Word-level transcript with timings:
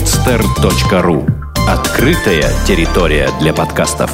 podster.ru 0.00 1.28
Открытая 1.68 2.44
территория 2.66 3.28
для 3.38 3.52
подкастов. 3.52 4.10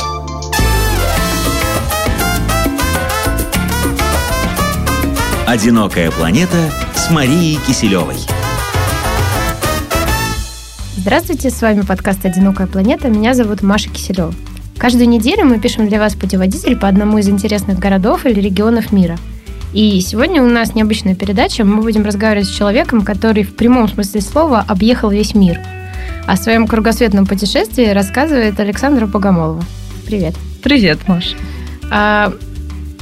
«Одинокая 5.46 6.10
планета» 6.10 6.56
с 6.92 7.08
Марией 7.10 7.60
Киселевой. 7.64 8.16
Здравствуйте, 10.96 11.50
с 11.50 11.62
вами 11.62 11.82
подкаст 11.82 12.24
«Одинокая 12.26 12.66
планета». 12.66 13.08
Меня 13.08 13.34
зовут 13.34 13.62
Маша 13.62 13.88
Киселева. 13.88 14.34
Каждую 14.78 15.08
неделю 15.08 15.44
мы 15.44 15.60
пишем 15.60 15.88
для 15.88 16.00
вас 16.00 16.14
путеводитель 16.14 16.76
по 16.76 16.88
одному 16.88 17.18
из 17.18 17.28
интересных 17.28 17.78
городов 17.78 18.26
или 18.26 18.40
регионов 18.40 18.90
мира. 18.90 19.16
И 19.76 20.00
сегодня 20.00 20.42
у 20.42 20.46
нас 20.46 20.74
необычная 20.74 21.14
передача. 21.14 21.62
Мы 21.62 21.82
будем 21.82 22.02
разговаривать 22.02 22.48
с 22.48 22.56
человеком, 22.56 23.02
который 23.02 23.42
в 23.42 23.54
прямом 23.54 23.88
смысле 23.88 24.22
слова 24.22 24.64
объехал 24.66 25.10
весь 25.10 25.34
мир. 25.34 25.60
О 26.26 26.34
своем 26.36 26.66
кругосветном 26.66 27.26
путешествии 27.26 27.84
рассказывает 27.90 28.58
Александра 28.58 29.04
Богомолова. 29.04 29.62
Привет. 30.06 30.34
Привет, 30.62 31.06
Маша. 31.06 31.36
А, 31.90 32.32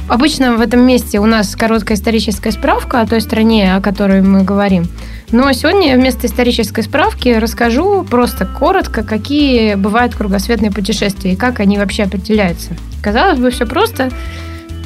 обычно 0.09 0.57
в 0.57 0.59
этом 0.59 0.81
месте 0.81 1.21
у 1.21 1.25
нас 1.25 1.55
короткая 1.55 1.97
историческая 1.97 2.51
справка 2.51 2.99
о 2.99 3.07
той 3.07 3.21
стране, 3.21 3.73
о 3.73 3.79
которой 3.79 4.21
мы 4.21 4.43
говорим. 4.43 4.83
Но 5.31 5.49
сегодня 5.53 5.95
вместо 5.95 6.27
исторической 6.27 6.81
справки 6.81 7.29
расскажу 7.29 8.03
просто 8.03 8.45
коротко, 8.45 9.01
какие 9.01 9.75
бывают 9.75 10.13
кругосветные 10.13 10.71
путешествия 10.71 11.31
и 11.31 11.37
как 11.37 11.61
они 11.61 11.77
вообще 11.77 12.03
определяются. 12.03 12.71
Казалось 13.01 13.39
бы, 13.39 13.49
все 13.49 13.65
просто. 13.65 14.09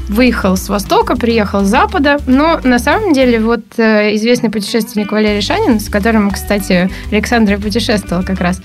Выехал 0.09 0.57
с 0.57 0.69
востока, 0.69 1.15
приехал 1.15 1.63
с 1.63 1.67
запада, 1.67 2.17
но 2.25 2.59
на 2.63 2.79
самом 2.79 3.13
деле 3.13 3.39
вот 3.39 3.61
э, 3.77 4.15
известный 4.15 4.49
путешественник 4.49 5.11
Валерий 5.11 5.41
Шанин, 5.41 5.79
с 5.79 5.87
которым, 5.87 6.31
кстати, 6.31 6.89
Александра 7.11 7.57
путешествовал 7.59 8.23
как 8.23 8.41
раз, 8.41 8.59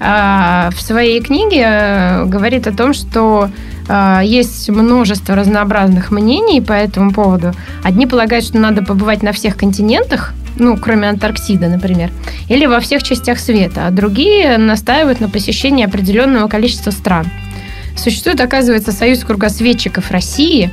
э, 0.00 0.70
в 0.74 0.80
своей 0.80 1.20
книге 1.20 1.62
э, 1.62 2.24
говорит 2.24 2.66
о 2.66 2.72
том, 2.72 2.94
что 2.94 3.50
э, 3.86 4.20
есть 4.24 4.70
множество 4.70 5.34
разнообразных 5.34 6.10
мнений 6.10 6.62
по 6.62 6.72
этому 6.72 7.12
поводу. 7.12 7.52
Одни 7.84 8.06
полагают, 8.06 8.46
что 8.46 8.58
надо 8.58 8.82
побывать 8.82 9.22
на 9.22 9.32
всех 9.32 9.58
континентах, 9.58 10.32
ну, 10.58 10.78
кроме 10.78 11.10
Антарктиды, 11.10 11.68
например, 11.68 12.10
или 12.48 12.64
во 12.64 12.80
всех 12.80 13.02
частях 13.02 13.40
света, 13.40 13.88
а 13.88 13.90
другие 13.90 14.56
настаивают 14.56 15.20
на 15.20 15.28
посещении 15.28 15.84
определенного 15.84 16.48
количества 16.48 16.92
стран. 16.92 17.26
Существует, 17.98 18.40
оказывается, 18.40 18.92
Союз 18.92 19.24
кругосветчиков 19.24 20.10
России, 20.10 20.70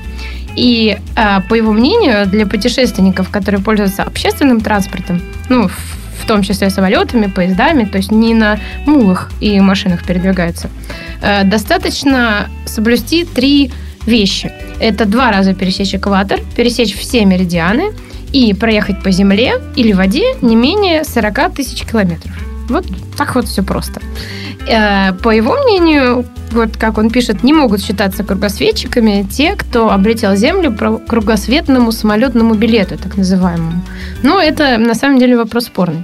и, 0.55 0.97
а, 1.17 1.41
по 1.41 1.55
его 1.55 1.73
мнению, 1.73 2.27
для 2.27 2.45
путешественников, 2.45 3.29
которые 3.29 3.61
пользуются 3.61 4.03
общественным 4.03 4.61
транспортом, 4.61 5.21
ну, 5.49 5.67
в 5.67 6.27
том 6.27 6.43
числе 6.43 6.69
самолетами, 6.69 7.27
поездами, 7.27 7.83
то 7.83 7.97
есть 7.97 8.11
не 8.11 8.33
на 8.33 8.57
мулах 8.85 9.31
и 9.41 9.59
машинах 9.59 10.05
передвигаются, 10.05 10.69
э, 11.21 11.43
достаточно 11.43 12.47
соблюсти 12.65 13.25
три 13.25 13.71
вещи. 14.05 14.51
Это 14.79 15.05
два 15.05 15.31
раза 15.31 15.53
пересечь 15.53 15.93
экватор, 15.93 16.39
пересечь 16.55 16.95
все 16.95 17.25
меридианы– 17.25 17.91
и 18.35 18.53
проехать 18.53 19.01
по 19.01 19.11
земле 19.11 19.61
или 19.77 19.93
воде 19.93 20.35
не 20.41 20.57
менее 20.57 21.05
40 21.05 21.53
тысяч 21.53 21.83
километров. 21.83 22.33
Вот 22.69 22.85
так 23.17 23.35
вот 23.35 23.45
все 23.45 23.63
просто. 23.63 24.01
Э, 24.67 25.13
по 25.13 25.29
его 25.29 25.55
мнению, 25.63 26.25
вот 26.51 26.77
как 26.77 26.97
он 26.97 27.09
пишет, 27.09 27.43
не 27.43 27.53
могут 27.53 27.81
считаться 27.81 28.23
кругосветчиками 28.23 29.27
те, 29.31 29.55
кто 29.55 29.91
облетел 29.91 30.35
Землю 30.35 30.71
по 30.71 30.97
кругосветному 30.97 31.91
самолетному 31.91 32.55
билету, 32.55 32.97
так 32.97 33.17
называемому. 33.17 33.81
Но 34.23 34.41
это 34.41 34.77
на 34.77 34.95
самом 34.95 35.19
деле 35.19 35.37
вопрос 35.37 35.65
спорный. 35.65 36.03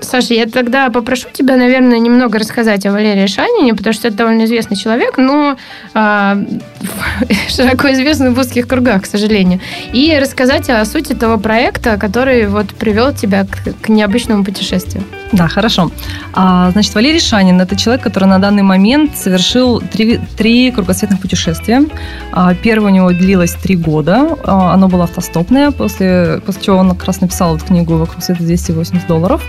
Саша, 0.00 0.34
я 0.34 0.46
тогда 0.46 0.90
попрошу 0.90 1.28
тебя, 1.32 1.56
наверное, 1.56 1.98
немного 1.98 2.38
рассказать 2.38 2.84
о 2.86 2.92
Валерии 2.92 3.26
Шанине, 3.26 3.74
потому 3.74 3.92
что 3.92 4.08
это 4.08 4.18
довольно 4.18 4.44
известный 4.44 4.76
человек, 4.76 5.16
но 5.16 5.56
э, 5.94 6.44
широко 7.48 7.92
известный 7.92 8.30
в 8.30 8.38
узких 8.38 8.68
кругах, 8.68 9.02
к 9.02 9.06
сожалению. 9.06 9.60
И 9.92 10.16
рассказать 10.18 10.68
о 10.70 10.84
сути 10.84 11.14
того 11.14 11.38
проекта, 11.38 11.96
который 11.98 12.46
вот 12.46 12.74
привел 12.74 13.14
тебя 13.14 13.44
к, 13.44 13.82
к 13.82 13.88
необычному 13.88 14.44
путешествию. 14.44 15.02
Да, 15.32 15.48
хорошо. 15.48 15.90
А, 16.32 16.70
значит, 16.70 16.94
Валерий 16.94 17.20
Шанин– 17.20 17.60
это 17.60 17.76
человек, 17.76 18.02
который 18.02 18.26
на 18.28 18.38
данный 18.38 18.62
момент 18.62 19.16
совершил 19.16 19.80
три, 19.80 20.20
три 20.36 20.70
кругосветных 20.70 21.20
путешествия. 21.20 21.84
А, 22.32 22.54
первое 22.54 22.90
у 22.90 22.94
него 22.94 23.10
длилось 23.10 23.54
три 23.54 23.76
года. 23.76 24.36
А, 24.44 24.72
оно 24.74 24.88
было 24.88 25.04
автостопное, 25.04 25.72
после, 25.72 26.40
после 26.46 26.62
чего 26.62 26.76
он 26.76 26.90
как 26.90 27.04
раз 27.04 27.20
написал 27.20 27.56
эту 27.56 27.66
книгу 27.66 27.96
«Вокруг 27.96 28.22
света 28.22 28.42
280 28.42 29.06
долларов». 29.06 29.42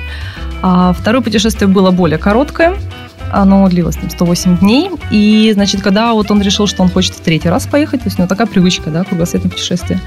А 0.61 0.93
второе 0.93 1.21
путешествие 1.21 1.67
было 1.67 1.91
более 1.91 2.17
короткое. 2.17 2.75
Оно 3.31 3.67
длилось 3.67 3.95
там 3.95 4.09
108 4.09 4.57
дней. 4.57 4.89
И, 5.11 5.51
значит, 5.53 5.81
когда 5.81 6.13
вот 6.13 6.31
он 6.31 6.41
решил, 6.41 6.67
что 6.67 6.83
он 6.83 6.89
хочет 6.89 7.13
в 7.15 7.21
третий 7.21 7.49
раз 7.49 7.67
поехать, 7.67 8.01
то 8.01 8.07
есть 8.07 8.17
у 8.17 8.21
него 8.21 8.29
такая 8.29 8.47
привычка, 8.47 8.89
да, 8.89 9.03
кругосветное 9.03 9.51
путешествие. 9.51 9.99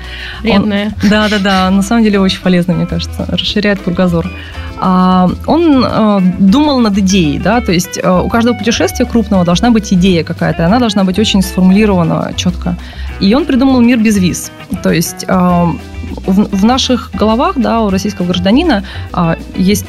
Вредная. 0.43 0.93
Да, 1.09 1.29
да, 1.29 1.39
да. 1.39 1.71
На 1.71 1.83
самом 1.83 2.03
деле 2.03 2.21
очень 2.21 2.41
полезно, 2.41 2.75
мне 2.75 2.87
кажется. 2.87 3.27
Расширяет 3.29 3.81
кругозор. 3.81 4.31
А, 4.83 5.29
он 5.47 5.85
э, 5.85 6.21
думал 6.39 6.79
над 6.81 6.97
идеей, 6.99 7.39
да, 7.39 7.61
то 7.61 7.71
есть 7.71 8.01
э, 8.03 8.11
у 8.11 8.29
каждого 8.31 8.57
путешествия 8.57 9.05
крупного 9.05 9.45
должна 9.45 9.71
быть 9.71 9.93
идея 9.93 10.25
какая-то, 10.25 10.65
она 10.65 10.79
должна 10.79 11.05
быть 11.05 11.19
очень 11.19 11.43
сформулирована 11.43 12.33
четко. 12.35 12.77
И 13.21 13.35
он 13.35 13.45
придумал 13.45 13.81
мир 13.83 13.99
без 13.99 14.17
виз. 14.17 14.51
То 14.83 14.91
есть 14.91 15.27
э, 15.29 15.67
в 16.27 16.65
наших 16.65 17.11
головах, 17.13 17.59
да, 17.59 17.83
у 17.83 17.91
российского 17.91 18.27
гражданина 18.27 18.85
есть 19.55 19.87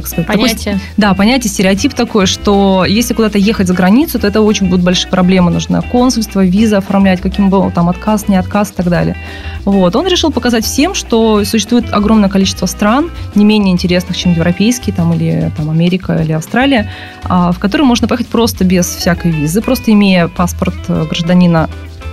как 0.00 0.08
сказать, 0.08 0.26
понятие. 0.26 0.74
Такой, 0.74 0.88
да, 0.96 1.14
понятие, 1.14 1.50
стереотип 1.50 1.94
такой, 1.94 2.26
что 2.26 2.84
если 2.86 3.14
куда-то 3.14 3.38
ехать 3.38 3.66
за 3.66 3.74
границу, 3.74 4.18
то 4.18 4.26
это 4.26 4.40
очень 4.40 4.68
будут 4.68 4.84
большие 4.84 5.10
проблемы. 5.10 5.50
Нужно 5.50 5.82
консульство, 5.82 6.44
виза 6.44 6.78
оформлять, 6.78 7.20
каким 7.20 7.50
был 7.50 7.70
там 7.70 7.88
отказ, 7.88 8.28
не 8.28 8.36
отказ 8.36 8.70
и 8.70 8.74
так 8.74 8.88
далее. 8.88 9.16
Вот. 9.64 9.94
Он 9.96 10.06
решил 10.06 10.30
показать 10.30 10.64
всем, 10.64 10.94
что 10.94 11.44
существует 11.44 11.92
огромное 11.92 12.28
количество 12.28 12.66
стран, 12.66 13.10
не 13.34 13.44
менее 13.44 13.72
интересных, 13.72 14.16
чем 14.16 14.32
европейские, 14.32 14.94
там, 14.94 15.12
или 15.12 15.52
там, 15.56 15.70
Америка, 15.70 16.20
или 16.22 16.32
Австралия, 16.32 16.90
а, 17.24 17.52
в 17.52 17.58
которые 17.58 17.86
можно 17.86 18.08
поехать 18.08 18.28
просто 18.28 18.64
без 18.64 18.86
всякой 18.86 19.30
визы, 19.30 19.60
просто 19.60 19.92
имея 19.92 20.28
паспорт 20.28 20.74
э, 20.88 21.04
гражданина 21.08 21.68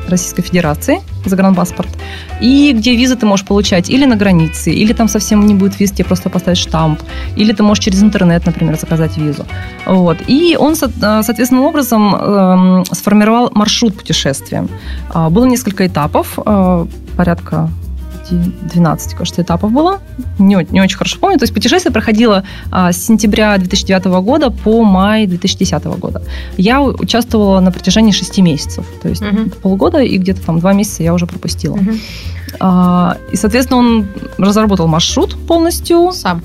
Российской 0.08 0.44
Федерации, 0.44 1.02
загранпаспорт, 1.30 1.90
и 2.42 2.74
где 2.74 2.96
визы 2.96 3.16
ты 3.16 3.26
можешь 3.26 3.46
получать 3.46 3.90
или 3.90 4.06
на 4.06 4.16
границе, 4.16 4.72
или 4.72 4.94
там 4.94 5.08
совсем 5.08 5.46
не 5.46 5.54
будет 5.54 5.80
виз, 5.80 5.92
тебе 5.92 6.06
просто 6.06 6.30
поставить 6.30 6.58
штамп, 6.58 7.00
или 7.36 7.54
ты 7.54 7.64
можешь 7.64 7.84
через 7.84 8.04
интернет, 8.04 8.46
например, 8.46 8.78
заказать 8.78 9.18
визу. 9.18 9.46
Вот. 9.86 10.18
И 10.28 10.58
он, 10.60 10.76
соответственным 10.76 11.66
образом, 11.66 12.16
эм, 12.16 12.86
сформировал 12.86 13.52
маршрут 13.54 13.98
путешествия. 13.98 14.68
А, 15.10 15.30
было 15.30 15.46
несколько 15.46 15.86
этапов, 15.86 16.40
э, 16.46 16.86
порядка 17.18 17.70
12, 18.32 19.14
кажется, 19.14 19.42
этапов 19.42 19.72
было. 19.72 20.00
Не, 20.40 20.66
не 20.72 20.82
очень 20.82 20.98
хорошо 20.98 21.20
помню. 21.20 21.38
То 21.38 21.44
есть 21.44 21.54
путешествие 21.54 21.92
проходило 21.92 22.44
а, 22.72 22.92
с 22.92 22.98
сентября 22.98 23.58
2009 23.58 24.06
года 24.24 24.50
по 24.50 24.84
май 24.84 25.28
2010 25.28 25.84
года. 25.86 26.22
Я 26.58 26.82
участвовала 26.82 27.60
на 27.60 27.72
протяжении 27.72 28.12
6 28.12 28.40
месяцев. 28.40 28.86
То 29.02 29.10
есть 29.10 29.22
угу. 29.22 29.50
полгода 29.62 30.00
и 30.00 30.18
где-то 30.18 30.42
там 30.42 30.60
2 30.60 30.74
месяца 30.74 31.04
я 31.04 31.14
уже 31.14 31.28
пропустила. 31.28 31.76
Угу. 31.76 31.92
А, 32.60 33.18
и, 33.32 33.36
соответственно, 33.36 33.80
он 33.80 34.08
разработал 34.38 34.88
маршрут 34.88 35.36
полностью. 35.48 36.12
Сам. 36.12 36.42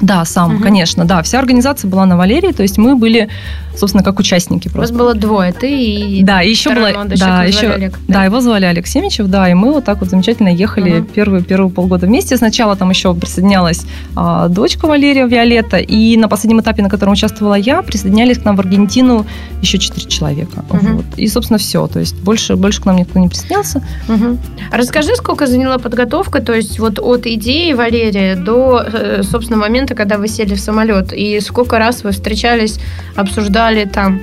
Да, 0.00 0.24
сам, 0.24 0.56
угу. 0.56 0.62
конечно, 0.62 1.04
да. 1.04 1.22
Вся 1.22 1.38
организация 1.38 1.88
была 1.90 2.06
на 2.06 2.16
Валерии, 2.16 2.52
то 2.52 2.62
есть 2.62 2.78
мы 2.78 2.96
были, 2.96 3.28
собственно, 3.74 4.04
как 4.04 4.18
участники 4.18 4.68
просто. 4.68 4.94
У 4.94 4.98
вас 4.98 5.04
было 5.04 5.14
двое, 5.14 5.52
ты 5.52 5.70
и 5.70 6.22
да, 6.22 6.40
еще 6.40 6.74
была, 6.74 7.04
да, 7.04 7.44
еще, 7.44 7.68
Олег, 7.68 7.98
да. 8.06 8.14
да, 8.14 8.24
его 8.24 8.40
звали 8.40 8.64
Олег 8.66 8.86
Семичев, 8.86 9.26
да, 9.28 9.48
и 9.50 9.54
мы 9.54 9.72
вот 9.72 9.84
так 9.84 10.00
вот 10.00 10.10
замечательно 10.10 10.48
ехали 10.48 11.00
угу. 11.00 11.06
первые 11.06 11.42
первые 11.42 11.70
полгода 11.70 12.06
вместе. 12.06 12.36
Сначала 12.36 12.76
там 12.76 12.90
еще 12.90 13.14
присоединялась 13.14 13.86
а, 14.14 14.48
дочка 14.48 14.86
Валерия 14.86 15.26
Виолетта, 15.26 15.78
и 15.78 16.16
на 16.16 16.28
последнем 16.28 16.60
этапе, 16.60 16.82
на 16.82 16.90
котором 16.90 17.14
участвовала 17.14 17.54
я, 17.54 17.82
присоединялись 17.82 18.38
к 18.38 18.44
нам 18.44 18.56
в 18.56 18.60
Аргентину 18.60 19.26
еще 19.62 19.78
четыре 19.78 20.06
человека. 20.06 20.64
Угу. 20.70 20.86
Вот. 20.88 21.04
И, 21.16 21.26
собственно, 21.28 21.58
все. 21.58 21.86
То 21.86 22.00
есть 22.00 22.16
больше 22.20 22.56
больше 22.56 22.82
к 22.82 22.86
нам 22.86 22.96
никто 22.96 23.18
не 23.18 23.28
присоединялся. 23.28 23.82
Угу. 24.08 24.38
Расскажи, 24.72 25.14
сколько 25.16 25.46
заняла 25.46 25.78
подготовка, 25.78 26.40
то 26.40 26.52
есть 26.52 26.78
вот 26.78 26.98
от 26.98 27.26
идеи 27.26 27.72
Валерия 27.72 28.36
до, 28.36 28.82
э, 28.84 29.22
собственно, 29.22 29.58
момента 29.58 29.85
момента, 29.86 29.94
когда 29.94 30.18
вы 30.18 30.28
сели 30.28 30.54
в 30.54 30.60
самолет, 30.60 31.12
и 31.12 31.40
сколько 31.40 31.78
раз 31.78 32.04
вы 32.04 32.10
встречались, 32.10 32.78
обсуждали 33.16 33.84
там 33.84 34.20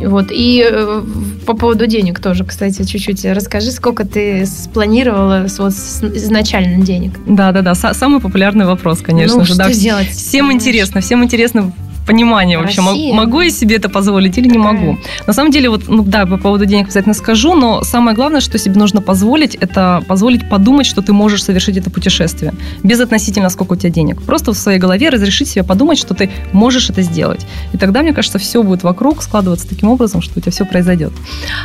вот. 0.00 0.26
И 0.32 0.66
э, 0.68 1.02
по 1.46 1.54
поводу 1.54 1.86
денег 1.86 2.18
тоже, 2.18 2.44
кстати, 2.44 2.82
чуть-чуть 2.82 3.24
расскажи, 3.26 3.70
сколько 3.70 4.04
ты 4.04 4.44
спланировала 4.44 5.46
вот, 5.58 5.72
изначально 5.72 6.84
денег? 6.84 7.12
Да, 7.26 7.52
да, 7.52 7.62
да. 7.62 7.74
Самый 7.74 8.20
популярный 8.20 8.66
вопрос, 8.66 9.02
конечно 9.02 9.38
ну, 9.38 9.44
же. 9.44 9.54
Что 9.54 9.64
да. 9.64 9.72
делать? 9.72 10.08
Всем 10.08 10.52
интересно, 10.52 11.00
всем 11.00 11.22
интересно 11.22 11.72
понимание 12.06 12.58
вообще, 12.58 12.80
Россия. 12.82 13.14
могу 13.14 13.40
я 13.40 13.50
себе 13.50 13.76
это 13.76 13.88
позволить 13.88 14.38
или 14.38 14.48
не 14.48 14.54
Такая. 14.54 14.72
могу. 14.72 14.98
На 15.26 15.32
самом 15.32 15.50
деле, 15.50 15.70
вот, 15.70 15.88
ну 15.88 16.02
да, 16.02 16.26
по 16.26 16.36
поводу 16.36 16.66
денег 16.66 16.84
обязательно 16.84 17.14
скажу, 17.14 17.54
но 17.54 17.82
самое 17.82 18.14
главное, 18.14 18.40
что 18.40 18.58
себе 18.58 18.78
нужно 18.78 19.00
позволить, 19.00 19.54
это 19.54 20.02
позволить 20.06 20.48
подумать, 20.48 20.86
что 20.86 21.02
ты 21.02 21.12
можешь 21.12 21.42
совершить 21.42 21.76
это 21.76 21.90
путешествие. 21.90 22.52
Без 22.82 23.00
относительно 23.00 23.48
сколько 23.48 23.72
у 23.72 23.76
тебя 23.76 23.90
денег. 23.90 24.22
Просто 24.22 24.52
в 24.52 24.56
своей 24.56 24.78
голове 24.78 25.08
разрешить 25.08 25.48
себе 25.48 25.64
подумать, 25.64 25.98
что 25.98 26.14
ты 26.14 26.30
можешь 26.52 26.90
это 26.90 27.02
сделать. 27.02 27.46
И 27.72 27.78
тогда, 27.78 28.02
мне 28.02 28.12
кажется, 28.12 28.38
все 28.38 28.62
будет 28.62 28.82
вокруг 28.82 29.22
складываться 29.22 29.68
таким 29.68 29.88
образом, 29.88 30.22
что 30.22 30.38
у 30.38 30.40
тебя 30.40 30.52
все 30.52 30.64
произойдет. 30.64 31.12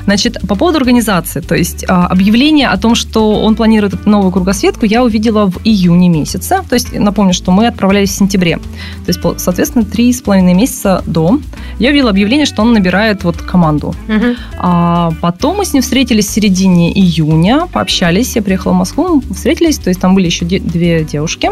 Значит, 0.06 0.38
по 0.48 0.56
поводу 0.56 0.78
организации, 0.78 1.42
то 1.42 1.56
есть 1.56 1.86
а, 1.88 2.08
объявление 2.08 2.68
о 2.68 2.78
том, 2.78 2.96
что 2.96 3.42
он 3.42 3.56
планирует 3.56 4.06
новую 4.06 4.32
кругосветку, 4.32 4.86
я 4.86 5.04
увидела 5.04 5.46
в 5.46 5.60
июне 5.64 6.10
месяце. 6.10 6.62
То 6.70 6.76
есть, 6.76 6.94
напомню, 6.94 7.34
что 7.34 7.52
мы 7.52 7.68
отправлялись 7.68 8.10
в 8.10 8.18
сентябре. 8.18 8.58
То 8.58 9.08
есть, 9.08 9.20
соответственно, 9.38 9.86
три 9.86 10.12
с 10.14 10.22
половиной 10.30 10.54
месяца 10.54 11.02
до. 11.08 11.40
Я 11.80 11.90
увидела 11.90 12.12
объявление, 12.12 12.46
что 12.46 12.62
он 12.62 12.74
набирает 12.74 13.24
вот 13.24 13.38
команду. 13.38 13.96
Мгм. 14.08 14.36
А 14.60 15.12
потом 15.22 15.58
мы 15.58 15.66
с 15.66 15.74
ним 15.74 15.82
встретились 15.82 16.28
в 16.28 16.30
середине 16.30 16.92
июня, 16.92 17.68
пообщались, 17.74 18.36
я 18.36 18.44
приехала 18.44 18.74
в 18.74 18.76
Москву, 18.76 19.24
мы 19.28 19.34
встретились, 19.34 19.80
то 19.80 19.90
есть 19.90 20.00
там 20.00 20.14
были 20.14 20.28
еще 20.28 20.46
де- 20.46 20.60
две 20.60 21.04
девушки. 21.04 21.50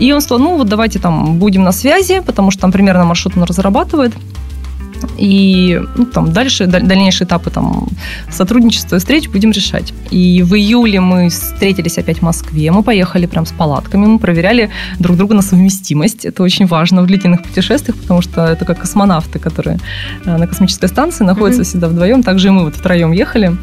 И 0.00 0.10
он 0.10 0.22
сказал, 0.22 0.38
ну 0.42 0.56
вот 0.56 0.68
давайте 0.68 0.98
там 0.98 1.36
будем 1.38 1.64
на 1.64 1.72
связи, 1.72 2.22
потому 2.26 2.50
что 2.50 2.62
там 2.62 2.72
примерно 2.72 3.04
маршрут 3.04 3.36
он 3.36 3.42
разрабатывает. 3.42 4.12
И 5.18 5.80
ну, 5.96 6.04
там 6.06 6.32
дальше, 6.32 6.66
даль- 6.66 6.86
дальнейшие 6.86 7.26
этапы 7.26 7.50
там, 7.50 7.88
сотрудничества 8.30 8.96
и 8.96 8.98
встреч 8.98 9.28
будем 9.28 9.50
решать. 9.52 9.92
И 10.10 10.42
в 10.42 10.54
июле 10.54 11.00
мы 11.00 11.28
встретились 11.28 11.98
опять 11.98 12.18
в 12.18 12.22
Москве, 12.22 12.70
мы 12.70 12.82
поехали 12.82 13.26
прям 13.26 13.46
с 13.46 13.52
палатками, 13.52 14.06
мы 14.06 14.18
проверяли 14.18 14.70
друг 14.98 15.16
друга 15.16 15.34
на 15.34 15.42
совместимость. 15.42 16.24
Это 16.24 16.42
очень 16.42 16.66
важно 16.66 17.02
в 17.02 17.06
длительных 17.06 17.42
путешествиях, 17.42 17.96
потому 17.98 18.22
что 18.22 18.46
это 18.46 18.64
как 18.64 18.80
космонавты, 18.80 19.38
которые 19.38 19.78
э, 20.24 20.36
на 20.36 20.46
космической 20.46 20.88
станции 20.88 21.24
находятся 21.24 21.60
Мгм. 21.62 21.68
всегда 21.68 21.88
вдвоем. 21.88 22.22
Также 22.22 22.48
и 22.48 22.50
мы 22.50 22.64
вот 22.64 22.74
втроем 22.76 23.12
ехали. 23.12 23.56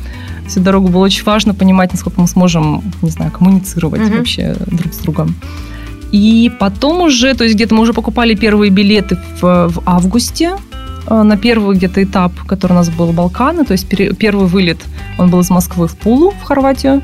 Всю 0.47 0.61
дорогу 0.61 0.87
было 0.87 1.03
очень 1.03 1.23
важно 1.25 1.53
понимать, 1.53 1.91
насколько 1.91 2.19
мы 2.21 2.27
сможем, 2.27 2.81
не 3.01 3.09
знаю, 3.11 3.31
коммуницировать 3.31 4.01
Мгм. 4.01 4.17
вообще 4.17 4.55
друг 4.67 4.93
с 4.93 4.97
другом. 4.97 5.35
И 6.11 6.51
потом 6.59 7.01
уже, 7.01 7.35
то 7.35 7.43
есть 7.43 7.55
где-то 7.55 7.75
мы 7.75 7.81
уже 7.83 7.93
покупали 7.93 8.33
первые 8.33 8.71
билеты 8.71 9.17
в, 9.39 9.67
в 9.69 9.81
августе 9.85 10.53
на 11.07 11.37
первый 11.37 11.75
где-то 11.75 12.03
этап, 12.03 12.33
который 12.47 12.73
у 12.73 12.75
нас 12.75 12.89
был 12.89 13.13
Балканы, 13.13 13.65
то 13.65 13.73
есть 13.73 13.87
первый 14.17 14.47
вылет, 14.47 14.77
он 15.17 15.29
был 15.29 15.39
из 15.39 15.49
Москвы 15.49 15.87
в 15.87 15.95
Пулу, 15.95 16.31
в 16.31 16.43
Хорватию. 16.43 17.01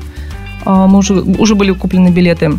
А, 0.64 0.86
Мы 0.86 0.98
уже, 0.98 1.14
уже 1.14 1.54
были 1.54 1.72
куплены 1.72 2.08
билеты. 2.08 2.52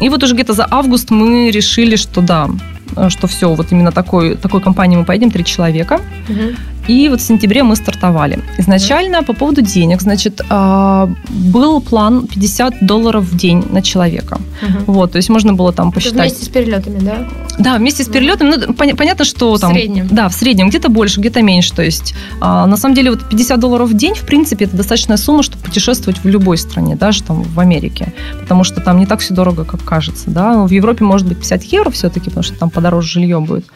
И 0.00 0.08
вот 0.08 0.22
уже 0.22 0.34
где-то 0.34 0.54
за 0.54 0.66
август 0.70 1.10
мы 1.10 1.50
решили, 1.50 1.96
что 1.96 2.20
да, 2.22 2.48
э, 2.96 3.10
что 3.10 3.26
все, 3.26 3.54
вот 3.54 3.72
именно 3.72 3.92
такой, 3.92 4.36
такой 4.36 4.60
компанией 4.60 4.98
мы 4.98 5.04
поедем, 5.04 5.30
три 5.30 5.44
человека. 5.44 6.00
Мгм. 6.28 6.56
И 6.88 7.08
вот 7.08 7.20
в 7.20 7.24
сентябре 7.24 7.62
мы 7.62 7.76
стартовали. 7.76 8.40
Изначально 8.58 9.22
по 9.22 9.32
поводу 9.32 9.60
денег, 9.62 10.00
значит, 10.02 10.40
а, 10.48 11.08
был 11.28 11.80
план 11.80 12.26
50 12.26 12.84
долларов 12.86 13.24
в 13.24 13.36
день 13.36 13.64
на 13.70 13.82
человека. 13.82 14.38
Мгм. 14.62 14.84
Вот, 14.86 15.12
то 15.12 15.16
есть 15.16 15.28
можно 15.28 15.52
было 15.52 15.72
там 15.72 15.88
Это 15.88 15.94
посчитать. 15.94 16.20
Вместе 16.30 16.44
с 16.44 16.48
перелетами, 16.48 16.98
да? 16.98 17.28
Да, 17.58 17.76
вместе 17.76 18.02
с 18.02 18.06
Мгм. 18.06 18.12
перелетом, 18.14 18.50
ну, 18.50 18.56
поня- 18.72 18.96
понятно, 18.96 19.24
что 19.24 19.54
В 19.54 19.60
там... 19.60 19.72
среднем. 19.72 20.08
Да, 20.10 20.28
в 20.28 20.32
среднем, 20.34 20.68
где-то 20.70 20.88
больше, 20.88 21.20
где-то 21.20 21.42
меньше. 21.42 21.72
То 21.74 21.82
есть, 21.82 22.14
а, 22.40 22.66
на 22.66 22.76
самом 22.76 22.94
деле, 22.94 23.10
вот 23.10 23.28
50 23.28 23.60
долларов 23.60 23.88
в 23.90 23.94
день, 23.94 24.14
в 24.14 24.22
принципе, 24.26 24.64
это 24.64 24.76
достаточная 24.76 25.16
сумма, 25.18 25.42
чтобы 25.42 25.62
путешествовать 25.62 26.22
в 26.24 26.28
любой 26.28 26.56
стране, 26.58 26.96
даже 26.96 27.22
там 27.22 27.42
в 27.42 27.60
Америке. 27.60 28.12
Потому 28.40 28.64
что 28.64 28.80
там 28.80 28.98
не 28.98 29.06
так 29.06 29.20
все 29.20 29.34
дорого, 29.34 29.64
как 29.64 29.84
кажется. 29.84 30.30
Да? 30.30 30.62
В 30.64 30.70
Европе 30.70 31.04
может 31.04 31.26
быть 31.28 31.38
50 31.38 31.62
евро 31.64 31.90
все-таки, 31.90 32.26
потому 32.30 32.42
что 32.42 32.54
там 32.58 32.70
подороже 32.70 33.08
жилье 33.08 33.40
будет. 33.40 33.66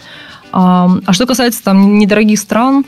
А, 0.57 0.89
а 1.05 1.13
что 1.13 1.27
касается 1.27 1.65
там 1.65 1.99
недорогих 1.99 2.39
стран, 2.39 2.85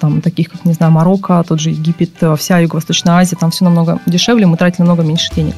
там 0.00 0.22
таких, 0.22 0.48
как, 0.50 0.64
не 0.64 0.72
знаю, 0.72 0.90
Марокко, 0.90 1.44
тот 1.46 1.60
же 1.60 1.68
Египет, 1.70 2.12
э, 2.22 2.34
вся 2.36 2.58
Юго-Восточная 2.60 3.16
Азия, 3.16 3.36
там 3.36 3.50
все 3.50 3.64
намного 3.64 4.00
дешевле, 4.06 4.46
мы 4.46 4.56
тратили 4.56 4.78
намного 4.86 5.02
меньше 5.02 5.30
денег. 5.34 5.56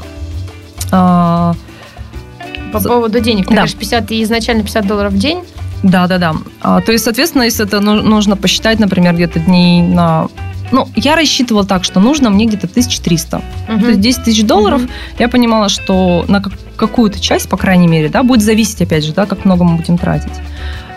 А, 0.91 1.55
По 2.73 2.81
поводу 2.81 3.21
денег. 3.21 3.45
Ты 3.45 3.51
Да. 3.51 3.57
говоришь, 3.63 3.77
50 3.77 4.11
и 4.11 4.23
изначально 4.25 4.63
50 4.65 4.87
долларов 4.89 5.13
в 5.13 5.19
день. 5.19 5.41
Да, 5.85 6.09
да, 6.09 6.19
да. 6.19 6.35
А, 6.61 6.81
то 6.81 6.91
есть, 6.91 7.05
соответственно, 7.05 7.45
если 7.45 7.65
это 7.65 7.81
ну- 7.81 8.03
нужно 8.03 8.37
посчитать, 8.37 8.81
например, 8.81 9.15
где-то 9.15 9.39
дней 9.39 9.83
на... 9.83 10.27
Ну, 10.73 10.89
я 10.97 11.15
рассчитывала 11.17 11.65
так, 11.65 11.85
что 11.85 12.01
нужно 12.01 12.31
мне 12.31 12.47
где-то 12.47 12.67
1300. 12.67 13.41
Мгм. 13.69 13.81
То 13.81 13.89
есть 13.89 14.01
10 14.01 14.25
тысяч 14.25 14.45
долларов. 14.45 14.83
Мгм. 14.83 14.91
Я 15.19 15.29
понимала, 15.29 15.69
что 15.69 16.25
на 16.29 16.41
как- 16.43 16.53
какую-то 16.77 17.21
часть, 17.21 17.49
по 17.49 17.57
крайней 17.57 17.89
мере, 17.89 18.09
да, 18.09 18.23
будет 18.25 18.43
зависеть, 18.43 18.81
опять 18.83 19.05
же, 19.05 19.13
да, 19.13 19.27
как 19.27 19.45
много 19.45 19.65
мы 19.65 19.77
будем 19.77 19.97
тратить. 19.99 20.33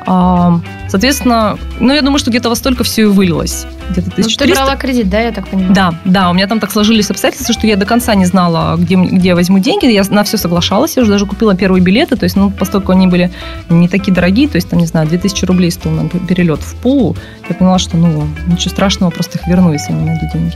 А, 0.05 0.59
соответственно, 0.89 1.57
ну, 1.79 1.93
я 1.93 2.01
думаю, 2.01 2.19
что 2.19 2.29
где-то 2.29 2.49
во 2.49 2.55
столько 2.55 2.83
все 2.83 3.03
и 3.03 3.05
вылилось. 3.05 3.65
Где-то 3.89 4.07
Ну, 4.09 4.15
ты 4.15 4.21
1300. 4.21 4.55
брала 4.55 4.75
кредит, 4.75 5.09
да, 5.09 5.19
я 5.19 5.31
так 5.31 5.47
понимаю? 5.47 5.73
Да, 5.73 5.93
да, 6.05 6.29
у 6.29 6.33
меня 6.33 6.47
там 6.47 6.59
так 6.59 6.71
сложились 6.71 7.09
обстоятельства, 7.09 7.53
что 7.53 7.67
я 7.67 7.75
до 7.75 7.85
конца 7.85 8.15
не 8.15 8.25
знала, 8.25 8.75
где, 8.77 8.95
где 8.95 9.29
я 9.29 9.35
возьму 9.35 9.59
деньги. 9.59 9.85
Я 9.85 10.03
на 10.09 10.23
все 10.23 10.37
соглашалась, 10.37 10.95
я 10.95 11.03
уже 11.03 11.11
даже 11.11 11.25
купила 11.25 11.55
первые 11.55 11.81
билеты, 11.81 12.15
то 12.15 12.23
есть, 12.25 12.35
ну, 12.35 12.51
поскольку 12.51 12.91
они 12.91 13.07
были 13.07 13.31
не 13.69 13.87
такие 13.87 14.13
дорогие, 14.13 14.47
то 14.47 14.55
есть, 14.55 14.69
там, 14.69 14.79
не 14.79 14.85
знаю, 14.85 15.07
2000 15.07 15.45
рублей 15.45 15.71
стоил 15.71 15.95
нам 15.95 16.09
перелет 16.09 16.61
в 16.61 16.75
Пулу, 16.75 17.15
я 17.49 17.55
поняла, 17.55 17.79
что, 17.79 17.97
ну, 17.97 18.27
ничего 18.47 18.69
страшного, 18.69 19.09
просто 19.11 19.37
их 19.37 19.47
верну, 19.47 19.73
если 19.73 19.91
я 19.93 19.97
не 19.99 20.05
найду 20.05 20.25
деньги. 20.33 20.55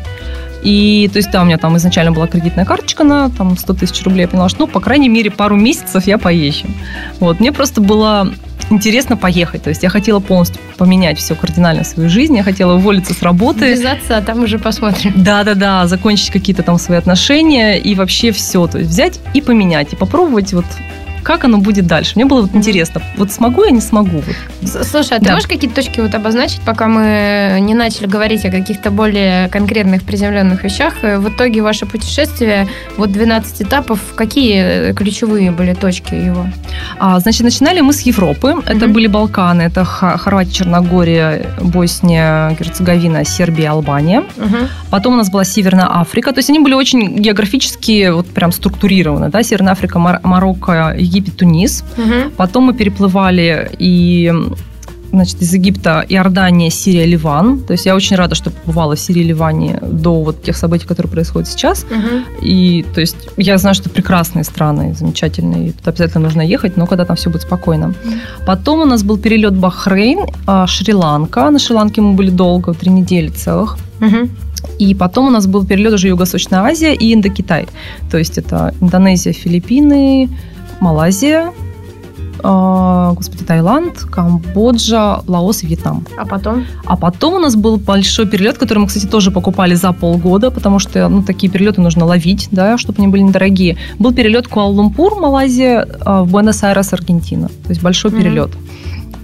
И, 0.67 1.09
то 1.13 1.19
есть, 1.19 1.31
да, 1.31 1.43
у 1.43 1.45
меня 1.45 1.57
там 1.57 1.77
изначально 1.77 2.11
была 2.11 2.27
кредитная 2.27 2.65
карточка 2.65 3.05
на 3.05 3.29
там 3.29 3.55
100 3.55 3.73
тысяч 3.75 4.03
рублей. 4.03 4.23
Я 4.23 4.27
поняла, 4.27 4.49
что, 4.49 4.59
ну, 4.59 4.67
по 4.67 4.81
крайней 4.81 5.07
мере, 5.07 5.31
пару 5.31 5.55
месяцев 5.55 6.05
я 6.07 6.17
поезжу. 6.17 6.67
Вот, 7.21 7.39
мне 7.39 7.53
просто 7.53 7.79
было 7.79 8.33
интересно 8.69 9.15
поехать. 9.15 9.63
То 9.63 9.69
есть, 9.69 9.81
я 9.83 9.87
хотела 9.87 10.19
полностью 10.19 10.59
поменять 10.75 11.19
все 11.19 11.35
кардинально 11.35 11.85
в 11.85 11.87
своей 11.87 12.09
жизни. 12.09 12.35
Я 12.35 12.43
хотела 12.43 12.73
уволиться 12.73 13.13
с 13.13 13.21
работы. 13.21 13.69
Ввязаться, 13.69 14.17
а 14.17 14.21
там 14.21 14.43
уже 14.43 14.59
посмотрим. 14.59 15.13
Да, 15.15 15.45
да, 15.45 15.53
да, 15.55 15.87
закончить 15.87 16.31
какие-то 16.31 16.63
там 16.63 16.77
свои 16.79 16.97
отношения 16.97 17.79
и 17.79 17.95
вообще 17.95 18.33
все, 18.33 18.67
то 18.67 18.79
есть 18.79 18.89
взять 18.89 19.21
и 19.33 19.39
поменять, 19.39 19.93
и 19.93 19.95
попробовать 19.95 20.51
вот 20.51 20.65
как 21.27 21.43
оно 21.43 21.57
будет 21.57 21.85
дальше. 21.87 22.13
Мне 22.15 22.23
было 22.25 22.41
вот 22.43 22.55
интересно, 22.55 23.01
вот 23.17 23.31
смогу 23.31 23.65
я, 23.65 23.71
не 23.71 23.81
смогу. 23.81 24.23
Слушай, 24.63 25.17
а 25.17 25.19
ты 25.19 25.25
Да. 25.25 25.33
можешь 25.33 25.47
какие-то 25.49 25.75
точки 25.75 25.99
вот 25.99 26.15
обозначить, 26.15 26.61
пока 26.61 26.87
мы 26.87 27.57
не 27.59 27.73
начали 27.73 28.05
говорить 28.07 28.45
о 28.45 28.49
каких-то 28.49 28.91
более 28.91 29.49
конкретных 29.49 30.03
приземленных 30.03 30.63
вещах? 30.63 30.93
Э, 31.03 31.17
В 31.19 31.27
итоге 31.29 31.61
ваше 31.61 31.85
путешествие, 31.85 32.67
вот 32.97 33.11
12 33.11 33.61
этапов, 33.61 33.99
какие 34.15 34.55
э, 34.91 34.93
ключевые 34.93 35.51
были 35.51 35.73
точки 35.73 36.13
его? 36.15 36.47
А, 36.97 37.19
значит, 37.19 37.41
начинали 37.43 37.81
мы 37.81 37.91
с 37.91 38.01
Европы. 38.01 38.55
Это 38.65 38.87
были 38.87 39.07
Балканы, 39.07 39.63
это 39.63 39.83
Хорватия, 39.83 40.53
Черногория, 40.53 41.45
Босния, 41.61 42.55
Герцеговина, 42.57 43.25
Сербия, 43.25 43.71
Албания. 43.71 44.23
Мгм. 44.37 44.69
Потом 44.89 45.13
у 45.13 45.17
нас 45.17 45.29
была 45.29 45.43
Северная 45.43 45.87
Африка. 45.89 46.31
То 46.31 46.39
есть 46.39 46.49
они 46.49 46.59
были 46.59 46.73
очень 46.73 47.17
географически 47.17 48.09
вот 48.11 48.27
прям 48.27 48.51
структурированы. 48.51 49.29
Да? 49.29 49.43
Северная 49.43 49.73
Африка, 49.73 49.99
Мар- 49.99 50.21
Марокко, 50.23 50.95
Египет, 50.97 51.16
Тунис. 51.25 51.83
Мгм. 51.97 52.31
Потом 52.37 52.65
мы 52.65 52.73
переплывали 52.73 53.69
и 53.79 54.31
значит, 55.11 55.41
из 55.41 55.53
Египта, 55.53 56.05
Иордания, 56.09 56.69
Сирия, 56.69 57.05
Ливан. 57.05 57.59
То 57.59 57.73
есть 57.73 57.85
я 57.85 57.95
очень 57.95 58.15
рада, 58.15 58.35
что 58.35 58.51
побывала 58.51 58.95
в 58.95 58.99
Сирии 58.99 59.23
Ливане 59.23 59.79
до 59.81 60.23
вот 60.23 60.43
тех 60.43 60.57
событий, 60.57 60.87
которые 60.87 61.11
происходят 61.11 61.47
сейчас. 61.47 61.85
Мгм. 61.89 62.25
И 62.41 62.85
то 62.93 63.01
есть 63.01 63.15
я 63.37 63.57
знаю, 63.57 63.75
что 63.75 63.89
прекрасные 63.89 64.43
страны, 64.43 64.93
замечательные, 64.93 65.69
и 65.69 65.71
туда 65.71 65.91
обязательно 65.91 66.23
нужно 66.23 66.41
ехать, 66.41 66.77
но 66.77 66.85
когда 66.87 67.05
там 67.05 67.15
все 67.15 67.29
будет 67.29 67.43
спокойно. 67.43 67.93
Потом 68.45 68.81
у 68.81 68.85
нас 68.85 69.03
был 69.03 69.17
перелет 69.17 69.53
Бахрейн, 69.55 70.19
а, 70.45 70.67
Шри-Ланка. 70.67 71.49
На 71.49 71.59
Шри-Ланке 71.59 72.01
мы 72.01 72.13
были 72.13 72.29
долго, 72.29 72.73
три 72.73 72.91
недели 72.91 73.29
целых. 73.29 73.77
Мгм. 73.99 74.29
И 74.79 74.93
потом 74.93 75.27
у 75.27 75.29
нас 75.29 75.47
был 75.47 75.65
перелет 75.65 75.93
уже 75.93 76.07
Юго-Восточная 76.07 76.61
Азия 76.61 76.93
и 76.93 77.13
Индокитай. 77.13 77.67
То 78.11 78.17
есть 78.17 78.37
это 78.37 78.73
Индонезия, 78.81 79.33
Филиппины, 79.33 80.29
Малайзия, 80.79 81.51
а, 82.43 83.13
господи, 83.13 83.43
Таиланд, 83.43 83.99
Камбоджа, 84.03 85.21
Лаос 85.27 85.63
и 85.63 85.67
Вьетнам. 85.67 86.05
А 86.17 86.25
потом? 86.25 86.65
А 86.85 86.95
потом 86.95 87.35
у 87.35 87.39
нас 87.39 87.55
был 87.55 87.77
большой 87.77 88.27
перелет, 88.27 88.57
который 88.57 88.79
мы, 88.79 88.87
кстати, 88.87 89.05
тоже 89.05 89.31
покупали 89.31 89.73
за 89.75 89.91
полгода, 89.91 90.51
потому 90.51 90.79
что 90.79 91.07
ну, 91.07 91.23
такие 91.23 91.51
перелеты 91.51 91.81
нужно 91.81 92.05
ловить, 92.05 92.47
да, 92.51 92.77
чтобы 92.77 92.99
они 92.99 93.07
были 93.07 93.21
недорогие. 93.21 93.77
Был 93.99 94.13
перелет 94.13 94.47
Куала-Лумпур, 94.47 95.19
Малайзия, 95.19 95.87
а, 96.01 96.23
в 96.23 96.31
Буэнос-Айрес, 96.31 96.93
Аргентина. 96.93 97.47
То 97.47 97.69
есть 97.69 97.81
большой 97.81 98.11
Мгм. 98.11 98.19
перелет 98.19 98.51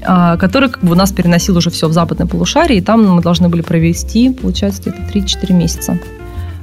а, 0.06 0.36
который 0.36 0.68
как 0.68 0.84
бы 0.84 0.92
у 0.92 0.96
нас 0.96 1.14
переносил 1.14 1.56
уже 1.56 1.70
все 1.70 1.88
в 1.88 1.94
западное 1.94 2.28
полушарие, 2.28 2.80
и 2.80 2.82
там 2.82 3.08
мы 3.08 3.22
должны 3.22 3.48
были 3.48 3.62
провести, 3.62 4.32
получается, 4.32 4.82
где-то 4.82 5.02
3-4 5.10 5.54
месяца. 5.54 5.98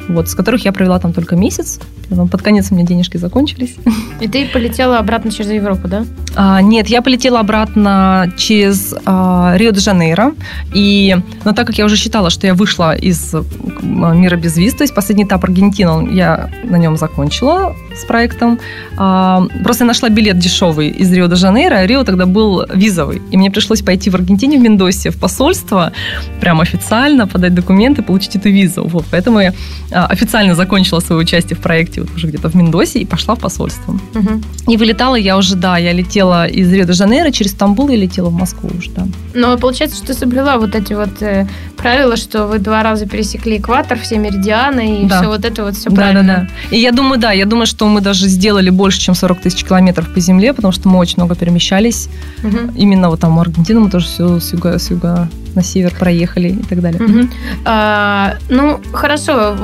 Вот, 0.08 0.28
с 0.28 0.34
которых 0.34 0.66
я 0.66 0.72
провела 0.72 0.98
там 0.98 1.14
только 1.14 1.36
месяц. 1.36 1.80
Потом 2.10 2.28
Под 2.28 2.42
конец 2.42 2.66
у 2.70 2.74
меня 2.74 2.84
денежки 2.84 3.16
закончились. 3.16 3.76
И 4.20 4.26
ты 4.26 4.46
полетела 4.48 4.98
обратно 4.98 5.30
через 5.30 5.52
Европу, 5.52 5.86
да? 5.86 6.04
А, 6.34 6.60
нет, 6.60 6.88
я 6.88 7.02
полетела 7.02 7.38
обратно 7.38 8.32
через 8.36 8.94
а, 9.06 9.54
Рио-де-Жанейро. 9.56 10.32
И, 10.74 11.16
но 11.44 11.52
так 11.52 11.68
как 11.68 11.78
я 11.78 11.84
уже 11.84 11.96
считала, 11.96 12.30
что 12.30 12.48
я 12.48 12.54
вышла 12.54 12.96
из 12.96 13.32
м, 13.32 14.20
мира 14.20 14.36
без 14.36 14.56
виз, 14.56 14.74
то 14.74 14.82
есть 14.82 14.94
последний 14.94 15.24
этап 15.24 15.44
Аргентины, 15.44 16.10
я 16.12 16.50
на 16.64 16.76
нем 16.76 16.96
закончила, 16.96 17.76
с 17.96 18.04
проектом. 18.04 18.58
А, 18.96 19.46
просто 19.62 19.84
я 19.84 19.88
нашла 19.88 20.08
билет 20.08 20.38
дешевый 20.38 20.88
из 20.88 21.12
Рио-де-Жанейро, 21.12 21.76
а 21.76 21.86
Рио 21.86 22.02
тогда 22.02 22.26
был 22.26 22.66
визовый. 22.74 23.22
И 23.30 23.36
мне 23.36 23.50
пришлось 23.50 23.82
пойти 23.82 24.10
в 24.10 24.14
Аргентине, 24.16 24.58
в 24.58 24.62
Мендосе, 24.62 25.10
в 25.10 25.16
посольство, 25.16 25.92
прям 26.40 26.60
официально 26.60 27.28
подать 27.28 27.54
документы, 27.54 28.02
получить 28.02 28.36
эту 28.36 28.50
визу. 28.50 28.84
Вот, 28.84 29.04
поэтому 29.10 29.38
я 29.38 29.54
а, 29.92 30.06
официально 30.06 30.54
закончила 30.54 31.00
свое 31.00 31.20
участие 31.20 31.56
в 31.56 31.60
проекте 31.60 31.99
вот 32.00 32.14
уже 32.14 32.26
где-то 32.28 32.48
в 32.48 32.54
Мендосе 32.54 33.00
и 33.00 33.04
пошла 33.04 33.34
в 33.34 33.40
посольство. 33.40 33.92
Угу. 34.14 34.42
И 34.68 34.76
вылетала 34.76 35.14
я 35.14 35.36
уже, 35.36 35.56
да, 35.56 35.78
я 35.78 35.92
летела 35.92 36.46
из 36.46 36.72
Рио-де-Жанейро 36.72 37.30
через 37.30 37.52
Стамбул 37.52 37.88
и 37.88 37.96
летела 37.96 38.28
в 38.30 38.34
Москву 38.34 38.70
уже, 38.76 38.90
да. 38.90 39.06
Но 39.34 39.56
получается, 39.58 39.96
что 39.96 40.08
ты 40.08 40.14
соблюла 40.14 40.56
вот 40.58 40.74
эти 40.74 40.92
вот 40.92 41.22
э, 41.22 41.46
правила, 41.76 42.16
что 42.16 42.46
вы 42.46 42.58
два 42.58 42.82
раза 42.82 43.06
пересекли 43.06 43.58
экватор, 43.58 43.98
все 43.98 44.18
меридианы 44.18 45.02
и 45.02 45.06
да. 45.06 45.18
все 45.18 45.28
вот 45.28 45.44
это 45.44 45.64
вот 45.64 45.76
все 45.76 45.90
да, 45.90 45.96
правильно. 45.96 46.22
Да, 46.22 46.34
да, 46.34 46.48
да. 46.70 46.76
И 46.76 46.80
я 46.80 46.92
думаю, 46.92 47.20
да, 47.20 47.32
я 47.32 47.46
думаю, 47.46 47.66
что 47.66 47.86
мы 47.86 48.00
даже 48.00 48.26
сделали 48.26 48.70
больше, 48.70 49.00
чем 49.00 49.14
40 49.14 49.40
тысяч 49.40 49.64
километров 49.64 50.12
по 50.12 50.20
земле, 50.20 50.52
потому 50.52 50.72
что 50.72 50.88
мы 50.88 50.98
очень 50.98 51.16
много 51.18 51.34
перемещались. 51.34 52.08
Угу. 52.42 52.76
Именно 52.76 53.10
вот 53.10 53.20
там 53.20 53.38
Аргентину 53.38 53.80
мы 53.80 53.90
тоже 53.90 54.06
все 54.06 54.40
с 54.40 54.52
юга, 54.52 54.78
с 54.78 54.90
юга 54.90 55.28
на 55.54 55.62
север 55.62 55.92
проехали 55.98 56.48
и 56.48 56.62
так 56.62 56.80
далее. 56.80 57.02
Угу. 57.02 57.28
А, 57.64 58.36
ну, 58.48 58.80
хорошо, 58.92 59.56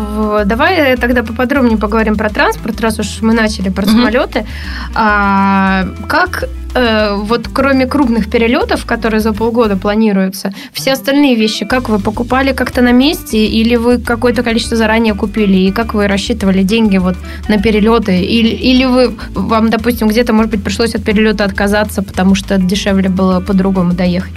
давай 0.44 0.96
тогда 0.96 1.22
поподробнее 1.22 1.78
поговорим 1.78 2.16
про 2.16 2.30
транспорт, 2.30 2.80
раз 2.80 2.98
уж 2.98 3.22
мы 3.22 3.32
начали 3.32 3.68
про 3.68 3.84
угу. 3.84 3.92
самолеты. 3.92 4.46
А, 4.94 5.86
как 6.08 6.44
э, 6.74 7.14
вот 7.14 7.48
кроме 7.52 7.86
крупных 7.86 8.30
перелетов, 8.30 8.84
которые 8.84 9.20
за 9.20 9.32
полгода 9.32 9.76
планируются, 9.76 10.52
все 10.72 10.92
остальные 10.92 11.36
вещи, 11.36 11.64
как 11.64 11.88
вы 11.88 11.98
покупали 11.98 12.52
как-то 12.52 12.82
на 12.82 12.92
месте, 12.92 13.46
или 13.46 13.76
вы 13.76 13.98
какое-то 13.98 14.42
количество 14.42 14.76
заранее 14.76 15.14
купили, 15.14 15.56
и 15.56 15.72
как 15.72 15.94
вы 15.94 16.08
рассчитывали 16.08 16.62
деньги 16.62 16.98
вот 16.98 17.16
на 17.48 17.58
перелеты, 17.58 18.20
или, 18.20 18.48
или 18.48 18.84
вы, 18.84 19.16
вам, 19.34 19.70
допустим, 19.70 20.08
где-то, 20.08 20.32
может 20.32 20.50
быть, 20.50 20.62
пришлось 20.62 20.94
от 20.94 21.04
перелета 21.04 21.44
отказаться, 21.44 22.02
потому 22.02 22.34
что 22.34 22.58
дешевле 22.58 23.08
было 23.08 23.40
по-другому 23.40 23.92
доехать? 23.92 24.32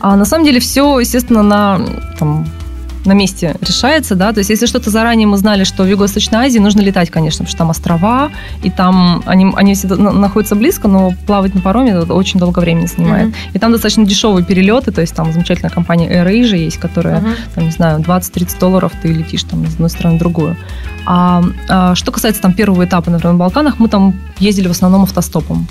А 0.00 0.16
на 0.16 0.24
самом 0.24 0.44
деле 0.44 0.60
все, 0.60 0.98
естественно, 0.98 1.42
на 1.42 1.80
там, 2.18 2.46
на 3.08 3.12
месте 3.12 3.56
решается, 3.60 4.14
да, 4.14 4.32
то 4.32 4.38
есть 4.38 4.50
если 4.50 4.66
что-то 4.66 4.90
заранее 4.90 5.26
мы 5.26 5.36
знали, 5.38 5.64
что 5.64 5.82
в 5.82 5.86
Юго-Восточной 5.86 6.46
Азии 6.46 6.58
нужно 6.58 6.80
летать, 6.80 7.10
конечно, 7.10 7.44
потому 7.44 7.48
что 7.48 7.58
там 7.58 7.70
острова, 7.70 8.30
и 8.62 8.70
там 8.70 9.22
они, 9.26 9.50
они 9.56 9.74
все 9.74 9.88
находятся 9.88 10.54
близко, 10.54 10.88
но 10.88 11.12
плавать 11.26 11.54
на 11.54 11.60
пароме 11.60 11.92
это 11.92 12.14
очень 12.14 12.38
долго 12.38 12.60
времени 12.60 12.86
занимает. 12.86 13.28
Mm-hmm. 13.28 13.54
И 13.54 13.58
там 13.58 13.72
достаточно 13.72 14.04
дешевые 14.04 14.44
перелеты, 14.44 14.92
то 14.92 15.00
есть 15.00 15.14
там 15.14 15.32
замечательная 15.32 15.70
компания 15.70 16.08
AirAsia 16.08 16.56
есть, 16.56 16.78
которая, 16.78 17.20
mm-hmm. 17.20 17.36
там, 17.54 17.64
не 17.64 17.70
знаю, 17.70 18.00
20-30 18.00 18.60
долларов 18.60 18.92
ты 19.02 19.08
летишь 19.08 19.44
там 19.44 19.66
с 19.66 19.74
одной 19.74 19.90
стороны 19.90 20.16
в 20.16 20.18
другую. 20.18 20.56
А, 21.06 21.42
а 21.68 21.94
что 21.94 22.12
касается 22.12 22.42
там 22.42 22.52
первого 22.52 22.84
этапа, 22.84 23.10
например, 23.10 23.32
на 23.32 23.38
Балканах, 23.38 23.78
мы 23.78 23.88
там 23.88 24.14
ездили 24.38 24.68
в 24.68 24.72
основном 24.72 25.02
автостопом. 25.02 25.66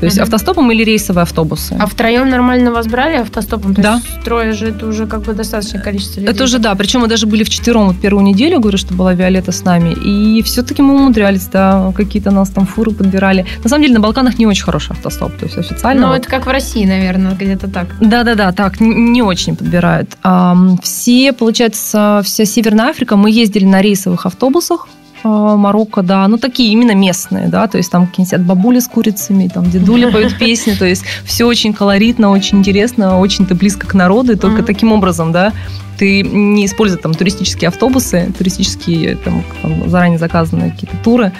То 0.00 0.06
есть 0.06 0.16
угу. 0.16 0.24
автостопом 0.24 0.70
или 0.72 0.82
рейсовые 0.82 1.22
автобусы. 1.22 1.76
А 1.78 1.86
втроем 1.86 2.28
нормально 2.28 2.72
вас 2.72 2.86
брали 2.86 3.16
автостопом? 3.16 3.74
То 3.74 3.82
да. 3.82 3.94
есть 3.94 4.24
трое 4.24 4.52
же 4.52 4.68
это 4.68 4.86
уже 4.86 5.06
как 5.06 5.22
бы 5.22 5.34
достаточное 5.34 5.80
количество 5.80 6.20
людей. 6.20 6.34
Это 6.34 6.44
уже 6.44 6.58
да. 6.58 6.74
Причем 6.74 7.00
мы 7.00 7.08
даже 7.08 7.26
были 7.26 7.44
в 7.44 7.50
четвером 7.50 7.88
вот 7.88 8.00
первую 8.00 8.24
неделю, 8.24 8.60
говорю, 8.60 8.78
что 8.78 8.94
была 8.94 9.14
Виолетта 9.14 9.52
с 9.52 9.62
нами. 9.64 9.92
И 9.92 10.42
все-таки 10.42 10.82
мы 10.82 10.94
умудрялись, 10.94 11.46
да, 11.46 11.92
какие-то 11.94 12.30
нас 12.30 12.48
там 12.50 12.66
фуры 12.66 12.92
подбирали. 12.92 13.46
На 13.62 13.68
самом 13.68 13.82
деле 13.82 13.94
на 13.94 14.00
Балканах 14.00 14.38
не 14.38 14.46
очень 14.46 14.64
хороший 14.64 14.92
автостоп, 14.92 15.36
то 15.36 15.44
есть 15.46 15.58
официально. 15.58 16.02
Ну, 16.02 16.08
вот. 16.08 16.18
это 16.20 16.28
как 16.28 16.46
в 16.46 16.50
России, 16.50 16.84
наверное, 16.84 17.34
где-то 17.34 17.68
так. 17.68 17.88
Да-да-да, 18.00 18.52
так, 18.52 18.80
не 18.80 19.22
очень 19.22 19.54
подбирают. 19.56 20.16
Все, 20.82 21.32
получается, 21.32 22.22
вся 22.24 22.44
Северная 22.44 22.86
Африка, 22.86 23.16
мы 23.16 23.30
ездили 23.30 23.64
на 23.66 23.82
рейсовых 23.82 24.24
автобусах, 24.26 24.88
Марокко, 25.24 26.02
да, 26.02 26.26
ну 26.28 26.38
такие 26.38 26.72
именно 26.72 26.94
местные, 26.94 27.48
да, 27.48 27.66
то 27.66 27.78
есть 27.78 27.90
там 27.90 28.06
какие-нибудь 28.06 28.34
от 28.34 28.44
бабули 28.44 28.78
с 28.78 28.88
курицами, 28.88 29.48
там 29.48 29.70
дедули 29.70 30.10
поют 30.10 30.38
песни, 30.38 30.74
то 30.74 30.84
есть 30.84 31.04
все 31.24 31.44
очень 31.44 31.72
колоритно, 31.72 32.30
очень 32.30 32.58
интересно, 32.58 33.18
очень 33.18 33.46
ты 33.46 33.54
близко 33.54 33.86
к 33.86 33.94
народу, 33.94 34.32
и 34.32 34.36
только 34.36 34.62
таким 34.62 34.92
образом, 34.92 35.32
да, 35.32 35.52
ты 35.98 36.22
не 36.22 36.64
используешь 36.64 37.02
там 37.02 37.12
туристические 37.12 37.68
автобусы, 37.68 38.32
туристические 38.36 39.16
там, 39.16 39.44
заранее 39.86 40.18
заказанные 40.18 40.70
какие-то 40.70 40.96
туры, 41.04 41.32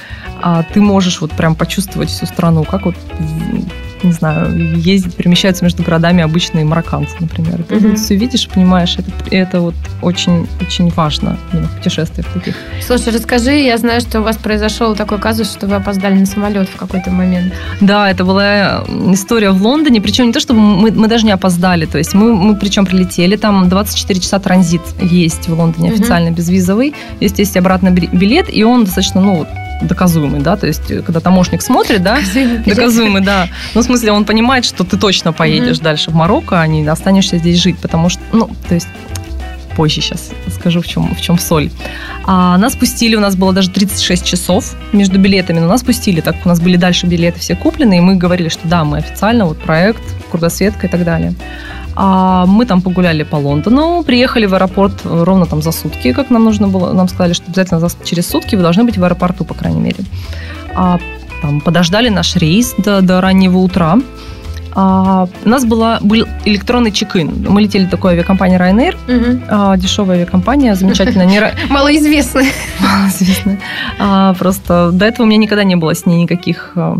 а 0.42 0.62
ты 0.62 0.80
можешь 0.80 1.20
вот 1.20 1.32
прям 1.32 1.54
почувствовать 1.54 2.10
всю 2.10 2.26
страну, 2.26 2.64
как 2.64 2.84
вот 2.84 2.94
не 4.02 4.12
знаю, 4.12 4.78
ездить, 4.78 5.14
перемещаются 5.14 5.64
между 5.64 5.82
городами 5.82 6.22
обычные 6.22 6.64
марокканцы, 6.64 7.14
например. 7.20 7.62
Ты 7.64 7.76
mm-hmm. 7.76 7.96
все 7.96 8.16
видишь, 8.16 8.48
понимаешь, 8.48 8.96
это, 8.98 9.10
это 9.30 9.60
вот 9.60 9.74
очень, 10.02 10.46
очень 10.60 10.88
важно 10.90 11.36
именно 11.52 11.68
в 11.68 11.76
путешествиях 11.76 12.26
таких. 12.32 12.54
Слушай, 12.86 13.12
расскажи, 13.14 13.52
я 13.52 13.76
знаю, 13.78 14.00
что 14.00 14.20
у 14.20 14.22
вас 14.22 14.36
произошел 14.36 14.94
такой 14.94 15.18
казус, 15.18 15.50
что 15.50 15.66
вы 15.66 15.76
опоздали 15.76 16.14
на 16.14 16.26
самолет 16.26 16.68
в 16.68 16.76
какой-то 16.76 17.10
момент. 17.10 17.52
Да, 17.80 18.10
это 18.10 18.24
была 18.24 18.84
история 19.12 19.50
в 19.50 19.62
Лондоне, 19.62 20.00
причем 20.00 20.26
не 20.26 20.32
то, 20.32 20.40
чтобы 20.40 20.60
мы, 20.60 20.90
мы 20.90 21.08
даже 21.08 21.26
не 21.26 21.32
опоздали, 21.32 21.86
то 21.86 21.98
есть 21.98 22.14
мы, 22.14 22.34
мы 22.34 22.56
причем 22.56 22.86
прилетели, 22.86 23.36
там 23.36 23.68
24 23.68 24.20
часа 24.20 24.38
транзит 24.38 24.82
есть 25.00 25.48
в 25.48 25.54
Лондоне 25.58 25.90
официально 25.90 26.28
mm-hmm. 26.28 26.34
безвизовый, 26.34 26.94
есть, 27.20 27.38
есть 27.38 27.56
обратный 27.56 27.90
билет, 27.90 28.46
и 28.52 28.64
он 28.64 28.84
достаточно, 28.84 29.20
ну, 29.20 29.46
доказуемый, 29.80 30.40
да, 30.40 30.56
то 30.56 30.66
есть 30.66 30.90
э, 30.90 31.02
когда 31.02 31.20
таможник 31.20 31.62
смотрит, 31.62 32.02
да, 32.02 32.18
доказуемый, 32.66 33.22
да, 33.22 33.48
ну, 33.74 33.80
в 33.80 33.84
смысле, 33.84 34.12
он 34.12 34.24
понимает, 34.24 34.64
что 34.64 34.84
ты 34.84 34.96
точно 34.96 35.32
поедешь 35.32 35.78
mm-hmm. 35.78 35.82
дальше 35.82 36.10
в 36.10 36.14
Марокко, 36.14 36.60
а 36.60 36.66
не 36.66 36.86
останешься 36.86 37.38
здесь 37.38 37.58
жить, 37.58 37.78
потому 37.78 38.08
что, 38.08 38.20
ну, 38.32 38.50
то 38.68 38.74
есть 38.74 38.88
позже 39.76 40.00
сейчас 40.00 40.30
скажу, 40.48 40.82
в 40.82 40.86
чем, 40.86 41.14
в 41.14 41.20
чем 41.20 41.38
соль. 41.38 41.70
А 42.26 42.58
нас 42.58 42.76
пустили, 42.76 43.16
у 43.16 43.20
нас 43.20 43.36
было 43.36 43.52
даже 43.52 43.70
36 43.70 44.24
часов 44.24 44.74
между 44.92 45.18
билетами, 45.18 45.60
но 45.60 45.68
нас 45.68 45.82
пустили, 45.82 46.20
так 46.20 46.36
как 46.36 46.46
у 46.46 46.48
нас 46.48 46.60
были 46.60 46.76
дальше 46.76 47.06
билеты 47.06 47.40
все 47.40 47.56
куплены, 47.56 47.98
и 47.98 48.00
мы 48.00 48.16
говорили, 48.16 48.48
что 48.48 48.66
да, 48.68 48.84
мы 48.84 48.98
официально, 48.98 49.46
вот 49.46 49.58
проект, 49.58 50.02
кругосветка 50.30 50.86
и 50.86 50.90
так 50.90 51.04
далее. 51.04 51.34
А 52.02 52.46
мы 52.46 52.64
там 52.64 52.80
погуляли 52.80 53.24
по 53.24 53.36
Лондону, 53.36 54.02
приехали 54.02 54.46
в 54.46 54.54
аэропорт 54.54 55.02
ровно 55.04 55.44
там 55.44 55.60
за 55.60 55.70
сутки, 55.70 56.14
как 56.14 56.30
нам 56.30 56.44
нужно 56.44 56.66
было. 56.66 56.94
Нам 56.94 57.08
сказали, 57.08 57.34
что 57.34 57.44
обязательно 57.48 57.86
через 58.04 58.26
сутки 58.26 58.56
вы 58.56 58.62
должны 58.62 58.84
быть 58.84 58.96
в 58.96 59.04
аэропорту, 59.04 59.44
по 59.44 59.52
крайней 59.52 59.80
мере. 59.80 59.98
А, 60.74 60.98
там, 61.42 61.60
подождали 61.60 62.08
наш 62.08 62.36
рейс 62.36 62.74
до, 62.78 63.02
до 63.02 63.20
раннего 63.20 63.58
утра. 63.58 63.98
А, 64.74 65.28
у 65.44 65.48
нас 65.48 65.66
была, 65.66 65.98
был 66.00 66.26
электронный 66.46 66.90
чек-ин. 66.90 67.44
Мы 67.46 67.60
летели 67.60 67.84
такой 67.84 68.12
авиакомпания 68.12 68.58
Ryanair, 68.58 68.94
угу. 69.06 69.42
а, 69.50 69.76
дешевая 69.76 70.20
авиакомпания, 70.20 70.74
замечательная. 70.76 71.26
Не... 71.26 71.52
Малоизвестная. 71.68 72.46
Малоизвестная. 72.78 73.58
А, 73.98 74.32
просто 74.38 74.90
до 74.90 75.04
этого 75.04 75.26
у 75.26 75.28
меня 75.28 75.38
никогда 75.38 75.64
не 75.64 75.76
было 75.76 75.94
с 75.94 76.06
ней 76.06 76.22
никаких 76.22 76.72
а, 76.76 76.96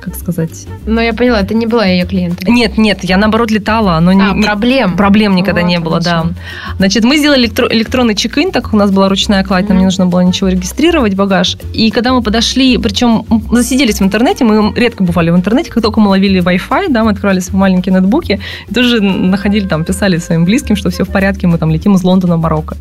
как 0.00 0.14
сказать. 0.14 0.66
Но 0.86 1.00
я 1.00 1.12
поняла, 1.12 1.42
ты 1.42 1.54
не 1.54 1.66
была 1.66 1.86
ее 1.86 2.06
клиентом. 2.06 2.54
Нет, 2.54 2.78
нет, 2.78 3.00
я 3.02 3.16
наоборот 3.16 3.50
летала, 3.50 3.98
но 4.00 4.10
а, 4.10 4.14
не, 4.14 4.42
проблем. 4.42 4.96
Проблем 4.96 5.34
никогда 5.34 5.62
вот, 5.62 5.68
не 5.68 5.78
было, 5.80 6.00
хорошо. 6.00 6.28
да. 6.28 6.74
Значит, 6.78 7.04
мы 7.04 7.18
сделали 7.18 7.48
электро- 7.48 7.68
электронный 7.70 8.14
чек-ин, 8.14 8.50
так 8.50 8.64
как 8.64 8.74
у 8.74 8.76
нас 8.76 8.90
была 8.90 9.08
ручная 9.08 9.44
кладь, 9.44 9.64
mm-hmm. 9.64 9.68
нам 9.68 9.78
не 9.78 9.84
нужно 9.84 10.06
было 10.06 10.20
ничего 10.20 10.48
регистрировать, 10.48 11.14
багаж. 11.14 11.56
И 11.72 11.90
когда 11.90 12.12
мы 12.12 12.22
подошли, 12.22 12.78
причем 12.78 13.24
засиделись 13.50 14.00
в 14.00 14.02
интернете, 14.02 14.44
мы 14.44 14.72
редко 14.74 15.02
бывали 15.02 15.30
в 15.30 15.36
интернете, 15.36 15.70
как 15.70 15.82
только 15.82 16.00
мы 16.00 16.08
ловили 16.10 16.42
Wi-Fi, 16.42 16.88
да, 16.90 17.04
мы 17.04 17.12
открывали 17.12 17.40
свои 17.40 17.60
маленькие 17.60 17.92
ноутбуки, 17.92 18.40
и 18.68 18.74
тоже 18.74 19.00
находили 19.00 19.66
там, 19.66 19.84
писали 19.84 20.18
своим 20.18 20.44
близким, 20.44 20.76
что 20.76 20.90
все 20.90 21.04
в 21.04 21.08
порядке, 21.08 21.46
мы 21.46 21.58
там 21.58 21.70
летим 21.70 21.94
из 21.94 22.04
Лондона 22.04 22.36
в 22.36 22.40
Марокко. 22.40 22.76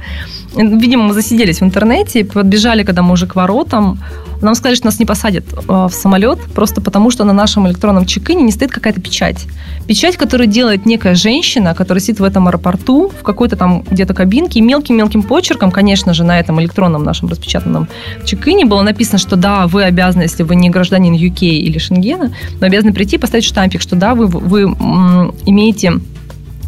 Видимо, 0.55 1.03
мы 1.03 1.13
засиделись 1.13 1.61
в 1.61 1.63
интернете, 1.63 2.25
подбежали, 2.25 2.83
когда 2.83 3.01
мы 3.01 3.13
уже 3.13 3.27
к 3.27 3.35
воротам, 3.35 3.99
нам 4.41 4.55
сказали, 4.55 4.75
что 4.75 4.85
нас 4.85 4.99
не 4.99 5.05
посадят 5.05 5.45
э, 5.53 5.57
в 5.67 5.91
самолет, 5.91 6.39
просто 6.53 6.81
потому 6.81 7.06
что 7.11 7.23
на 7.23 7.33
нашем 7.33 7.67
электронном 7.67 8.05
чек-ине 8.05 8.43
не 8.43 8.51
стоит 8.51 8.71
какая-то 8.71 9.01
печать. 9.01 9.45
Печать, 9.87 10.17
которую 10.17 10.47
делает 10.47 10.85
некая 10.85 11.15
женщина, 11.15 11.73
которая 11.73 12.01
сидит 12.01 12.19
в 12.19 12.23
этом 12.23 12.47
аэропорту, 12.47 13.09
в 13.09 13.23
какой-то 13.23 13.55
там 13.55 13.83
где-то 13.89 14.13
кабинке, 14.13 14.59
и 14.59 14.61
мелким-мелким 14.61 15.23
почерком, 15.23 15.71
конечно 15.71 16.13
же, 16.13 16.23
на 16.23 16.39
этом 16.39 16.59
электронном 16.61 17.03
нашем 17.03 17.29
распечатанном 17.29 17.87
чек-ине 18.25 18.65
было 18.65 18.81
написано, 18.81 19.17
что 19.17 19.35
да, 19.35 19.67
вы 19.67 19.83
обязаны, 19.83 20.23
если 20.23 20.43
вы 20.43 20.55
не 20.55 20.69
гражданин 20.69 21.13
UK 21.13 21.41
или 21.41 21.77
Шенгена, 21.77 22.33
но 22.59 22.67
обязаны 22.67 22.93
прийти 22.93 23.15
и 23.15 23.19
поставить 23.19 23.45
штампик, 23.45 23.81
что 23.81 23.95
да, 23.95 24.15
вы, 24.15 24.27
вы 24.27 24.63
м, 24.63 25.33
имеете 25.45 25.93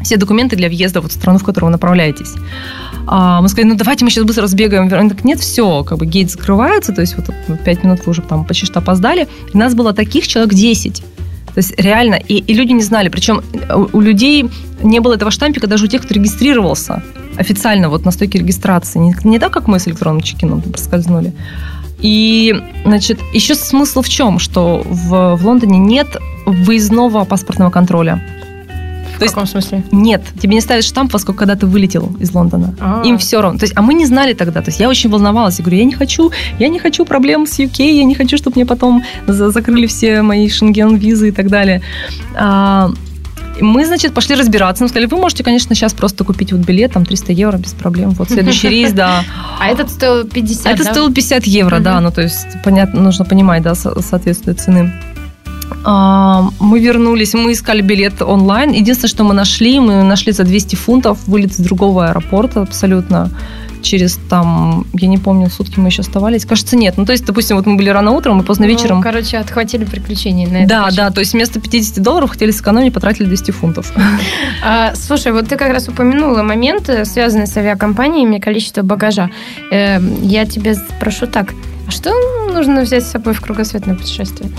все 0.09 0.17
документы 0.17 0.55
для 0.55 0.69
въезда 0.69 1.01
в 1.01 1.05
эту 1.05 1.13
страну, 1.13 1.37
в 1.37 1.43
которую 1.43 1.67
вы 1.67 1.71
направляетесь. 1.71 2.33
А 3.05 3.41
мы 3.41 3.49
сказали, 3.49 3.69
ну 3.69 3.75
давайте 3.75 4.03
мы 4.03 4.09
сейчас 4.09 4.23
быстро 4.23 4.43
разбегаем. 4.43 4.91
Он 4.91 5.07
так, 5.07 5.23
нет, 5.23 5.39
все, 5.39 5.83
как 5.83 5.99
бы 5.99 6.07
гейт 6.07 6.31
закрывается, 6.31 6.93
то 6.93 7.01
есть 7.01 7.15
вот 7.15 7.29
пять 7.63 7.83
минут 7.83 7.99
вы 8.05 8.09
уже 8.09 8.23
там 8.23 8.43
почти 8.43 8.65
что 8.65 8.79
опоздали. 8.79 9.27
И 9.53 9.57
нас 9.57 9.75
было 9.75 9.93
таких 9.93 10.27
человек 10.27 10.55
10. 10.55 10.95
То 10.95 11.03
есть 11.57 11.79
реально, 11.79 12.15
и, 12.15 12.37
и 12.37 12.53
люди 12.55 12.71
не 12.71 12.81
знали. 12.81 13.09
Причем 13.09 13.43
у, 13.71 13.97
у 13.97 14.01
людей 14.01 14.49
не 14.81 14.99
было 14.99 15.13
этого 15.13 15.29
штампика 15.29 15.67
даже 15.67 15.85
у 15.85 15.87
тех, 15.87 16.01
кто 16.01 16.15
регистрировался 16.15 17.03
официально 17.37 17.89
вот 17.89 18.03
на 18.03 18.09
стойке 18.09 18.39
регистрации. 18.39 18.97
Не, 18.97 19.15
не 19.23 19.37
так, 19.37 19.53
как 19.53 19.67
мы 19.67 19.79
с 19.79 19.87
электронным 19.87 20.23
чекином 20.23 20.63
проскользнули. 20.63 21.33
И, 21.99 22.55
значит, 22.83 23.19
еще 23.31 23.53
смысл 23.53 24.01
в 24.01 24.09
чем? 24.09 24.39
Что 24.39 24.81
в, 24.83 25.35
в 25.35 25.45
Лондоне 25.45 25.77
нет 25.77 26.07
выездного 26.47 27.25
паспортного 27.25 27.69
контроля 27.69 28.23
В 29.27 29.29
каком 29.29 29.45
смысле? 29.47 29.83
Нет, 29.91 30.23
тебе 30.41 30.55
не 30.55 30.61
ставят 30.61 30.83
штамп, 30.85 31.11
поскольку 31.11 31.39
когда 31.39 31.55
ты 31.55 31.65
вылетел 31.65 32.15
из 32.19 32.33
Лондона. 32.33 32.73
А. 32.79 33.01
Им 33.05 33.17
все 33.17 33.41
равно. 33.41 33.59
То 33.59 33.65
есть, 33.65 33.73
а 33.77 33.81
мы 33.81 33.93
не 33.93 34.05
знали 34.05 34.33
тогда. 34.33 34.61
То 34.61 34.69
есть 34.69 34.79
я 34.79 34.89
очень 34.89 35.09
волновалась. 35.09 35.59
Я 35.59 35.63
говорю, 35.65 35.77
я 35.79 35.85
не 35.85 35.93
хочу, 35.93 36.31
я 36.59 36.67
не 36.69 36.79
хочу 36.79 37.05
проблем 37.05 37.45
с 37.47 37.59
UK, 37.59 37.91
я 37.97 38.03
не 38.03 38.15
хочу, 38.15 38.38
чтобы 38.38 38.55
мне 38.55 38.65
потом 38.65 39.03
за- 39.27 39.51
закрыли 39.51 39.88
все 39.88 40.21
мои 40.21 40.47
шенген-визы 40.49 41.29
и 41.29 41.31
так 41.31 41.49
далее. 41.49 41.81
А, 42.35 42.91
мы, 43.61 43.85
значит, 43.85 44.13
пошли 44.13 44.35
разбираться. 44.35 44.83
Мы 44.83 44.89
сказали, 44.89 45.05
вы 45.07 45.17
можете, 45.17 45.43
конечно, 45.43 45.75
сейчас 45.75 45.93
просто 45.93 46.23
купить 46.23 46.53
вот 46.53 46.61
билет, 46.61 46.93
там 46.93 47.05
300 47.05 47.33
евро 47.33 47.57
без 47.57 47.73
проблем. 47.73 48.11
Вот 48.11 48.29
следующий 48.29 48.69
рейс, 48.69 48.93
да. 48.93 49.23
А 49.59 49.67
этот 49.67 49.89
стоил 49.89 50.25
50, 50.25 50.65
А 50.65 50.71
это 50.71 50.83
да? 50.85 50.91
стоило 50.91 51.11
50 51.13 51.43
евро, 51.45 51.79
да, 51.79 51.99
ну 51.99 52.11
то 52.11 52.21
есть 52.21 52.47
понятно, 52.63 53.01
нужно 53.01 53.25
понимать, 53.25 53.61
да, 53.63 53.75
со- 53.75 54.01
соответствует 54.01 54.61
цены. 54.61 54.93
А, 55.85 56.49
Мы 56.59 56.79
вернулись, 56.79 57.33
мы 57.33 57.51
искали 57.53 57.81
билет 57.81 58.21
онлайн. 58.21 58.71
Единственное, 58.71 59.09
что 59.09 59.23
мы 59.23 59.33
нашли, 59.33 59.79
мы 59.79 60.03
нашли 60.03 60.31
за 60.31 60.43
200 60.43 60.75
фунтов 60.75 61.27
вылет 61.27 61.53
с 61.53 61.57
другого 61.57 62.09
аэропорта 62.09 62.61
абсолютно 62.61 63.29
через 63.81 64.19
там, 64.29 64.85
я 64.93 65.07
не 65.07 65.17
помню, 65.17 65.49
сутки 65.49 65.79
мы 65.79 65.88
еще 65.89 66.01
оставались. 66.01 66.45
Кажется, 66.45 66.75
нет. 66.75 66.95
Ну, 66.97 67.05
то 67.05 67.11
есть, 67.11 67.25
допустим, 67.25 67.55
вот 67.57 67.65
мы 67.65 67.77
были 67.77 67.89
рано 67.89 68.11
утром 68.11 68.41
и 68.41 68.43
поздно 68.43 68.65
Ну, 68.65 68.71
вечером. 68.71 69.01
короче, 69.01 69.38
отхватили 69.38 69.85
приключения 69.85 70.47
на 70.47 70.57
это. 70.57 70.67
да, 70.67 70.89
да, 70.91 71.11
то 71.11 71.19
есть 71.21 71.33
вместо 71.33 71.59
50 71.59 72.03
долларов 72.03 72.31
хотели 72.31 72.51
сэкономить, 72.51 72.93
потратили 72.93 73.25
200 73.25 73.51
фунтов. 73.51 73.93
А, 74.61 74.93
слушай, 74.95 75.31
вот 75.31 75.47
ты 75.47 75.55
как 75.55 75.71
раз 75.71 75.88
упомянула 75.88 76.43
моменты, 76.43 77.05
связанные 77.05 77.47
с 77.47 77.55
авиакомпаниями, 77.55 78.39
количество 78.39 78.81
багажа. 78.81 79.29
Э, 79.71 79.99
я 80.21 80.45
тебе 80.45 80.75
спрошу 80.75 81.27
так. 81.27 81.53
А 81.89 81.91
что 81.91 82.12
нужно 82.53 82.81
взять 82.81 83.03
с 83.03 83.10
собой 83.10 83.34
в 83.34 83.41
кругосветное 83.41 83.96
путешествие? 83.96 84.51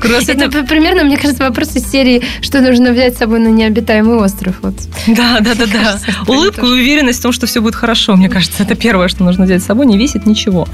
Кругосветное- 0.00 0.46
Это 0.46 0.64
примерно, 0.64 1.04
мне 1.04 1.18
кажется, 1.18 1.42
вопрос 1.44 1.76
из 1.76 1.84
серии, 1.90 2.22
что 2.40 2.62
нужно 2.62 2.92
взять 2.92 3.16
с 3.16 3.18
собой 3.18 3.38
на 3.38 3.48
необитаемый 3.48 4.16
остров. 4.16 4.54
Вот. 4.62 4.74
Да, 5.06 5.40
да, 5.40 5.54
да, 5.54 5.66
да. 5.66 5.78
Кажется, 5.78 6.06
Улыбку 6.26 6.64
и 6.68 6.70
уверенность 6.70 7.18
в 7.18 7.22
том, 7.22 7.32
что 7.32 7.46
все 7.46 7.60
будет 7.60 7.74
хорошо, 7.74 8.16
мне 8.16 8.30
кажется, 8.30 8.62
это 8.62 8.76
первое, 8.76 9.08
что 9.08 9.24
нужно 9.24 9.44
взять 9.44 9.62
с 9.62 9.66
собой, 9.66 9.84
не 9.84 9.98
весит 9.98 10.24
ничего. 10.24 10.66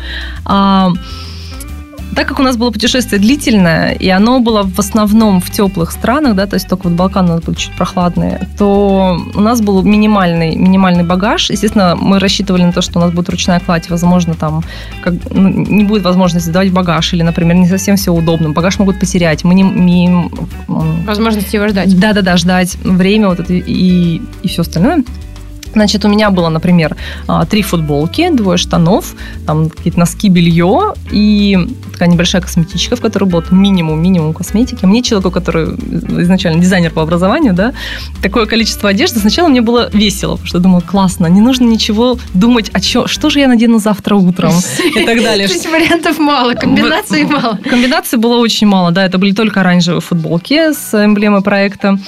Так 2.17 2.27
как 2.29 2.41
у 2.41 2.43
нас 2.43 2.57
было 2.57 2.71
путешествие 2.71 3.21
длительное, 3.21 3.93
и 3.93 4.09
оно 4.09 4.41
было 4.41 4.63
в 4.63 4.79
основном 4.79 5.43
в 5.43 5.51
теплых 5.51 5.93
странах, 5.93 6.35
да, 6.35 6.47
то 6.47 6.55
есть 6.55 6.67
только 6.67 6.89
вот 6.89 6.95
Балкан 6.95 7.27
у 7.27 7.35
нас 7.35 7.43
был 7.43 7.55
чуть 7.55 7.77
прохладные, 7.77 8.49
то 8.59 9.21
у 9.35 9.41
нас 9.41 9.61
был 9.61 9.83
минимальный, 9.83 10.57
минимальный 10.57 11.05
багаж. 11.05 11.51
Естественно, 11.51 11.95
мы 11.95 12.19
рассчитывали 12.19 12.63
на 12.63 12.73
то, 12.73 12.81
что 12.81 12.99
у 12.99 13.03
нас 13.03 13.13
будет 13.13 13.29
ручная 13.29 13.61
кладь, 13.61 13.91
возможно, 13.91 14.33
там 14.35 14.65
как, 15.03 15.13
ну, 15.31 15.49
не 15.51 15.85
будет 15.85 16.05
возможности 16.05 16.49
сдавать 16.49 16.73
багаж, 16.73 17.13
или, 17.13 17.23
например, 17.23 17.55
не 17.57 17.69
совсем 17.69 17.97
все 17.97 18.15
удобно. 18.15 18.51
Багаж 18.51 18.79
могут 18.79 18.99
потерять. 18.99 19.45
Мы 19.45 19.55
не, 19.55 19.63
не 19.63 20.07
м, 20.07 21.05
Возможность 21.05 21.53
его 21.53 21.69
ждать. 21.69 22.01
да, 22.01 22.15
да, 22.15 22.23
да, 22.23 22.39
ждать 22.39 22.77
время 22.83 23.29
вот 23.29 23.41
это 23.41 23.53
и, 23.53 24.23
и 24.43 24.49
все 24.49 24.63
остальное. 24.63 25.05
Значит, 25.77 26.07
у 26.07 26.09
меня 26.09 26.31
было, 26.31 26.49
например, 26.49 26.97
а, 27.29 27.45
три 27.45 27.61
футболки, 27.61 28.31
двое 28.31 28.57
штанов, 28.57 29.15
там 29.47 29.69
какие-то 29.69 29.99
носки, 29.99 30.31
белье 30.31 30.95
и 31.13 31.69
такая 31.93 32.09
небольшая 32.09 32.41
косметичка, 32.41 32.97
в 32.97 33.03
которой 33.03 33.25
был 33.25 33.45
минимум, 33.51 34.03
минимум 34.03 34.33
косметики. 34.33 34.87
Мне, 34.87 35.03
человеку, 35.03 35.31
который 35.31 35.67
изначально 36.23 36.63
дизайнер 36.63 36.93
по 36.93 37.03
образованию, 37.03 37.53
да, 37.53 37.75
такое 38.23 38.47
количество 38.47 38.89
одежды, 38.89 39.21
сначала 39.21 39.49
мне 39.49 39.61
было 39.61 39.91
весело, 39.93 40.33
потому 40.33 40.47
что 40.47 40.57
я 40.57 40.63
думала, 40.63 40.81
классно, 40.81 41.27
не 41.27 41.43
нужно 41.43 41.65
ничего 41.65 42.19
думать, 42.33 42.71
о 42.73 42.81
чё, 42.81 43.07
что 43.07 43.29
же 43.29 43.41
я 43.41 43.49
надену 43.49 43.79
завтра 43.79 44.15
утром 44.15 44.53
и 44.95 45.05
так 45.05 45.23
далее. 45.23 45.47
То 45.49 45.53
есть 45.53 45.67
вариантов 45.67 46.19
мало, 46.19 46.55
комбинаций 46.55 47.25
мало. 47.25 47.59
Комбинаций 47.69 48.19
было 48.19 48.39
очень 48.39 48.67
мало, 48.67 48.93
да, 48.93 49.05
это 49.05 49.19
были 49.19 49.33
только 49.33 49.61
оранжевые 49.61 50.01
футболки 50.01 50.73
с 50.73 50.95
эмблемой 50.95 51.43
проекта. 51.43 51.99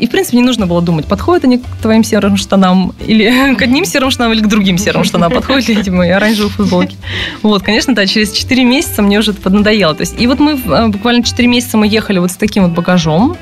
И, 0.00 0.06
в 0.06 0.10
принципе, 0.10 0.38
не 0.38 0.42
нужно 0.42 0.66
было 0.66 0.80
думать, 0.80 1.06
подходят 1.06 1.44
они 1.44 1.58
к 1.58 1.66
твоим 1.82 2.02
серым 2.04 2.36
штанам, 2.36 2.94
или 3.06 3.54
к 3.58 3.62
одним 3.62 3.84
серым 3.84 4.10
штанам, 4.10 4.32
или 4.32 4.40
к 4.40 4.48
другим 4.48 4.78
серым 4.78 5.04
штанам, 5.04 5.30
подходят 5.30 5.68
ли 5.68 5.76
эти 5.76 5.90
мои 5.90 6.08
оранжевые 6.08 6.50
футболки. 6.50 6.96
Вот, 7.42 7.62
конечно, 7.62 7.94
да, 7.94 8.06
через 8.06 8.32
4 8.32 8.64
месяца 8.64 9.02
мне 9.02 9.18
уже 9.18 9.32
это 9.32 9.42
поднадоело. 9.42 9.94
То 9.94 10.02
есть, 10.02 10.14
и 10.18 10.26
вот 10.26 10.40
мы 10.40 10.52
э, 10.52 10.88
буквально 10.88 11.22
4 11.22 11.46
месяца 11.46 11.76
мы 11.76 11.86
ехали 11.86 12.18
вот 12.18 12.30
с 12.30 12.36
таким 12.36 12.64
вот 12.64 12.72
багажом, 12.72 13.36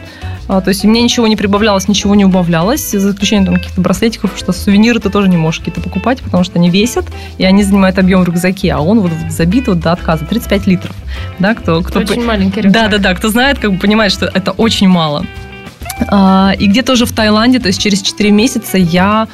А, 0.48 0.62
то 0.62 0.70
есть 0.70 0.82
мне 0.84 1.02
ничего 1.02 1.26
не 1.26 1.36
прибавлялось, 1.36 1.88
ничего 1.88 2.14
не 2.14 2.24
убавлялось, 2.24 2.90
за 2.90 3.10
исключением 3.10 3.46
там, 3.46 3.56
каких-то 3.56 3.82
браслетиков, 3.82 4.32
что 4.36 4.52
сувениры 4.52 4.98
ты 4.98 5.10
тоже 5.10 5.28
не 5.28 5.36
можешь 5.36 5.60
какие-то 5.60 5.82
покупать, 5.82 6.22
потому 6.22 6.42
что 6.42 6.58
они 6.58 6.70
весят, 6.70 7.04
и 7.36 7.44
они 7.44 7.62
занимают 7.62 7.98
объем 7.98 8.22
в 8.22 8.24
рюкзаке, 8.24 8.72
а 8.72 8.80
он 8.80 9.00
вот 9.00 9.12
забит 9.28 9.68
вот 9.68 9.80
до 9.80 9.92
отказа, 9.92 10.24
35 10.24 10.66
литров. 10.66 10.96
Да, 11.38 11.54
кто, 11.54 11.82
кто, 11.82 11.98
Очень 12.00 12.24
маленький 12.24 12.62
рюкзак. 12.62 12.82
да, 12.82 12.88
да, 12.88 12.98
да. 12.98 13.14
Кто 13.14 13.28
знает, 13.28 13.58
как 13.58 13.72
бы 13.72 13.78
понимает, 13.78 14.10
что 14.10 14.26
это 14.26 14.52
очень 14.52 14.88
мало. 14.88 15.26
А, 16.06 16.52
И 16.58 16.66
где 16.66 16.82
тоже 16.82 17.06
в 17.06 17.12
Таиланде, 17.12 17.58
то 17.58 17.68
есть 17.68 17.80
через 17.80 18.02
4 18.02 18.30
месяца 18.30 18.78
я 18.78 19.28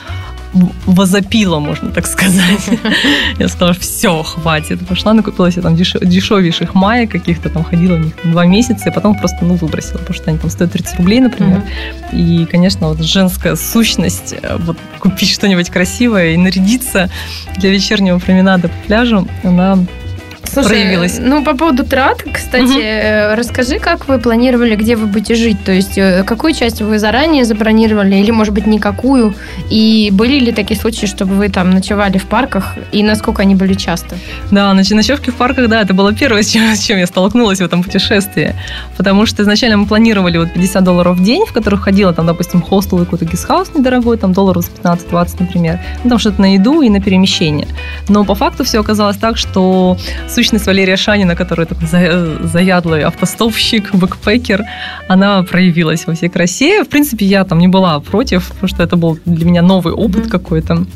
возопила, 0.87 1.59
можно 1.59 1.91
так 1.91 2.07
сказать. 2.07 2.69
Я 3.39 3.49
сказала, 3.49 3.75
все, 3.75 4.23
хватит. 4.23 4.87
Пошла, 4.87 5.13
накупила 5.13 5.51
себе 5.51 5.63
там 5.63 5.75
деш- 5.75 6.05
дешевейших 6.05 6.75
маек 6.75 7.11
каких-то, 7.11 7.49
там 7.51 7.65
ходила 7.65 7.97
в 7.97 8.01
них 8.01 8.13
два 8.25 8.47
месяца, 8.47 8.89
и 8.89 8.93
потом 8.93 9.19
просто, 9.19 9.39
ну, 9.43 9.55
выбросила, 9.55 9.99
потому 9.99 10.15
что 10.15 10.31
они 10.31 10.39
там 10.39 10.51
стоят 10.51 10.73
30 10.73 10.99
рублей, 10.99 11.21
например. 11.21 11.63
И, 12.13 12.47
конечно, 12.51 12.89
вот 12.89 13.03
женская 13.03 13.57
сущность, 13.57 14.35
э, 14.41 14.57
вот 14.61 14.77
купить 15.01 15.31
что-нибудь 15.31 15.71
красивое 15.71 16.35
и 16.35 16.37
нарядиться 16.37 17.11
для 17.57 17.71
вечернего 17.71 18.19
променада 18.19 18.69
по 18.69 18.75
пляжу, 18.87 19.27
она 19.43 19.79
Слушай, 20.47 20.69
проявилась. 20.69 21.19
ну, 21.21 21.43
по 21.45 21.57
поводу 21.57 21.85
трат, 21.85 22.23
кстати, 22.33 22.81
э, 22.81 23.35
расскажи, 23.35 23.79
как 23.79 24.09
вы 24.09 24.19
планировали, 24.19 24.77
где 24.77 24.97
вы 24.97 25.07
будете 25.07 25.35
жить? 25.35 25.57
То 25.65 25.73
есть, 25.73 25.99
э, 25.99 26.23
какую 26.25 26.55
часть 26.55 26.81
вы 26.81 26.99
заранее 26.99 27.45
забронировали, 27.45 28.17
или, 28.17 28.31
может 28.31 28.55
быть, 28.55 28.67
никакую? 28.67 29.35
И 29.71 30.11
были 30.13 30.39
ли 30.39 30.53
такие 30.53 30.79
случаи, 30.79 31.07
чтобы 31.07 31.35
вы 31.35 31.49
там 31.49 31.71
ночевали 31.71 32.19
в 32.19 32.25
парках, 32.27 32.75
и 32.93 33.03
насколько 33.03 33.43
они 33.43 33.55
были 33.55 33.75
часто? 33.75 34.17
Да, 34.51 34.73
ноч- 34.73 34.95
ночевки 34.95 35.31
в 35.31 35.35
парках, 35.35 35.69
да, 35.69 35.81
это 35.83 35.95
было 35.95 36.13
первое, 36.13 36.43
с 36.45 36.49
чем, 36.51 36.75
с 36.75 36.81
чем 36.81 36.99
я 36.99 37.07
столкнулась 37.07 37.59
в 37.59 37.65
этом 37.65 37.83
путешествии. 37.83 38.55
Потому 38.97 39.27
что 39.27 39.43
изначально 39.43 39.77
мы 39.79 39.87
планировали 39.87 40.39
вот 40.39 40.53
50 40.53 40.85
долларов 40.85 41.17
в 41.17 41.23
день, 41.25 41.45
в 41.47 41.53
который 41.53 41.77
входило 41.77 42.13
там, 42.13 42.27
допустим, 42.27 42.63
хостел 42.63 43.01
и 43.01 43.05
какой-то 43.05 43.25
гестхаус 43.25 43.71
недорогой, 43.75 44.17
там 44.19 44.33
долларов 44.33 44.65
с 44.65 44.71
15-20, 44.83 45.37
например. 45.41 45.81
Ну, 46.05 46.11
там 46.11 46.19
что-то 46.19 46.41
на 46.41 46.55
еду 46.55 46.83
и 46.83 46.91
на 46.91 47.01
перемещение. 47.01 47.67
Но 48.09 48.25
по 48.25 48.35
факту 48.35 48.65
все 48.65 48.81
оказалось 48.81 49.17
так, 49.17 49.37
что 49.37 49.97
сущность 50.35 50.67
Валерия 50.67 50.97
Шанина, 50.97 51.35
который 51.37 51.67
такой 51.67 51.87
за- 51.87 52.39
заядлый 52.47 53.03
автостопщик, 53.03 53.95
бэкпекер, 53.95 54.65
она 55.09 55.43
проявилась 55.43 56.07
во 56.07 56.15
всей 56.15 56.29
красе. 56.29 56.83
В 56.85 56.89
принципе, 56.89 57.25
я 57.27 57.45
там 57.45 57.59
не 57.59 57.69
была 57.69 58.01
против, 58.01 58.49
потому 58.49 58.69
что 58.69 58.83
это 58.83 58.97
был 58.97 59.19
для 59.25 59.47
меня 59.47 59.63
новый 59.63 59.95
опыт 59.95 60.23
Мгм. 60.25 60.31
какой-то. 60.31 60.87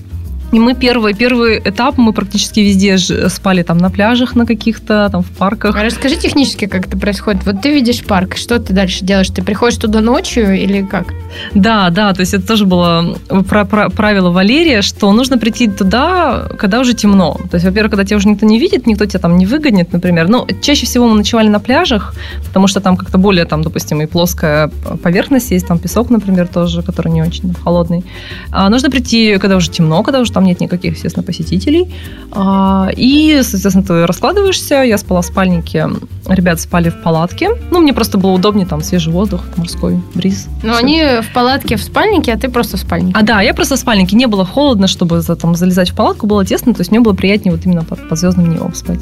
И 0.50 0.58
мы 0.58 0.74
первый, 0.74 1.12
первый 1.12 1.58
этап, 1.58 1.98
мы 1.98 2.12
практически 2.12 2.60
везде 2.60 2.96
спали 3.28 3.62
там 3.62 3.76
на 3.76 3.90
пляжах 3.90 4.34
на 4.34 4.46
каких-то, 4.46 5.08
там 5.12 5.22
в 5.22 5.28
парках. 5.30 5.76
А 5.76 5.82
расскажи 5.82 6.16
технически, 6.16 6.66
как 6.66 6.86
это 6.86 6.96
происходит. 6.96 7.44
Вот 7.44 7.60
ты 7.60 7.70
видишь 7.72 8.02
парк, 8.02 8.36
что 8.36 8.58
ты 8.58 8.72
дальше 8.72 9.04
делаешь? 9.04 9.28
Ты 9.28 9.42
приходишь 9.42 9.78
туда 9.78 10.00
ночью 10.00 10.58
или 10.58 10.82
как? 10.82 11.12
Да, 11.54 11.90
да, 11.90 12.14
то 12.14 12.20
есть 12.20 12.32
это 12.32 12.46
тоже 12.46 12.64
было 12.64 13.18
про- 13.48 13.66
про- 13.66 13.90
правило 13.90 14.30
Валерия, 14.30 14.80
что 14.80 15.12
нужно 15.12 15.36
прийти 15.36 15.68
туда, 15.68 16.48
когда 16.58 16.80
уже 16.80 16.94
темно. 16.94 17.36
То 17.50 17.56
есть, 17.56 17.66
во-первых, 17.66 17.90
когда 17.90 18.04
тебя 18.04 18.16
уже 18.16 18.28
никто 18.28 18.46
не 18.46 18.58
видит, 18.58 18.86
никто 18.86 19.04
тебя 19.04 19.20
там 19.20 19.36
не 19.36 19.44
выгонит, 19.44 19.92
например. 19.92 20.28
Ну, 20.28 20.46
чаще 20.62 20.86
всего 20.86 21.06
мы 21.08 21.16
ночевали 21.16 21.48
на 21.48 21.60
пляжах, 21.60 22.14
потому 22.46 22.68
что 22.68 22.80
там 22.80 22.96
как-то 22.96 23.18
более, 23.18 23.44
там, 23.44 23.62
допустим, 23.62 24.00
и 24.00 24.06
плоская 24.06 24.70
поверхность 25.02 25.50
есть, 25.50 25.66
там 25.66 25.78
песок, 25.78 26.08
например, 26.08 26.48
тоже, 26.48 26.82
который 26.82 27.12
не 27.12 27.20
очень 27.20 27.52
холодный. 27.62 28.02
А 28.50 28.70
нужно 28.70 28.90
прийти, 28.90 29.36
когда 29.38 29.56
уже 29.56 29.70
темно, 29.70 30.02
когда 30.02 30.20
уже 30.20 30.32
там 30.38 30.44
нет 30.44 30.60
никаких, 30.60 30.94
естественно, 30.94 31.24
посетителей. 31.24 31.92
А, 32.30 32.90
и, 32.96 33.40
соответственно, 33.42 33.84
ты 33.84 34.06
раскладываешься. 34.06 34.84
Я 34.84 34.96
спала 34.96 35.20
в 35.20 35.26
спальнике, 35.26 35.88
ребята 36.28 36.62
спали 36.62 36.90
в 36.90 37.02
палатке. 37.02 37.50
Ну, 37.72 37.80
мне 37.80 37.92
просто 37.92 38.18
было 38.18 38.30
удобнее, 38.30 38.64
там 38.64 38.80
свежий 38.80 39.12
воздух, 39.12 39.40
морской 39.56 40.00
бриз. 40.14 40.46
Всё. 40.62 40.76
они 40.76 41.02
в 41.22 41.32
палатке 41.34 41.74
в 41.74 41.82
спальнике, 41.82 42.32
а 42.32 42.38
ты 42.38 42.48
просто 42.48 42.76
в 42.76 42.80
спальнике. 42.80 43.18
А, 43.18 43.22
да, 43.22 43.40
я 43.40 43.52
просто 43.52 43.74
в 43.74 43.80
спальнике. 43.80 44.14
Не 44.14 44.26
было 44.26 44.44
холодно, 44.44 44.86
чтобы 44.86 45.20
там, 45.22 45.56
залезать 45.56 45.90
в 45.90 45.96
палатку, 45.96 46.28
было 46.28 46.44
тесно, 46.44 46.72
то 46.72 46.82
есть 46.82 46.92
мне 46.92 47.00
было 47.00 47.14
приятнее 47.14 47.52
вот 47.52 47.66
именно 47.66 47.82
под, 47.82 48.08
под 48.08 48.16
звездным 48.16 48.48
небом 48.48 48.74
спать. 48.74 49.00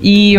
И, 0.00 0.38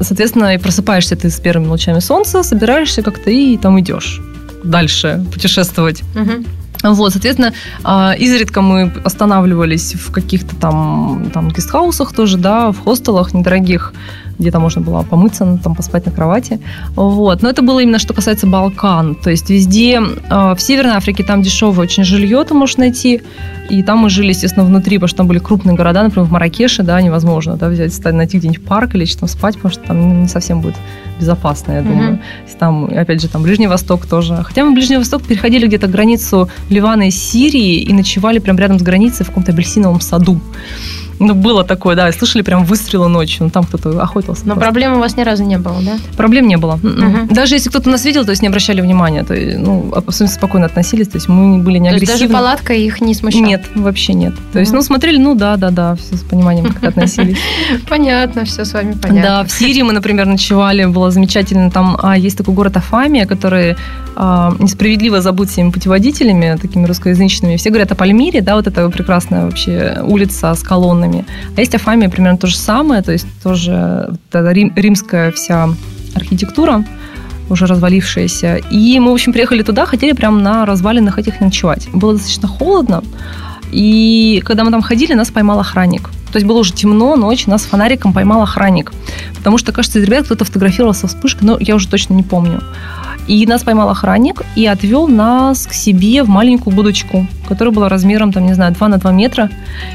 соответственно, 0.00 0.54
и 0.54 0.58
просыпаешься 0.58 1.16
ты 1.16 1.30
с 1.30 1.40
первыми 1.40 1.68
лучами 1.68 2.00
солнца, 2.00 2.42
собираешься 2.42 3.00
как-то 3.00 3.30
и 3.30 3.56
там 3.56 3.80
идешь 3.80 4.20
дальше 4.64 5.24
путешествовать. 5.32 6.02
Мгм. 6.14 6.44
Вот, 6.82 7.12
соответственно, 7.12 7.52
а, 7.84 8.14
изредка 8.18 8.60
мы 8.60 8.92
останавливались 9.04 9.94
в 9.94 10.10
каких-то 10.10 10.56
там, 10.56 11.30
там 11.32 11.48
гестхаусах 11.48 12.12
тоже, 12.12 12.38
да, 12.38 12.72
в 12.72 12.80
хостелах 12.80 13.34
недорогих, 13.34 13.92
где-то 14.38 14.58
можно 14.58 14.80
было 14.80 15.02
помыться, 15.02 15.44
ну, 15.44 15.58
там 15.58 15.74
поспать 15.74 16.06
на 16.06 16.12
кровати. 16.12 16.60
Вот. 16.96 17.42
Но 17.42 17.48
это 17.48 17.62
было 17.62 17.80
именно 17.80 17.98
что 17.98 18.14
касается 18.14 18.46
Балкан. 18.46 19.14
То 19.14 19.30
есть 19.30 19.50
везде, 19.50 20.00
э, 20.00 20.54
в 20.54 20.58
Северной 20.58 20.96
Африке 20.96 21.22
там 21.22 21.42
дешевое 21.42 21.86
очень 21.86 22.04
жилье 22.04 22.42
ты 22.44 22.54
можешь 22.54 22.76
найти, 22.76 23.22
и 23.70 23.82
там 23.82 23.98
мы 23.98 24.10
жили, 24.10 24.28
естественно, 24.28 24.66
внутри, 24.66 24.96
потому 24.96 25.08
что 25.08 25.16
там 25.18 25.28
были 25.28 25.38
крупные 25.38 25.76
города, 25.76 26.02
например, 26.02 26.26
в 26.26 26.32
Маракеше, 26.32 26.82
да, 26.82 27.00
невозможно, 27.00 27.56
да, 27.56 27.68
взять, 27.68 27.96
найти 28.04 28.38
где-нибудь 28.38 28.64
парк 28.64 28.94
или 28.94 29.04
там 29.06 29.28
спать, 29.28 29.54
потому 29.54 29.72
что 29.72 29.82
там 29.84 30.22
не 30.22 30.28
совсем 30.28 30.60
будет 30.60 30.76
безопасно, 31.20 31.72
я 31.72 31.82
думаю. 31.82 32.14
Mm-hmm. 32.14 32.51
Там, 32.62 32.84
опять 32.84 33.20
же, 33.20 33.26
там 33.26 33.42
Ближний 33.42 33.66
Восток 33.66 34.06
тоже. 34.06 34.44
Хотя 34.44 34.64
мы 34.64 34.70
в 34.70 34.74
Ближний 34.74 34.96
Восток 34.96 35.24
переходили 35.24 35.66
где-то 35.66 35.88
границу 35.88 36.48
Ливана 36.70 37.08
и 37.08 37.10
Сирии 37.10 37.80
и 37.80 37.92
ночевали 37.92 38.38
прямо 38.38 38.60
рядом 38.60 38.78
с 38.78 38.82
границей 38.82 39.24
в 39.24 39.30
каком-то 39.30 39.50
апельсиновом 39.50 40.00
саду. 40.00 40.40
Ну, 41.22 41.34
было 41.34 41.64
такое, 41.64 41.94
да, 41.94 42.10
слышали 42.12 42.42
прям 42.42 42.64
выстрелы 42.64 43.08
ночью, 43.08 43.44
ну, 43.44 43.50
там 43.50 43.64
кто-то 43.64 44.02
охотился. 44.02 44.42
Но 44.46 44.56
проблем 44.56 44.94
у 44.94 44.98
вас 44.98 45.16
ни 45.16 45.22
разу 45.22 45.44
не 45.44 45.58
было, 45.58 45.76
да? 45.80 45.96
Проблем 46.16 46.48
не 46.48 46.56
было. 46.56 46.74
Угу. 46.74 47.34
Даже 47.34 47.54
если 47.54 47.70
кто-то 47.70 47.88
нас 47.88 48.04
видел, 48.04 48.24
то 48.24 48.30
есть 48.30 48.42
не 48.42 48.48
обращали 48.48 48.80
внимания, 48.80 49.22
то 49.22 49.34
ну, 49.34 49.92
абсолютно 49.94 50.36
спокойно 50.36 50.66
относились, 50.66 51.08
то 51.08 51.16
есть 51.16 51.28
мы 51.28 51.58
были 51.58 51.78
не 51.78 51.88
агрессивны. 51.88 52.06
То 52.06 52.12
есть 52.12 52.32
даже 52.32 52.32
палатка 52.32 52.72
их 52.74 53.00
не 53.00 53.14
смущала? 53.14 53.44
Нет, 53.44 53.64
вообще 53.74 54.14
нет. 54.14 54.34
То 54.52 54.58
есть, 54.58 54.72
ну, 54.72 54.82
смотрели, 54.82 55.18
ну, 55.18 55.34
да, 55.34 55.56
да, 55.56 55.70
да, 55.70 55.94
все 55.94 56.16
с 56.16 56.22
пониманием 56.22 56.72
как 56.72 56.84
относились. 56.96 57.38
Понятно, 57.88 58.44
все 58.44 58.64
с 58.64 58.72
вами 58.72 58.92
понятно. 58.92 59.22
Да, 59.22 59.44
в 59.44 59.50
Сирии 59.50 59.82
мы, 59.82 59.92
например, 59.92 60.26
ночевали, 60.26 60.84
было 60.86 61.10
замечательно, 61.10 61.70
там 61.70 61.96
а, 62.02 62.16
есть 62.16 62.38
такой 62.38 62.54
город 62.54 62.76
Афамия, 62.76 63.26
который 63.26 63.76
а, 64.14 64.54
несправедливо 64.58 65.20
забыт 65.20 65.50
всеми 65.50 65.70
путеводителями, 65.70 66.58
такими 66.60 66.86
русскоязычными. 66.86 67.56
Все 67.56 67.70
говорят 67.70 67.92
о 67.92 67.94
Пальмире, 67.94 68.40
да, 68.40 68.56
вот 68.56 68.66
это 68.66 68.88
прекрасная 68.90 69.44
вообще 69.44 70.00
улица 70.02 70.54
с 70.54 70.62
колоннами. 70.62 71.11
А 71.56 71.60
есть 71.60 71.74
Афамия 71.74 72.08
примерно 72.08 72.38
то 72.38 72.46
же 72.46 72.56
самое, 72.56 73.02
то 73.02 73.12
есть 73.12 73.26
тоже 73.42 74.16
рим, 74.32 74.72
римская 74.74 75.30
вся 75.32 75.68
архитектура, 76.14 76.84
уже 77.48 77.66
развалившаяся. 77.66 78.56
И 78.70 78.98
мы, 78.98 79.10
в 79.10 79.14
общем, 79.14 79.32
приехали 79.32 79.62
туда, 79.62 79.86
хотели 79.86 80.12
прямо 80.12 80.38
на 80.40 80.66
развалинах 80.66 81.18
этих 81.18 81.40
ночевать. 81.40 81.88
Было 81.92 82.14
достаточно 82.14 82.48
холодно, 82.48 83.02
и 83.72 84.42
когда 84.44 84.64
мы 84.64 84.70
там 84.70 84.82
ходили, 84.82 85.14
нас 85.14 85.30
поймал 85.30 85.58
охранник. 85.60 86.10
То 86.30 86.36
есть 86.36 86.46
было 86.46 86.58
уже 86.58 86.72
темно, 86.72 87.16
ночь, 87.16 87.46
нас 87.46 87.62
фонариком 87.62 88.12
поймал 88.12 88.42
охранник. 88.42 88.92
Потому 89.36 89.58
что, 89.58 89.72
кажется, 89.72 89.98
из 89.98 90.04
ребят 90.04 90.24
кто-то 90.24 90.44
фотографировался 90.44 91.06
вспышкой, 91.06 91.46
но 91.46 91.58
я 91.60 91.74
уже 91.74 91.88
точно 91.88 92.14
не 92.14 92.22
помню. 92.22 92.62
И 93.28 93.46
нас 93.46 93.62
поймал 93.62 93.88
охранник 93.88 94.42
и 94.56 94.66
отвел 94.66 95.06
нас 95.08 95.66
к 95.66 95.72
себе 95.72 96.22
в 96.22 96.28
маленькую 96.28 96.74
будочку, 96.74 97.26
которая 97.48 97.72
была 97.72 97.88
размером, 97.88 98.32
там, 98.32 98.46
не 98.46 98.54
знаю, 98.54 98.72
2 98.72 98.88
на 98.88 98.98
2 98.98 99.12
метра. 99.12 99.50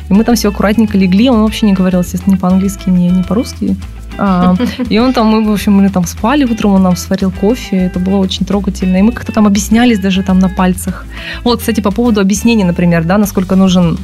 И 0.10 0.14
мы 0.14 0.24
там 0.24 0.36
все 0.36 0.50
аккуратненько 0.50 0.98
легли. 0.98 1.30
Он 1.30 1.42
вообще 1.42 1.66
не 1.66 1.74
говорил, 1.74 2.02
естественно, 2.02 2.36
ни 2.36 2.38
по-английски, 2.38 2.90
ни, 2.90 3.10
ни 3.10 3.24
по-русски. 3.24 3.76
А, 4.18 4.56
и 4.90 4.98
он 4.98 5.14
там, 5.14 5.28
мы, 5.28 5.44
в 5.44 5.52
общем, 5.52 5.74
мы 5.74 5.90
там 5.90 6.06
спали 6.06 6.44
утром, 6.44 6.74
он 6.74 6.84
нам 6.84 6.96
сварил 6.96 7.32
кофе, 7.32 7.78
это 7.78 8.00
было 8.00 8.18
очень 8.18 8.46
трогательно. 8.46 8.98
И 8.98 9.02
мы 9.02 9.12
как-то 9.12 9.32
там 9.32 9.46
объяснялись 9.46 10.00
даже 10.00 10.24
там 10.24 10.40
на 10.40 10.50
пальцах. 10.50 11.06
Вот, 11.44 11.60
кстати, 11.60 11.82
по 11.82 11.92
поводу 11.92 12.22
объяснения, 12.22 12.66
например, 12.66 13.04
да, 13.04 13.18
насколько 13.18 13.56
нужен 13.56 13.98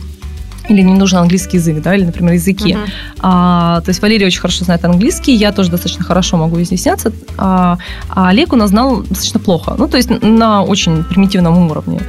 или 0.70 0.82
не 0.82 0.94
нужен 0.94 1.20
английский 1.20 1.58
язык, 1.58 1.82
да, 1.82 1.96
или, 1.96 2.06
например, 2.06 2.34
языки. 2.34 2.74
Uh-huh. 2.74 2.90
А, 3.20 3.82
то 3.82 3.90
есть 3.90 4.02
Валерий 4.02 4.26
очень 4.26 4.42
хорошо 4.42 4.66
знает 4.66 4.84
английский, 4.86 5.34
я 5.34 5.52
тоже 5.52 5.70
достаточно 5.70 6.04
хорошо 6.04 6.38
могу 6.38 6.62
изъясняться, 6.62 7.12
а, 7.38 7.78
а 8.10 8.30
Олег 8.30 8.54
у 8.54 8.56
нас 8.56 8.70
знал 8.70 9.02
достаточно 9.02 9.40
плохо, 9.40 9.76
ну, 9.78 9.88
то 9.88 9.98
есть 9.98 10.10
на 10.10 10.64
очень 10.64 11.04
примитивном 11.04 11.70
уровне. 11.70 12.02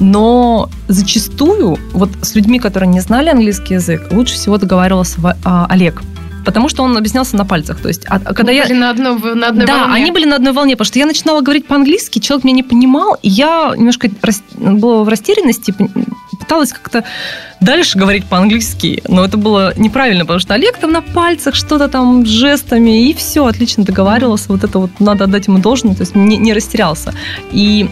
Но 0.00 0.68
зачастую 0.88 1.78
вот 1.92 2.10
с 2.22 2.34
людьми, 2.34 2.58
которые 2.58 2.88
не 2.88 3.00
знали 3.00 3.28
английский 3.28 3.74
язык, 3.74 4.08
лучше 4.10 4.34
всего 4.34 4.58
договаривался 4.58 5.18
а, 5.44 5.66
Олег 5.68 6.02
потому 6.44 6.68
что 6.68 6.82
он 6.82 6.96
объяснялся 6.96 7.36
на 7.36 7.44
пальцах. 7.44 7.80
То 7.80 7.88
есть, 7.88 8.04
а, 8.06 8.20
когда 8.20 8.52
Мы 8.52 8.58
я... 8.58 8.64
были 8.64 8.74
на, 8.74 8.90
одно, 8.90 9.14
на 9.16 9.48
одной 9.48 9.66
да, 9.66 9.78
волне. 9.78 9.88
Да, 9.88 9.94
они 9.94 10.10
были 10.10 10.24
на 10.26 10.36
одной 10.36 10.52
волне, 10.52 10.74
потому 10.76 10.86
что 10.86 10.98
я 10.98 11.06
начинала 11.06 11.40
говорить 11.40 11.66
по-английски, 11.66 12.18
человек 12.18 12.44
меня 12.44 12.56
не 12.56 12.62
понимал, 12.62 13.16
и 13.22 13.28
я 13.28 13.72
немножко 13.76 14.10
рас... 14.22 14.42
была 14.54 15.04
в 15.04 15.08
растерянности, 15.08 15.74
пыталась 16.34 16.72
как-то 16.72 17.04
дальше 17.60 17.98
говорить 17.98 18.24
по-английски, 18.26 19.02
но 19.08 19.24
это 19.24 19.36
было 19.36 19.72
неправильно, 19.76 20.24
потому 20.24 20.40
что 20.40 20.54
Олег 20.54 20.76
там 20.78 20.92
на 20.92 21.02
пальцах 21.02 21.54
что-то 21.54 21.88
там 21.88 22.26
жестами, 22.26 23.08
и 23.08 23.14
все, 23.14 23.46
отлично 23.46 23.84
договаривался, 23.84 24.46
вот 24.48 24.64
это 24.64 24.78
вот 24.78 24.90
надо 25.00 25.24
отдать 25.24 25.46
ему 25.46 25.58
должное, 25.58 25.94
то 25.94 26.02
есть 26.02 26.14
не, 26.14 26.36
не 26.36 26.52
растерялся. 26.52 27.14
И, 27.52 27.88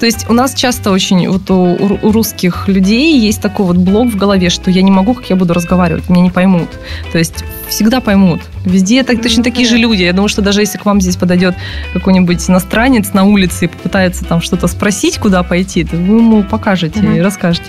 то 0.00 0.06
есть 0.06 0.28
у 0.28 0.32
нас 0.32 0.54
часто 0.54 0.90
очень, 0.90 1.28
вот 1.28 1.50
у, 1.50 1.76
у 2.02 2.12
русских 2.12 2.68
людей 2.68 3.18
есть 3.18 3.40
такой 3.40 3.66
вот 3.66 3.76
блок 3.76 4.08
в 4.08 4.16
голове, 4.16 4.50
что 4.50 4.70
я 4.70 4.82
не 4.82 4.90
могу, 4.90 5.14
как 5.14 5.30
я 5.30 5.36
буду 5.36 5.54
разговаривать, 5.54 6.08
меня 6.08 6.22
не 6.22 6.30
поймут. 6.30 6.68
То 7.12 7.18
есть 7.18 7.44
всегда 7.68 8.00
поймут. 8.00 8.40
Везде 8.64 9.02
так, 9.02 9.22
точно 9.22 9.42
такие 9.42 9.66
же 9.66 9.76
люди. 9.76 10.02
Я 10.02 10.12
думаю, 10.12 10.28
что 10.28 10.42
даже 10.42 10.60
если 10.60 10.78
к 10.78 10.84
вам 10.84 11.00
здесь 11.00 11.16
подойдет 11.16 11.54
какой-нибудь 11.92 12.48
иностранец 12.48 13.12
на 13.12 13.24
улице 13.24 13.66
и 13.66 13.68
попытается 13.68 14.24
там 14.24 14.40
что-то 14.40 14.66
спросить, 14.66 15.18
куда 15.18 15.42
пойти, 15.42 15.84
то 15.84 15.96
вы 15.96 16.18
ему 16.18 16.42
покажете 16.42 17.00
и 17.00 17.20
расскажете. 17.20 17.65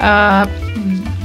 А, 0.00 0.48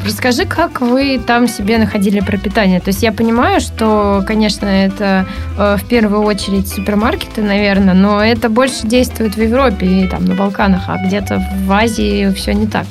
расскажи, 0.05 0.45
как 0.45 0.81
вы 0.81 1.19
там 1.25 1.47
себе 1.47 1.77
находили 1.77 2.19
пропитание? 2.19 2.79
То 2.79 2.89
есть 2.89 3.03
я 3.03 3.11
понимаю, 3.11 3.61
что, 3.61 4.23
конечно, 4.27 4.65
это 4.65 5.25
э, 5.57 5.77
в 5.77 5.85
первую 5.85 6.23
очередь 6.23 6.67
супермаркеты, 6.67 7.41
наверное, 7.41 7.93
но 7.93 8.23
это 8.23 8.49
больше 8.49 8.87
действует 8.87 9.35
в 9.35 9.41
Европе 9.41 9.85
и 9.85 10.07
там 10.07 10.25
на 10.25 10.35
Балканах, 10.35 10.83
а 10.87 10.97
где-то 10.97 11.41
в 11.65 11.71
Азии 11.71 12.33
все 12.33 12.53
не 12.53 12.67
так. 12.67 12.85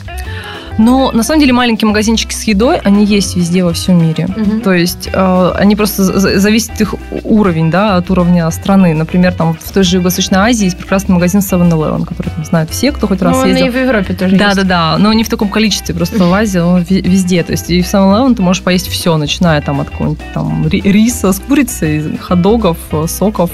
Но 0.79 1.13
на 1.13 1.23
самом 1.23 1.41
деле 1.41 1.53
маленькие 1.53 1.89
магазинчики 1.89 2.35
с 2.35 2.45
едой, 2.45 2.79
они 2.79 3.05
есть 3.05 3.37
везде 3.37 3.65
во 3.65 3.73
всем 3.73 4.03
мире. 4.03 4.27
Угу. 4.27 4.61
То 4.61 4.73
есть 4.73 5.09
э, 5.13 5.53
они 5.57 5.77
просто 5.77 6.05
зависит 6.05 6.81
их 6.81 6.95
уровень, 7.25 7.71
да, 7.71 7.97
от 7.97 8.11
уровня 8.11 8.51
страны. 8.51 8.95
Например, 8.95 9.33
там 9.33 9.57
в 9.61 9.73
той 9.73 9.85
же 9.85 9.97
Юго-Восточной 9.97 10.39
Азии 10.39 10.65
есть 10.65 10.77
прекрасный 10.77 11.13
магазин 11.15 11.41
7-Eleven, 11.41 12.05
который 12.05 12.31
там 12.31 12.45
знают 12.45 12.71
все, 12.71 12.93
кто 12.93 13.07
хоть 13.07 13.23
раз 13.23 13.37
ну, 13.37 13.47
ездил. 13.47 13.67
и 13.67 13.71
в 13.71 13.77
Европе 13.77 14.15
тоже 14.15 14.37
да, 14.37 14.47
есть. 14.47 14.57
Да, 14.57 14.63
да, 14.63 14.93
да, 14.93 14.99
но 14.99 15.13
не 15.13 15.25
в 15.25 15.29
таком 15.29 15.49
количестве, 15.49 15.95
просто 15.95 16.25
в 16.25 16.33
Азии, 16.33 16.59
он 16.59 16.83
везде. 16.83 17.43
То 17.43 17.53
есть 17.53 17.71
и 17.71 17.83
в 17.83 17.87
7-Eleven 17.87 18.35
ты 18.35 18.43
можешь 18.43 18.63
поесть 18.63 18.89
все, 18.89 19.17
начиная 19.17 19.61
там 19.61 19.81
от 19.81 19.91
какого-нибудь 19.91 20.25
там 20.35 20.69
риса 20.69 21.33
с 21.33 21.41
курицей, 21.41 22.19
хот-догов, 22.19 22.79
соков, 23.07 23.51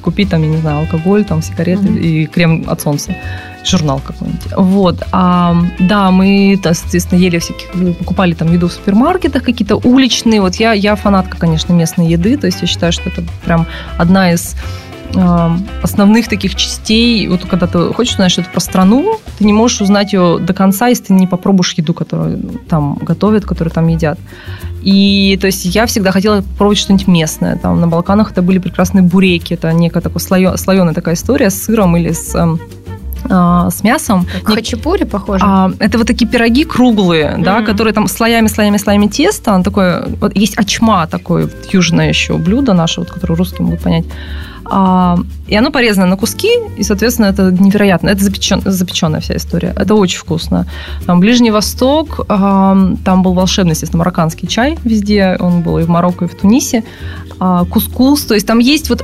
купить 0.00 0.30
там, 0.30 0.42
я 0.42 0.48
не 0.48 0.56
знаю, 0.58 0.80
алкоголь, 0.80 1.24
там, 1.24 1.42
сигареты 1.42 1.84
mm-hmm. 1.84 2.00
и 2.00 2.26
крем 2.26 2.64
от 2.66 2.80
солнца 2.80 3.14
журнал 3.64 4.00
какой-нибудь. 4.04 4.52
Вот. 4.56 5.02
А, 5.12 5.56
да, 5.78 6.10
мы, 6.10 6.58
соответственно, 6.62 7.18
ели 7.18 7.38
всяких, 7.38 7.98
покупали 7.98 8.34
там 8.34 8.52
еду 8.52 8.68
в 8.68 8.72
супермаркетах, 8.72 9.42
какие-то 9.42 9.76
уличные. 9.76 10.40
Вот 10.40 10.56
я, 10.56 10.72
я 10.72 10.96
фанатка, 10.96 11.36
конечно, 11.36 11.72
местной 11.72 12.08
еды, 12.08 12.36
то 12.36 12.46
есть 12.46 12.62
я 12.62 12.66
считаю, 12.66 12.92
что 12.92 13.10
это 13.10 13.22
прям 13.44 13.66
одна 13.98 14.32
из 14.32 14.56
а, 15.16 15.56
основных 15.82 16.28
таких 16.28 16.54
частей, 16.54 17.26
вот 17.28 17.44
когда 17.44 17.66
ты 17.66 17.92
хочешь 17.92 18.14
узнать 18.14 18.32
что-то 18.32 18.50
про 18.50 18.60
страну, 18.60 19.18
ты 19.38 19.44
не 19.44 19.52
можешь 19.52 19.80
узнать 19.80 20.12
ее 20.12 20.38
до 20.38 20.54
конца, 20.54 20.88
если 20.88 21.04
ты 21.04 21.12
не 21.14 21.26
попробуешь 21.26 21.74
еду, 21.74 21.94
которую 21.94 22.38
там 22.68 22.94
готовят, 22.94 23.44
которую 23.44 23.72
там 23.72 23.88
едят. 23.88 24.18
И 24.82 25.38
то 25.40 25.46
есть 25.46 25.64
я 25.64 25.86
всегда 25.86 26.10
хотела 26.10 26.42
пробовать 26.56 26.78
что-нибудь 26.78 27.06
местное. 27.06 27.56
Там 27.56 27.80
на 27.80 27.88
Балканах 27.88 28.32
это 28.32 28.42
были 28.42 28.58
прекрасные 28.58 29.02
буреки, 29.02 29.54
это 29.54 29.72
некая 29.72 30.00
такая 30.00 30.20
слоё, 30.20 30.56
слоеная 30.56 30.94
такая 30.94 31.14
история 31.14 31.50
с 31.50 31.62
сыром 31.62 31.96
или 31.96 32.12
с 32.12 32.34
эм, 32.34 32.60
а, 33.28 33.70
с 33.70 33.82
мясом. 33.84 34.26
Как 34.44 34.56
хачапури 34.56 35.04
похоже? 35.04 35.44
А, 35.46 35.70
это 35.78 35.98
вот 35.98 36.06
такие 36.06 36.26
пироги 36.26 36.64
круглые, 36.64 37.34
mm-hmm. 37.36 37.42
да, 37.42 37.62
которые 37.62 37.92
там 37.92 38.08
слоями, 38.08 38.48
слоями, 38.48 38.78
слоями 38.78 39.08
теста. 39.08 39.54
Он 39.54 39.62
такой, 39.62 40.06
вот 40.20 40.36
есть 40.36 40.58
ачма 40.58 41.06
такое 41.06 41.44
вот, 41.44 41.72
южное 41.72 42.08
еще 42.08 42.38
блюдо 42.38 42.72
наше, 42.72 43.00
вот, 43.00 43.10
которое 43.10 43.34
русские 43.34 43.62
могут 43.62 43.80
понять. 43.80 44.06
А, 44.70 45.18
и 45.48 45.56
оно 45.56 45.70
порезано 45.70 46.06
на 46.06 46.16
куски, 46.16 46.48
и, 46.76 46.84
соответственно, 46.84 47.26
это 47.26 47.50
невероятно. 47.50 48.08
Это 48.08 48.22
запечен, 48.22 48.62
запеченная 48.64 49.20
вся 49.20 49.36
история. 49.36 49.74
Это 49.76 49.94
очень 49.96 50.18
вкусно. 50.18 50.66
Там 51.06 51.20
Ближний 51.20 51.50
Восток, 51.50 52.20
а, 52.28 52.76
там 53.04 53.22
был 53.22 53.34
волшебный, 53.34 53.72
естественно, 53.72 53.98
марокканский 53.98 54.46
чай 54.48 54.78
везде. 54.84 55.36
Он 55.40 55.62
был 55.62 55.78
и 55.78 55.82
в 55.82 55.88
Марокко, 55.88 56.26
и 56.26 56.28
в 56.28 56.34
Тунисе. 56.36 56.84
А, 57.40 57.64
кускус. 57.64 58.24
То 58.24 58.34
есть 58.34 58.46
там 58.46 58.58
есть 58.58 58.88
вот 58.90 59.02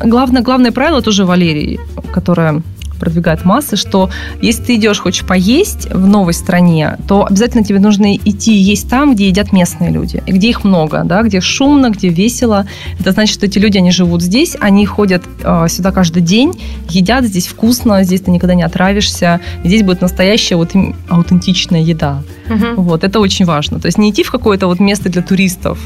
главное, 0.00 0.42
главное 0.42 0.72
правило 0.72 1.00
тоже 1.00 1.24
Валерии, 1.24 1.80
которое 2.12 2.62
продвигают 2.98 3.44
массы, 3.44 3.76
что 3.76 4.10
если 4.42 4.62
ты 4.62 4.74
идешь, 4.76 4.98
хочешь 4.98 5.24
поесть 5.24 5.88
в 5.92 6.06
новой 6.06 6.34
стране, 6.34 6.96
то 7.06 7.26
обязательно 7.26 7.64
тебе 7.64 7.78
нужно 7.78 8.16
идти 8.16 8.52
есть 8.52 8.88
там, 8.88 9.14
где 9.14 9.28
едят 9.28 9.52
местные 9.52 9.90
люди, 9.90 10.22
где 10.26 10.50
их 10.50 10.64
много, 10.64 11.02
да, 11.04 11.22
где 11.22 11.40
шумно, 11.40 11.90
где 11.90 12.08
весело. 12.08 12.66
Это 12.98 13.12
значит, 13.12 13.34
что 13.34 13.46
эти 13.46 13.58
люди, 13.58 13.78
они 13.78 13.90
живут 13.90 14.22
здесь, 14.22 14.56
они 14.60 14.86
ходят 14.86 15.22
э, 15.42 15.66
сюда 15.68 15.92
каждый 15.92 16.22
день, 16.22 16.60
едят 16.88 17.24
здесь 17.24 17.46
вкусно, 17.46 18.04
здесь 18.04 18.22
ты 18.22 18.30
никогда 18.30 18.54
не 18.54 18.62
отравишься, 18.62 19.40
здесь 19.64 19.82
будет 19.82 20.00
настоящая 20.00 20.56
вот 20.56 20.72
аутентичная 21.08 21.82
еда. 21.82 22.22
Угу. 22.50 22.82
Вот, 22.82 23.04
это 23.04 23.20
очень 23.20 23.44
важно. 23.44 23.80
То 23.80 23.86
есть 23.86 23.98
не 23.98 24.10
идти 24.10 24.22
в 24.22 24.30
какое-то 24.30 24.66
вот 24.66 24.80
место 24.80 25.08
для 25.08 25.22
туристов, 25.22 25.78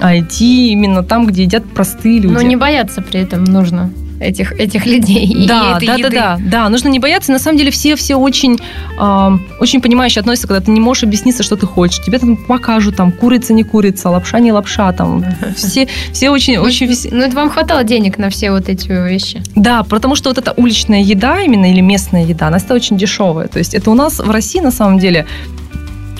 а 0.00 0.18
идти 0.18 0.72
именно 0.72 1.02
там, 1.02 1.26
где 1.26 1.42
едят 1.42 1.64
простые 1.64 2.18
люди. 2.20 2.32
Но 2.32 2.42
не 2.42 2.56
бояться 2.56 3.02
при 3.02 3.20
этом 3.20 3.44
нужно. 3.44 3.90
Этих, 4.22 4.52
этих 4.52 4.86
людей. 4.86 5.46
Да, 5.46 5.78
и 5.80 5.86
да, 5.86 5.94
еды. 5.94 6.10
да, 6.10 6.36
да, 6.36 6.38
да. 6.50 6.68
Нужно 6.68 6.88
не 6.88 6.98
бояться. 6.98 7.32
На 7.32 7.38
самом 7.38 7.58
деле 7.58 7.70
все, 7.70 7.96
все 7.96 8.16
очень, 8.16 8.58
э, 8.98 9.38
очень 9.60 9.80
понимающе 9.80 10.20
относятся, 10.20 10.48
когда 10.48 10.64
ты 10.64 10.70
не 10.70 10.80
можешь 10.80 11.02
объясниться, 11.04 11.42
что 11.42 11.56
ты 11.56 11.66
хочешь. 11.66 12.02
Тебе 12.04 12.18
там 12.18 12.36
покажут, 12.36 12.96
там, 12.96 13.12
курица, 13.12 13.52
не 13.52 13.64
курица, 13.64 14.10
лапша, 14.10 14.38
не 14.38 14.52
лапша, 14.52 14.92
там. 14.92 15.24
Все, 15.56 15.88
все 16.12 16.30
очень, 16.30 16.58
очень... 16.58 16.86
вес- 16.86 17.08
Ну, 17.10 17.18
это 17.22 17.34
вам 17.36 17.50
хватало 17.50 17.84
денег 17.84 18.18
на 18.18 18.30
все 18.30 18.50
вот 18.50 18.68
эти 18.68 18.88
вещи. 18.88 19.42
Да, 19.56 19.82
потому 19.82 20.14
что 20.16 20.30
вот 20.30 20.38
эта 20.38 20.52
уличная 20.56 21.02
еда 21.02 21.40
именно, 21.40 21.70
или 21.70 21.80
местная 21.80 22.24
еда, 22.24 22.46
она 22.48 22.58
стала 22.58 22.76
очень 22.76 22.96
дешевая. 22.96 23.48
То 23.48 23.58
есть 23.58 23.74
это 23.74 23.90
у 23.90 23.94
нас 23.94 24.18
в 24.18 24.30
России 24.30 24.60
на 24.60 24.70
самом 24.70 24.98
деле 24.98 25.26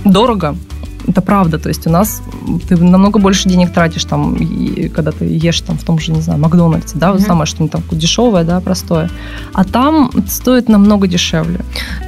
дорого. 0.05 0.57
Это 1.07 1.21
правда. 1.21 1.59
То 1.59 1.69
есть 1.69 1.87
у 1.87 1.91
нас 1.91 2.23
ты 2.69 2.77
намного 2.77 3.19
больше 3.19 3.49
денег 3.49 3.73
тратишь, 3.73 4.05
там, 4.05 4.35
и 4.37 4.89
когда 4.89 5.11
ты 5.11 5.25
ешь 5.25 5.61
там 5.61 5.77
в 5.77 5.85
том 5.85 5.99
же, 5.99 6.13
не 6.13 6.21
знаю, 6.21 6.41
Макдональдсе, 6.41 6.97
да, 6.99 7.11
вот 7.13 7.21
Мгм. 7.21 7.27
самое 7.27 7.47
что-нибудь 7.47 7.73
там 7.73 7.83
дешевое, 7.99 8.45
да, 8.45 8.61
простое. 8.61 9.11
А 9.53 9.65
там 9.65 10.11
стоит 10.29 10.69
намного 10.69 11.07
дешевле. 11.09 11.61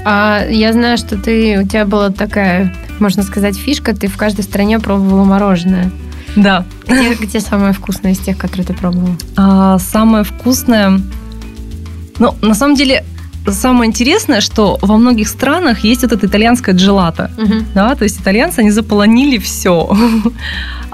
А 0.05 0.45
я 0.49 0.73
знаю, 0.73 0.97
что 0.99 1.17
ты, 1.17 1.61
у 1.63 1.67
тебя 1.67 1.85
была 1.87 2.11
такая, 2.11 2.75
можно 3.01 3.23
сказать, 3.23 3.57
фишка, 3.57 3.95
ты 3.95 4.07
в 4.07 4.17
каждой 4.17 4.43
стране 4.43 4.79
пробовала 4.79 5.25
мороженое. 5.25 5.91
Да. 6.37 6.65
Где, 6.87 7.15
где 7.15 7.41
самое 7.41 7.73
вкусное 7.73 8.13
из 8.13 8.19
тех, 8.19 8.37
которые 8.37 8.67
ты 8.67 8.75
пробовала? 8.75 9.17
А 9.37 9.79
самое 9.79 10.25
вкусное... 10.25 11.01
Ну, 12.19 12.35
на 12.43 12.55
самом 12.55 12.77
деле, 12.77 13.05
самое 13.53 13.89
интересное, 13.89 14.41
что 14.41 14.79
во 14.83 14.97
многих 14.97 15.29
странах 15.29 15.85
есть 15.85 16.03
вот 16.03 16.13
это 16.13 16.27
итальянское 16.27 16.75
джелато. 16.75 17.31
Да, 17.75 17.95
то 17.95 18.05
есть 18.05 18.21
итальянцы, 18.21 18.61
они 18.61 18.71
заполонили 18.71 19.39
все. 19.39 19.97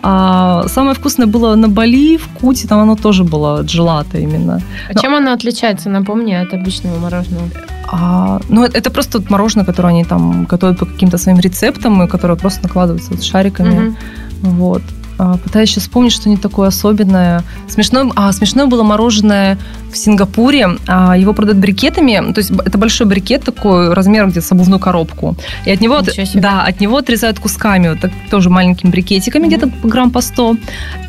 А 0.02 0.66
самое 0.68 0.94
вкусное 0.94 1.26
было 1.26 1.54
на 1.56 1.68
Бали, 1.68 2.16
в 2.16 2.26
Куте, 2.28 2.66
там 2.66 2.80
оно 2.80 2.96
тоже 2.96 3.22
было 3.22 3.60
джелато 3.62 4.16
именно. 4.18 4.62
А 4.88 4.94
Но- 4.94 5.00
чем 5.00 5.14
оно 5.14 5.32
отличается, 5.32 5.90
напомни, 5.90 6.32
от 6.32 6.54
обычного 6.54 6.98
мороженого? 6.98 7.44
А, 7.92 8.40
ну, 8.48 8.64
это, 8.64 8.90
просто 8.90 9.18
вот 9.18 9.28
мороженое, 9.30 9.66
которое 9.66 9.88
они 9.88 10.04
там 10.04 10.46
готовят 10.46 10.78
по 10.78 10.86
каким-то 10.86 11.18
своим 11.18 11.38
рецептам, 11.38 12.02
и 12.02 12.08
которое 12.08 12.36
просто 12.36 12.62
накладывается 12.62 13.10
вот 13.10 13.22
шариками. 13.22 13.74
Мгм. 13.74 13.96
Вот. 14.42 14.82
А, 15.22 15.37
Пытаюсь 15.37 15.68
сейчас 15.70 15.83
вспомнить 15.85 16.12
что-нибудь 16.12 16.42
такое 16.42 16.68
особенное. 16.68 17.42
Смешное, 17.68 18.11
а, 18.16 18.33
смешное 18.33 18.64
было 18.66 18.83
мороженое 18.83 19.59
в 19.92 19.96
Сингапуре. 19.98 20.78
А, 20.87 21.14
его 21.16 21.35
продают 21.35 21.59
брикетами. 21.59 22.33
То 22.33 22.38
есть 22.38 22.50
это 22.50 22.78
большой 22.78 23.06
брикет 23.06 23.44
такой, 23.44 23.92
размером 23.92 24.30
где-то 24.30 24.46
с 24.46 24.52
обувную 24.52 24.78
коробку. 24.80 25.37
И 25.66 25.70
от 25.70 25.80
него, 25.83 25.96
от- 25.96 26.09
да, 26.35 26.62
от 26.62 26.80
него 26.80 26.96
отрезают 26.96 27.38
кусками, 27.38 27.88
вот 27.90 28.00
так, 28.00 28.11
тоже 28.30 28.48
маленькими 28.48 28.90
брикетиками, 28.90 29.42
Мгм. 29.46 29.50
где-то 29.50 29.70
грамм 29.83 30.11
по 30.11 30.22
100. 30.22 30.56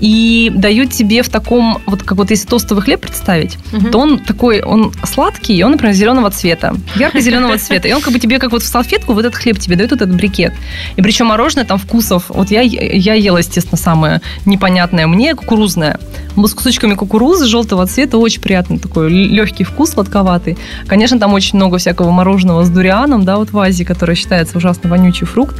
И 0.02 0.52
дают 0.54 0.92
тебе 0.92 1.22
в 1.24 1.30
таком, 1.30 1.78
вот 1.86 2.04
как 2.04 2.18
вот 2.18 2.32
если 2.32 2.48
тостовый 2.48 2.84
хлеб 2.84 3.00
представить, 3.02 3.58
Мгм. 3.72 3.92
то 3.92 4.00
он 4.00 4.20
такой, 4.20 4.62
он 4.62 4.92
сладкий, 5.06 5.56
и 5.56 5.64
он, 5.64 5.72
например, 5.72 5.94
зеленого 5.96 6.30
цвета, 6.32 6.76
ярко-зеленого 6.96 7.58
цвета. 7.60 7.88
И 7.88 7.94
он 7.94 8.02
как 8.02 8.12
бы 8.14 8.20
тебе, 8.20 8.40
как 8.40 8.52
вот 8.52 8.62
в 8.64 8.68
салфетку, 8.68 9.14
вот 9.14 9.24
этот 9.26 9.36
хлеб 9.42 9.58
тебе 9.60 9.78
дают, 9.78 9.92
вот 9.92 10.02
этот 10.02 10.14
брикет. 10.16 10.54
И 10.98 11.02
причем 11.02 11.28
мороженое 11.28 11.66
там 11.66 11.78
вкусов. 11.78 12.26
Вот 12.30 12.52
я, 12.52 12.62
я 12.62 13.14
ела, 13.14 13.38
естественно, 13.38 13.78
самое 14.02 14.22
непонятное 14.46 15.08
мне, 15.08 15.36
кукурузное. 15.36 16.00
С 16.36 16.54
кусочками 16.54 16.96
кукурузы 16.96 17.46
желтого 17.46 17.86
цвета, 17.86 18.18
очень 18.18 18.42
приятный 18.42 18.80
такой 18.80 19.10
легкий 19.10 19.64
вкус, 19.64 19.92
сладковатый. 19.92 20.58
Конечно, 20.88 21.20
там 21.20 21.34
очень 21.34 21.58
много 21.58 21.78
всякого 21.78 22.10
мороженого 22.12 22.64
с 22.64 22.70
дурианом, 22.70 23.26
да, 23.26 23.38
вот 23.38 23.52
в 23.52 23.60
Азии, 23.60 23.84
который 23.84 24.16
считается 24.16 24.58
ужасно 24.58 24.90
вонючий 24.90 25.28
фрукт. 25.28 25.56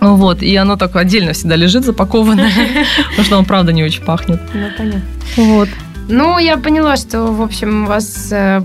Вот, 0.00 0.42
и 0.42 0.54
оно 0.56 0.76
так 0.76 0.94
отдельно 0.94 1.32
всегда 1.32 1.56
лежит 1.56 1.84
запакованное, 1.84 2.52
потому 3.10 3.24
что 3.24 3.38
он, 3.38 3.44
правда, 3.44 3.72
не 3.72 3.82
очень 3.82 4.02
пахнет. 4.02 4.40
Ну, 4.54 4.68
понятно. 4.76 5.02
Вот. 5.36 5.68
Ну, 6.08 6.38
я 6.38 6.56
поняла, 6.56 6.96
что, 6.96 7.26
в 7.26 7.42
общем, 7.42 7.84
у 7.84 7.86
вас 7.86 8.28
э, 8.32 8.60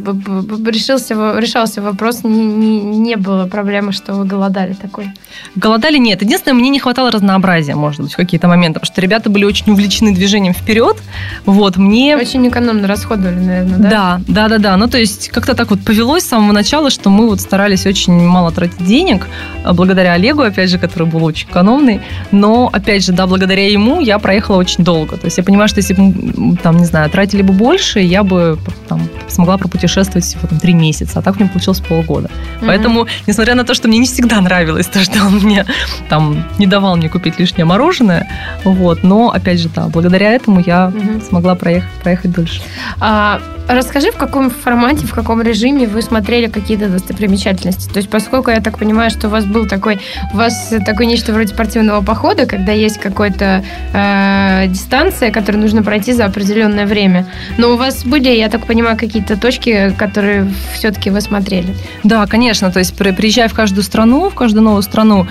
решился, 0.65 1.38
решался 1.38 1.82
вопрос, 1.82 2.23
не, 2.23 2.45
не, 2.45 2.79
не 2.82 3.15
было 3.17 3.47
проблемы, 3.47 3.91
что 3.91 4.13
вы 4.13 4.23
голодали 4.23 4.73
такой. 4.73 5.12
Голодали 5.56 5.97
нет. 5.97 6.21
Единственное, 6.21 6.56
мне 6.56 6.69
не 6.69 6.79
хватало 6.79 7.12
разнообразия, 7.12 7.75
может 7.75 8.01
быть, 8.01 8.13
в 8.13 8.15
какие-то 8.15 8.47
моменты, 8.47 8.79
потому 8.79 8.93
что 8.93 9.01
ребята 9.01 9.29
были 9.29 9.43
очень 9.43 9.71
увлечены 9.73 10.13
движением 10.13 10.53
вперед. 10.53 10.97
Вот, 11.45 11.75
мне... 11.75 12.15
Очень 12.15 12.47
экономно 12.47 12.88
расходовали, 12.88 13.36
наверное, 13.36 13.77
да? 13.77 13.89
Да, 13.89 14.21
да, 14.27 14.47
да, 14.47 14.58
да. 14.58 14.77
Ну, 14.77 14.88
то 14.88 14.97
есть, 14.97 15.27
как-то 15.29 15.53
так 15.53 15.69
вот 15.69 15.82
повелось 15.84 16.23
с 16.23 16.27
самого 16.27 16.53
начала, 16.53 16.89
что 16.89 17.10
мы 17.10 17.27
вот 17.27 17.41
старались 17.41 17.86
очень 17.86 18.13
мало 18.13 18.51
тратить 18.51 18.86
денег, 18.86 19.27
а, 19.65 19.73
благодаря 19.73 20.13
Олегу, 20.13 20.43
опять 20.43 20.69
же, 20.69 20.79
который 20.79 21.08
был 21.08 21.23
очень 21.25 21.49
экономный. 21.49 21.99
Но, 22.32 22.69
опять 22.71 23.03
же, 23.03 23.12
да, 23.12 23.27
благодаря 23.27 23.67
ему 23.69 23.99
я 23.99 24.17
проехала 24.17 24.58
очень 24.58 24.86
долго. 24.86 25.17
То 25.17 25.25
есть, 25.25 25.38
я 25.38 25.43
понимаю, 25.43 25.67
что 25.67 25.79
если 25.79 25.93
бы, 25.93 26.58
там, 26.58 26.77
не 26.77 26.86
знаю, 26.86 27.10
тратили 27.33 27.41
бы 27.41 27.53
больше, 27.53 27.99
я 27.99 28.23
бы 28.23 28.57
там, 28.87 29.01
смогла 29.27 29.57
пропутешествовать 29.57 30.23
всего 30.23 30.47
там 30.47 30.59
три 30.59 30.73
месяца, 30.73 31.19
а 31.19 31.21
так 31.21 31.39
мне 31.39 31.49
получилось 31.49 31.79
полгода. 31.79 32.29
Мгм. 32.57 32.67
Поэтому, 32.67 33.07
несмотря 33.27 33.55
на 33.55 33.63
то, 33.63 33.73
что 33.73 33.87
мне 33.87 33.97
не 33.97 34.05
всегда 34.05 34.39
нравилось 34.41 34.85
то, 34.87 34.99
что 34.99 35.25
он 35.25 35.39
мне 35.39 35.65
там 36.09 36.45
не 36.59 36.67
давал 36.67 36.95
мне 36.95 37.09
купить 37.09 37.39
лишнее 37.39 37.65
мороженое, 37.65 38.27
вот, 38.63 39.03
но, 39.03 39.31
опять 39.31 39.59
же, 39.59 39.69
да, 39.75 39.87
благодаря 39.87 40.31
этому 40.31 40.61
я 40.65 40.89
Мгм. 40.89 41.21
смогла 41.21 41.55
проехать, 41.55 41.89
проехать 42.03 42.31
дольше. 42.31 42.61
А, 42.99 43.41
расскажи, 43.67 44.11
в 44.11 44.15
каком 44.17 44.49
формате, 44.51 45.07
в 45.07 45.13
каком 45.13 45.41
режиме 45.41 45.87
вы 45.87 46.01
смотрели 46.01 46.47
какие-то 46.47 46.87
достопримечательности? 46.89 47.89
То 47.89 47.97
есть, 47.97 48.09
поскольку 48.09 48.51
я 48.51 48.61
так 48.61 48.77
понимаю, 48.77 49.09
что 49.09 49.27
у 49.27 49.31
вас 49.31 49.45
был 49.45 49.67
такой, 49.67 49.99
у 50.33 50.37
вас 50.37 50.73
такое 50.85 51.07
нечто 51.07 51.33
вроде 51.33 51.53
спортивного 51.53 52.01
похода, 52.03 52.45
когда 52.45 52.71
есть 52.73 52.99
какая-то 52.99 53.63
э, 53.93 54.67
дистанция, 54.67 55.31
которую 55.31 55.61
нужно 55.61 55.81
пройти 55.83 56.13
за 56.13 56.25
определенное 56.25 56.85
время. 56.85 57.22
Но 57.57 57.73
у 57.73 57.77
вас 57.77 58.03
были, 58.05 58.29
я 58.29 58.49
так 58.49 58.65
понимаю, 58.65 58.97
какие-то 58.97 59.38
точки, 59.39 59.93
которые 59.97 60.51
все-таки 60.73 61.09
вы 61.09 61.21
смотрели? 61.21 61.75
Да, 62.03 62.25
конечно, 62.27 62.71
то 62.71 62.79
есть 62.79 62.95
при- 62.97 63.12
приезжая 63.12 63.47
в 63.47 63.53
каждую 63.53 63.83
страну, 63.83 64.29
в 64.29 64.33
каждую 64.36 64.63
новую 64.63 64.83
страну, 64.83 65.27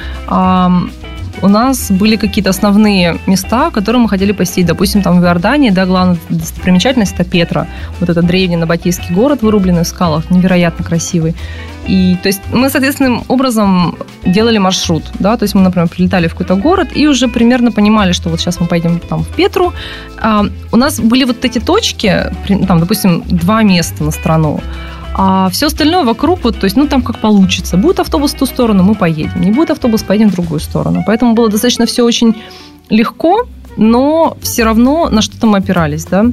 у 1.41 1.49
нас 1.49 1.91
были 1.91 2.17
какие-то 2.17 2.51
основные 2.51 3.19
места, 3.27 3.71
которые 3.71 4.03
мы 4.03 4.09
хотели 4.09 4.33
посетить. 4.33 4.67
Допустим, 4.67 5.03
там 5.03 5.21
в 5.21 5.25
Иордании, 5.25 5.71
да, 5.71 5.87
главная 5.87 6.19
достопримечательность– 6.29 7.15
это 7.19 7.25
Петра. 7.25 7.67
Вот 8.01 8.11
этот 8.11 8.27
древний 8.27 8.57
набатейский 8.57 9.15
город, 9.15 9.43
вырубленный 9.43 9.85
в 9.85 9.87
скалах, 9.87 10.31
невероятно 10.31 10.85
красивый. 10.85 11.35
И, 11.89 12.17
то 12.23 12.29
есть, 12.29 12.41
мы, 12.53 12.71
соответственным 12.71 13.25
образом 13.29 13.97
делали 14.25 14.59
маршрут, 14.59 15.03
да, 15.19 15.37
то 15.37 15.45
есть 15.45 15.55
мы, 15.55 15.63
например, 15.63 15.89
прилетали 15.89 16.29
в 16.29 16.33
какой-то 16.33 16.55
город 16.55 16.91
и 16.95 17.09
уже 17.09 17.27
примерно 17.27 17.73
понимали, 17.73 18.13
что 18.13 18.29
вот 18.29 18.41
сейчас 18.41 18.61
мы 18.61 18.67
поедем 18.67 19.01
там 19.01 19.25
в 19.25 19.29
Петру. 19.29 19.73
А, 20.21 20.45
у 20.71 20.77
нас 20.77 21.01
были 21.01 21.25
вот 21.25 21.45
эти 21.45 21.59
точки, 21.59 22.31
там, 22.69 22.79
допустим, 22.79 23.23
два 23.27 23.63
места 23.63 24.05
на 24.05 24.13
страну, 24.13 24.61
а 25.15 25.49
все 25.51 25.67
остальное 25.67 26.05
вокруг, 26.05 26.45
вот, 26.45 26.59
то 26.59 26.65
есть, 26.65 26.77
ну, 26.77 26.87
там 26.87 27.03
как 27.03 27.19
получится. 27.19 27.77
Будет 27.77 28.01
автобус 28.01 28.33
в 28.33 28.39
ту 28.39 28.47
сторону, 28.47 28.83
мы 28.83 28.95
поедем. 28.95 29.41
Не 29.41 29.51
будет 29.51 29.71
автобус, 29.71 30.03
поедем 30.03 30.31
в 30.31 30.35
другую 30.35 30.61
сторону. 30.61 31.03
Поэтому 31.07 31.35
было 31.35 31.49
достаточно 31.49 31.87
все 31.87 32.05
очень 32.05 32.35
легко, 32.89 33.47
но 33.77 34.37
все 34.43 34.65
равно 34.65 35.09
на 35.11 35.23
что-то 35.23 35.47
мы 35.47 35.59
опирались, 35.59 36.05
да. 36.07 36.27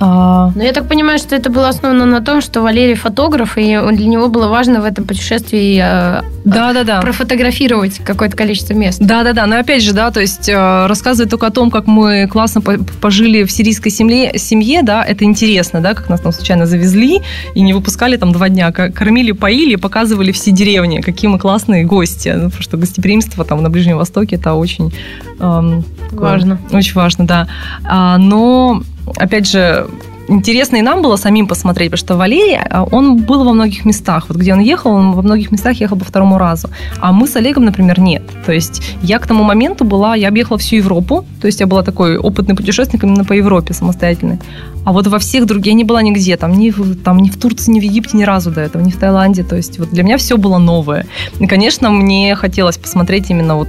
А, 0.00 0.50
Но 0.54 0.62
я 0.62 0.72
так 0.72 0.88
понимаю, 0.88 1.18
что 1.18 1.34
это 1.34 1.50
было 1.50 1.68
основано 1.68 2.06
на 2.06 2.20
том, 2.20 2.40
что 2.40 2.62
Валерий 2.62 2.94
фотограф, 2.94 3.56
и 3.56 3.78
для 3.92 4.06
него 4.06 4.28
было 4.28 4.48
важно 4.48 4.80
в 4.80 4.84
этом 4.84 5.04
путешествии 5.04 5.80
э, 5.82 6.22
да-да-да. 6.44 7.00
профотографировать 7.00 7.98
какое-то 8.04 8.36
количество 8.36 8.74
мест. 8.74 8.98
Да, 9.00 9.22
да, 9.22 9.32
да. 9.32 9.46
Но 9.46 9.58
опять 9.58 9.82
же, 9.82 9.92
да, 9.92 10.10
то 10.10 10.20
есть 10.20 10.48
э, 10.48 10.86
рассказывать 10.86 11.30
только 11.30 11.46
о 11.46 11.50
том, 11.50 11.70
как 11.70 11.86
мы 11.86 12.26
классно 12.28 12.60
по- 12.60 12.78
пожили 13.00 13.44
в 13.44 13.50
сирийской 13.50 13.90
семье, 13.90 14.38
семье, 14.38 14.82
да, 14.82 15.04
это 15.04 15.24
интересно, 15.24 15.80
да, 15.80 15.94
как 15.94 16.08
нас 16.08 16.20
там 16.20 16.32
случайно 16.32 16.66
завезли 16.66 17.20
и 17.54 17.60
не 17.60 17.72
выпускали 17.74 18.16
там 18.16 18.32
два 18.32 18.48
дня, 18.48 18.72
ко- 18.72 18.90
кормили, 18.90 19.32
поили, 19.32 19.76
показывали 19.76 20.32
все 20.32 20.50
деревни, 20.50 21.00
какие 21.00 21.30
мы 21.30 21.38
классные 21.38 21.84
гости, 21.84 22.28
ну, 22.28 22.44
потому 22.46 22.62
что 22.62 22.76
гостеприимство 22.76 23.44
там 23.44 23.62
на 23.62 23.70
Ближнем 23.70 23.96
Востоке 23.96 24.36
это 24.36 24.54
очень 24.54 24.92
эм, 25.40 25.84
Важно. 26.12 26.58
очень 26.72 26.94
важно, 26.94 27.26
да. 27.26 27.48
А, 27.84 28.18
но, 28.18 28.82
опять 29.16 29.46
же, 29.46 29.88
интересно 30.28 30.76
и 30.76 30.82
нам 30.82 31.02
было 31.02 31.16
самим 31.16 31.46
посмотреть, 31.46 31.90
потому 31.90 32.06
что 32.06 32.16
Валерий, 32.16 32.58
а, 32.58 32.84
он 32.84 33.16
был 33.16 33.44
во 33.44 33.52
многих 33.52 33.84
местах. 33.84 34.26
Вот 34.28 34.38
где 34.38 34.52
он 34.52 34.60
ехал, 34.60 34.92
он 34.92 35.12
во 35.12 35.22
многих 35.22 35.50
местах 35.50 35.80
ехал 35.80 35.96
по 35.96 36.04
второму 36.04 36.38
разу. 36.38 36.68
А 37.00 37.12
мы 37.12 37.26
с 37.26 37.36
Олегом, 37.36 37.64
например, 37.64 38.00
нет. 38.00 38.22
То 38.46 38.52
есть 38.52 38.82
я 39.02 39.18
к 39.18 39.26
тому 39.26 39.44
моменту 39.44 39.84
была, 39.84 40.14
я 40.16 40.28
объехала 40.28 40.58
всю 40.58 40.76
Европу, 40.76 41.24
то 41.40 41.46
есть 41.46 41.60
я 41.60 41.66
была 41.66 41.82
такой 41.82 42.18
опытный 42.18 42.54
путешественник 42.54 43.04
именно 43.04 43.24
по 43.24 43.32
Европе 43.32 43.74
самостоятельный. 43.74 44.38
А 44.84 44.92
вот 44.92 45.06
во 45.06 45.18
всех 45.18 45.46
других, 45.46 45.66
я 45.66 45.72
не 45.74 45.84
была 45.84 46.02
нигде, 46.02 46.36
там 46.36 46.52
ни, 46.52 46.70
в, 46.70 46.96
там, 47.02 47.18
ни 47.18 47.28
в 47.28 47.38
Турции, 47.38 47.72
ни 47.72 47.80
в 47.80 47.82
Египте 47.82 48.16
ни 48.16 48.24
разу 48.24 48.50
до 48.50 48.60
этого, 48.60 48.82
ни 48.82 48.90
в 48.90 48.96
Таиланде. 48.96 49.42
То 49.42 49.56
есть 49.56 49.78
вот 49.78 49.90
для 49.90 50.02
меня 50.02 50.16
все 50.16 50.36
было 50.36 50.58
новое. 50.58 51.06
И, 51.40 51.46
конечно, 51.46 51.90
мне 51.90 52.34
хотелось 52.36 52.78
посмотреть 52.78 53.30
именно 53.30 53.56
вот 53.56 53.68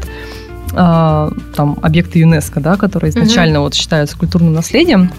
а, 0.74 1.32
там 1.56 1.78
объекты 1.82 2.20
ЮНЕСКО, 2.20 2.60
да, 2.60 2.76
которые 2.76 3.10
изначально 3.10 3.62
вот 3.62 3.74
считаются 3.74 4.18
культурным 4.18 4.54
наследием. 4.54 5.12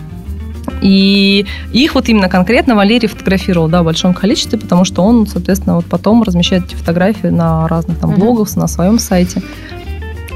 И 0.80 1.46
их 1.72 1.94
вот 1.94 2.08
именно 2.08 2.28
конкретно 2.28 2.74
Валерий 2.74 3.08
фотографировал, 3.08 3.68
да, 3.68 3.82
в 3.82 3.84
большом 3.84 4.14
количестве, 4.14 4.58
потому 4.58 4.84
что 4.84 5.02
он, 5.02 5.26
соответственно, 5.26 5.76
вот 5.76 5.86
потом 5.86 6.22
размещает 6.22 6.64
эти 6.66 6.74
фотографии 6.74 7.28
на 7.28 7.68
разных 7.68 7.98
там 7.98 8.14
блогах, 8.14 8.54
на 8.56 8.66
своем 8.66 8.98
сайте. 8.98 9.42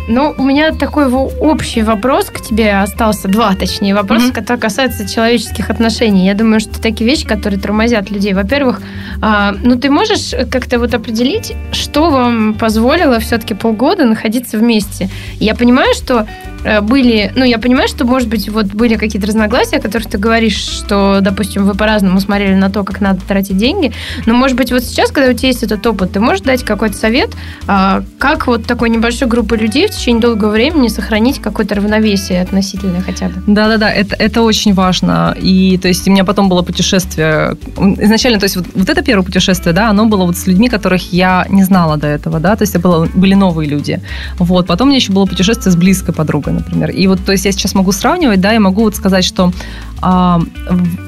Ну, 0.06 0.34
у 0.37 0.42
меня 0.42 0.72
такой 0.72 1.06
общий 1.10 1.82
вопрос 1.82 2.26
к 2.26 2.42
тебе 2.42 2.74
остался, 2.74 3.26
два 3.26 3.54
точнее 3.54 3.94
вопроса, 3.94 4.26
mm-hmm. 4.26 4.34
которые 4.34 4.60
касаются 4.60 5.08
человеческих 5.08 5.70
отношений. 5.70 6.26
Я 6.26 6.34
думаю, 6.34 6.60
что 6.60 6.80
такие 6.80 7.08
вещи, 7.08 7.26
которые 7.26 7.58
тормозят 7.58 8.10
людей. 8.10 8.34
Во-первых, 8.34 8.82
а, 9.22 9.54
ну 9.62 9.78
ты 9.78 9.90
можешь 9.90 10.34
как-то 10.50 10.78
вот 10.78 10.92
определить, 10.92 11.54
что 11.72 12.10
вам 12.10 12.52
позволило 12.52 13.18
все-таки 13.18 13.54
полгода 13.54 14.04
находиться 14.04 14.58
вместе? 14.58 15.08
Я 15.40 15.54
понимаю, 15.54 15.94
что 15.94 16.26
Э, 16.26 16.53
были, 16.83 17.33
ну, 17.35 17.44
я 17.44 17.59
понимаю, 17.59 17.88
что, 17.88 18.05
может 18.05 18.29
быть, 18.29 18.48
вот 18.48 18.66
были 18.66 18.94
какие-то 18.96 19.27
разногласия, 19.27 19.77
о 19.77 19.81
которых 19.81 20.09
ты 20.09 20.18
говоришь, 20.18 20.57
что, 20.57 21.18
допустим, 21.20 21.66
вы 21.66 21.74
по-разному 21.74 22.20
смотрели 22.20 22.55
на 22.55 22.70
то, 22.70 22.85
как 22.85 23.00
надо 23.00 23.20
тратить 23.27 23.57
деньги, 23.57 23.92
но, 24.27 24.35
может 24.35 24.57
быть, 24.57 24.72
вот 24.72 24.83
сейчас, 24.83 25.11
когда 25.11 25.31
у 25.31 25.35
тебя 25.35 25.48
есть 25.48 25.62
этот 25.62 25.87
опыт, 25.87 26.12
ты 26.12 26.20
можешь 26.20 26.42
дать 26.42 26.64
какой-то 26.64 26.96
совет, 26.96 27.31
а, 27.66 28.03
как 28.18 28.46
вот 28.46 28.66
такой 28.66 28.90
небольшой 28.90 29.29
группы 29.29 29.57
людей 29.57 29.87
в 29.87 29.90
течение 29.90 30.22
долгого 30.22 30.50
времени 30.50 30.88
сохранить 30.88 31.40
какое-то 31.40 31.74
равновесие 31.74 32.42
относительно 32.42 33.00
хотя 33.03 33.29
бы? 33.29 33.35
Да-да-да, 33.46 33.92
это, 33.92 34.16
это 34.16 34.42
очень 34.42 34.74
важно. 34.74 35.37
И, 35.40 35.79
то 35.79 35.88
есть, 35.88 36.09
у 36.09 36.11
меня 36.11 36.24
потом 36.24 36.48
было 36.48 36.62
путешествие, 36.62 37.57
изначально, 37.98 38.38
то 38.38 38.44
есть, 38.44 38.57
вот, 38.57 38.66
вот 38.74 38.88
это 38.88 39.03
первое 39.03 39.24
путешествие, 39.24 39.74
да, 39.74 39.90
оно 39.90 40.07
было 40.07 40.24
вот 40.24 40.37
с 40.37 40.46
людьми, 40.46 40.68
которых 40.68 41.12
я 41.12 41.46
не 41.48 41.62
знала 41.64 41.96
до 41.96 42.07
этого, 42.07 42.40
да, 42.40 42.57
то 42.57 42.62
есть, 42.62 42.74
это 42.74 42.83
было, 42.83 43.09
были 43.14 43.35
новые 43.35 43.68
люди. 43.68 44.00
Вот, 44.38 44.66
потом 44.66 44.88
у 44.88 44.90
меня 44.90 44.96
еще 44.96 45.12
было 45.12 45.27
путешествие 45.27 45.72
с 45.72 45.77
близкой 45.77 46.14
подругой, 46.14 46.53
например. 46.54 46.90
И 46.90 47.06
вот, 47.06 47.24
то 47.24 47.32
есть 47.32 47.44
я 47.44 47.52
сейчас 47.52 47.74
могу 47.74 47.92
сравнивать, 47.92 48.40
да, 48.40 48.54
и 48.54 48.58
могу 48.58 48.82
вот 48.82 48.96
сказать, 48.96 49.24
что 49.24 49.52
а, 50.00 50.40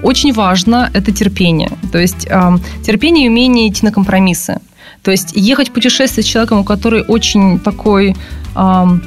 очень 0.02 0.32
важно 0.32 0.90
это 0.94 1.12
терпение. 1.12 1.70
То 1.92 1.98
есть 1.98 2.26
а, 2.30 2.58
терпение 2.84 3.26
и 3.26 3.28
умение 3.28 3.68
идти 3.68 3.84
на 3.84 3.92
компромиссы. 3.92 4.60
То 5.02 5.10
есть 5.10 5.32
ехать 5.34 5.68
в 5.68 5.72
путешествие 5.72 6.24
с 6.24 6.26
человеком, 6.26 6.64
который 6.64 7.02
очень 7.02 7.58
такой... 7.60 8.16
А, 8.54 8.98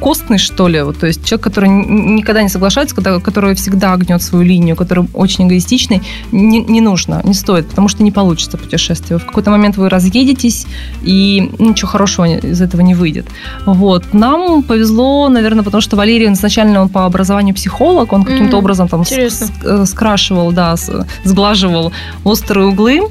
костный, 0.00 0.38
что 0.38 0.68
ли, 0.68 0.82
вот, 0.82 0.98
то 0.98 1.06
есть 1.06 1.24
человек, 1.24 1.44
который 1.44 1.68
никогда 1.68 2.42
не 2.42 2.48
соглашается, 2.48 2.94
который 2.96 3.54
всегда 3.54 3.96
гнет 3.96 4.22
свою 4.22 4.44
линию, 4.44 4.76
который 4.76 5.06
очень 5.14 5.46
эгоистичный, 5.46 6.02
не, 6.32 6.60
не 6.60 6.80
нужно, 6.80 7.20
не 7.24 7.34
стоит, 7.34 7.68
потому 7.68 7.88
что 7.88 8.02
не 8.02 8.10
получится 8.10 8.56
путешествие. 8.56 9.18
В 9.18 9.26
какой-то 9.26 9.50
момент 9.50 9.76
вы 9.76 9.88
разъедетесь, 9.88 10.66
и 11.02 11.50
ничего 11.58 11.88
хорошего 11.88 12.26
из 12.26 12.60
этого 12.60 12.80
не 12.80 12.94
выйдет. 12.94 13.26
Вот. 13.66 14.14
Нам 14.14 14.62
повезло, 14.62 15.28
наверное, 15.28 15.62
потому 15.64 15.80
что 15.80 15.96
Валерий 15.96 16.32
изначально 16.32 16.80
он 16.80 16.88
по 16.88 17.04
образованию 17.04 17.54
психолог, 17.54 18.12
он 18.12 18.24
каким-то 18.24 18.56
mm, 18.56 18.58
образом 18.58 18.88
там 18.88 19.02
э, 19.02 19.86
скрашивал, 19.86 20.52
да, 20.52 20.76
сглаживал 21.24 21.92
острые 22.24 22.66
углы. 22.66 23.02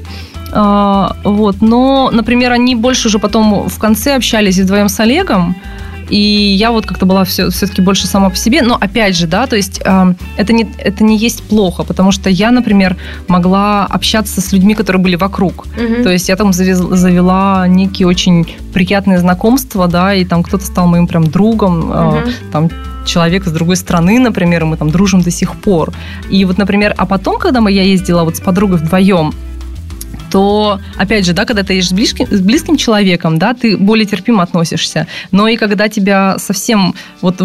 А, 0.52 1.16
вот. 1.24 1.56
Но, 1.60 2.10
например, 2.12 2.52
они 2.52 2.74
больше 2.74 3.08
уже 3.08 3.18
потом 3.18 3.68
в 3.68 3.78
конце 3.78 4.16
общались 4.16 4.58
вдвоем 4.58 4.88
с 4.88 4.98
Олегом, 5.00 5.54
и 6.10 6.54
я 6.58 6.72
вот 6.72 6.86
как-то 6.86 7.06
была 7.06 7.24
все, 7.24 7.50
все-таки 7.50 7.80
больше 7.82 8.06
сама 8.06 8.30
по 8.30 8.36
себе. 8.36 8.62
Но 8.62 8.76
опять 8.80 9.16
же, 9.16 9.26
да, 9.26 9.46
то 9.46 9.56
есть 9.56 9.80
э, 9.84 10.14
это, 10.36 10.52
не, 10.52 10.68
это 10.78 11.04
не 11.04 11.16
есть 11.16 11.42
плохо, 11.44 11.84
потому 11.84 12.12
что 12.12 12.28
я, 12.28 12.50
например, 12.50 12.96
могла 13.28 13.86
общаться 13.86 14.40
с 14.40 14.52
людьми, 14.52 14.74
которые 14.74 15.02
были 15.02 15.16
вокруг. 15.16 15.66
Угу. 15.66 16.02
То 16.02 16.10
есть 16.10 16.28
я 16.28 16.36
там 16.36 16.52
завела, 16.52 16.96
завела 16.96 17.68
некие 17.68 18.08
очень 18.08 18.46
приятные 18.74 19.18
знакомства, 19.18 19.86
да, 19.88 20.14
и 20.14 20.24
там 20.24 20.42
кто-то 20.42 20.64
стал 20.64 20.86
моим 20.86 21.06
прям 21.06 21.30
другом, 21.30 21.90
угу. 21.90 22.16
э, 22.18 22.32
там 22.52 22.70
человек 23.06 23.46
из 23.46 23.52
другой 23.52 23.76
страны, 23.76 24.18
например, 24.18 24.62
и 24.62 24.66
мы 24.66 24.76
там 24.76 24.90
дружим 24.90 25.22
до 25.22 25.30
сих 25.30 25.54
пор. 25.56 25.92
И 26.28 26.44
вот, 26.44 26.58
например, 26.58 26.94
а 26.96 27.06
потом, 27.06 27.38
когда 27.38 27.60
мы, 27.60 27.72
я 27.72 27.82
ездила 27.82 28.24
вот 28.24 28.36
с 28.36 28.40
подругой 28.40 28.78
вдвоем, 28.78 29.32
то, 30.30 30.80
опять 30.96 31.26
же, 31.26 31.32
да, 31.32 31.44
когда 31.44 31.62
ты 31.62 31.74
едешь 31.74 31.88
с 31.88 31.92
близким, 31.92 32.26
с 32.26 32.40
близким 32.40 32.76
человеком, 32.76 33.38
да, 33.38 33.54
ты 33.54 33.76
более 33.76 34.06
терпимо 34.06 34.42
относишься. 34.42 35.06
Но 35.30 35.48
и 35.48 35.56
когда 35.56 35.88
тебя 35.88 36.38
совсем 36.38 36.94
вот 37.20 37.40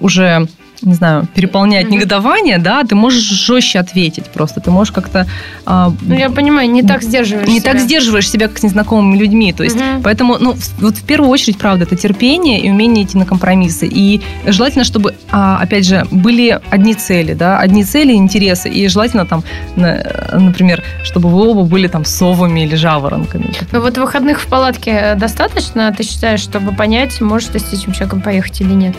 уже 0.00 0.48
не 0.82 0.94
знаю, 0.94 1.26
переполняет 1.34 1.86
mm-hmm. 1.86 1.90
негодование, 1.90 2.58
да, 2.58 2.82
ты 2.84 2.94
можешь 2.94 3.22
жестче 3.22 3.78
ответить 3.78 4.26
просто. 4.26 4.60
Ты 4.60 4.70
можешь 4.70 4.92
как-то... 4.92 5.26
А, 5.66 5.92
ну, 6.00 6.14
я 6.14 6.30
понимаю, 6.30 6.70
не 6.70 6.82
так 6.82 7.02
сдерживаешь 7.02 7.48
Не 7.48 7.60
себя. 7.60 7.72
так 7.72 7.80
сдерживаешь 7.80 8.30
себя, 8.30 8.48
как 8.48 8.58
с 8.58 8.62
незнакомыми 8.62 9.16
людьми. 9.16 9.52
То 9.52 9.64
есть, 9.64 9.76
mm-hmm. 9.76 10.00
поэтому, 10.02 10.38
ну, 10.38 10.54
вот 10.78 10.96
в 10.96 11.04
первую 11.04 11.30
очередь, 11.30 11.58
правда, 11.58 11.84
это 11.84 11.96
терпение 11.96 12.60
и 12.60 12.70
умение 12.70 13.04
идти 13.04 13.18
на 13.18 13.26
компромиссы. 13.26 13.86
И 13.86 14.20
желательно, 14.46 14.84
чтобы, 14.84 15.14
а, 15.30 15.58
опять 15.58 15.86
же, 15.86 16.06
были 16.10 16.60
одни 16.70 16.94
цели, 16.94 17.34
да, 17.34 17.58
одни 17.58 17.84
цели, 17.84 18.12
интересы. 18.12 18.68
И 18.68 18.88
желательно 18.88 19.26
там, 19.26 19.44
например, 19.76 20.82
чтобы 21.02 21.28
вы 21.28 21.48
оба 21.48 21.64
были 21.64 21.88
там 21.88 22.04
совами 22.04 22.60
или 22.60 22.74
жаворонками. 22.74 23.52
Ну, 23.72 23.80
вот 23.80 23.98
выходных 23.98 24.40
в 24.40 24.46
палатке 24.46 25.14
достаточно, 25.16 25.92
ты 25.92 26.02
считаешь, 26.04 26.40
чтобы 26.40 26.72
понять, 26.72 27.20
можешь 27.20 27.48
ты 27.48 27.58
с 27.58 27.72
этим 27.72 27.92
человеком 27.92 28.20
поехать 28.20 28.60
или 28.60 28.72
нет? 28.72 28.96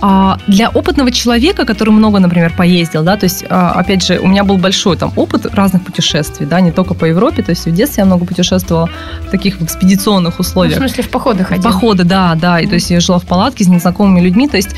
А, 0.00 0.38
для 0.46 0.68
опытного 0.70 1.09
человека, 1.10 1.64
который 1.64 1.90
много, 1.90 2.18
например, 2.18 2.52
поездил, 2.56 3.02
да, 3.02 3.16
то 3.16 3.24
есть, 3.24 3.44
а, 3.48 3.72
опять 3.72 4.04
же, 4.04 4.18
у 4.18 4.26
меня 4.26 4.44
был 4.44 4.56
большой 4.56 4.96
там 4.96 5.12
опыт 5.16 5.46
разных 5.46 5.84
путешествий, 5.84 6.46
да, 6.46 6.60
не 6.60 6.72
только 6.72 6.94
по 6.94 7.04
Европе, 7.04 7.42
то 7.42 7.50
есть 7.50 7.66
в 7.66 7.72
детстве 7.72 8.02
я 8.02 8.06
много 8.06 8.24
путешествовала 8.24 8.88
в 9.26 9.30
таких 9.30 9.60
экспедиционных 9.62 10.40
условиях. 10.40 10.78
Ну, 10.78 10.86
в 10.86 10.88
смысле, 10.88 11.04
в 11.04 11.10
походы 11.10 11.44
ходила? 11.44 11.72
Походы, 11.72 12.04
да, 12.04 12.34
да, 12.34 12.60
и 12.60 12.66
то 12.66 12.74
есть 12.74 12.90
я 12.90 13.00
жила 13.00 13.18
в 13.18 13.26
палатке 13.26 13.64
с 13.64 13.68
незнакомыми 13.68 14.20
людьми, 14.20 14.48
то 14.48 14.56
есть 14.56 14.70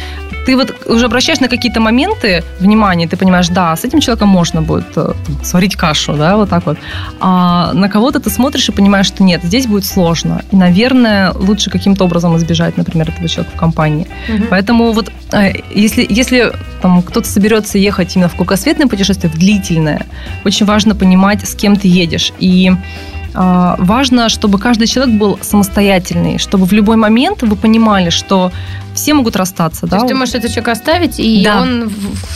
ты 0.47 0.57
вот 0.57 0.75
уже 0.87 1.07
обращаешь 1.07 1.41
на 1.41 1.49
какие-то 1.49 1.81
моменты 1.81 2.43
внимание, 2.61 3.09
ты 3.09 3.17
понимаешь, 3.17 3.49
да, 3.49 3.77
с 3.77 3.85
этим 3.85 4.01
человеком 4.01 4.29
можно 4.29 4.63
будет 4.63 4.87
э, 4.97 5.13
там, 5.27 5.45
сварить 5.45 5.77
кашу, 5.77 6.15
да, 6.15 6.37
вот 6.37 6.51
так 6.51 6.67
вот. 6.67 6.79
А 7.21 7.73
на 7.73 7.89
кого-то 7.89 8.21
ты 8.21 8.31
смотришь 8.31 8.69
и 8.69 8.73
понимаешь, 8.73 9.07
что 9.07 9.23
нет, 9.23 9.43
здесь 9.45 9.67
будет 9.67 9.85
сложно. 9.85 10.43
И, 10.53 10.57
наверное, 10.57 11.33
лучше 11.33 11.71
каким-то 11.71 12.05
образом 12.05 12.37
избежать, 12.37 12.77
например, 12.77 13.09
этого 13.11 13.29
человека 13.29 13.57
в 13.57 13.59
компании. 13.59 14.07
Угу. 14.29 14.45
Поэтому 14.51 14.93
вот 14.93 15.13
э, 15.33 15.53
если, 15.75 16.07
если 16.09 16.53
там 16.81 17.03
кто-то 17.03 17.29
соберется 17.29 17.79
ехать 17.79 18.17
именно 18.17 18.29
в 18.29 18.35
кругосветное 18.35 18.87
путешествие, 18.87 19.31
в 19.33 19.39
длительное, 19.39 20.07
очень 20.45 20.67
важно 20.67 20.95
понимать, 20.95 21.47
с 21.47 21.55
кем 21.55 21.77
ты 21.77 21.89
едешь. 21.89 22.33
И 22.41 22.73
а, 23.35 23.77
важно, 23.79 24.29
чтобы 24.29 24.59
каждый 24.59 24.87
человек 24.87 25.15
был 25.15 25.39
самостоятельный, 25.41 26.39
чтобы 26.39 26.67
в 26.67 26.73
любой 26.73 26.97
момент 26.97 27.43
вы 27.43 27.57
понимали, 27.57 28.11
что 28.11 28.53
все 28.95 29.15
могут 29.15 29.37
расстаться. 29.37 29.83
То 29.83 29.87
да? 29.89 29.97
есть 29.97 30.09
ты 30.09 30.15
можешь 30.15 30.35
этот 30.35 30.51
человек 30.51 30.69
оставить, 30.69 31.19
и 31.19 31.43
да. 31.45 31.63
он 31.63 31.91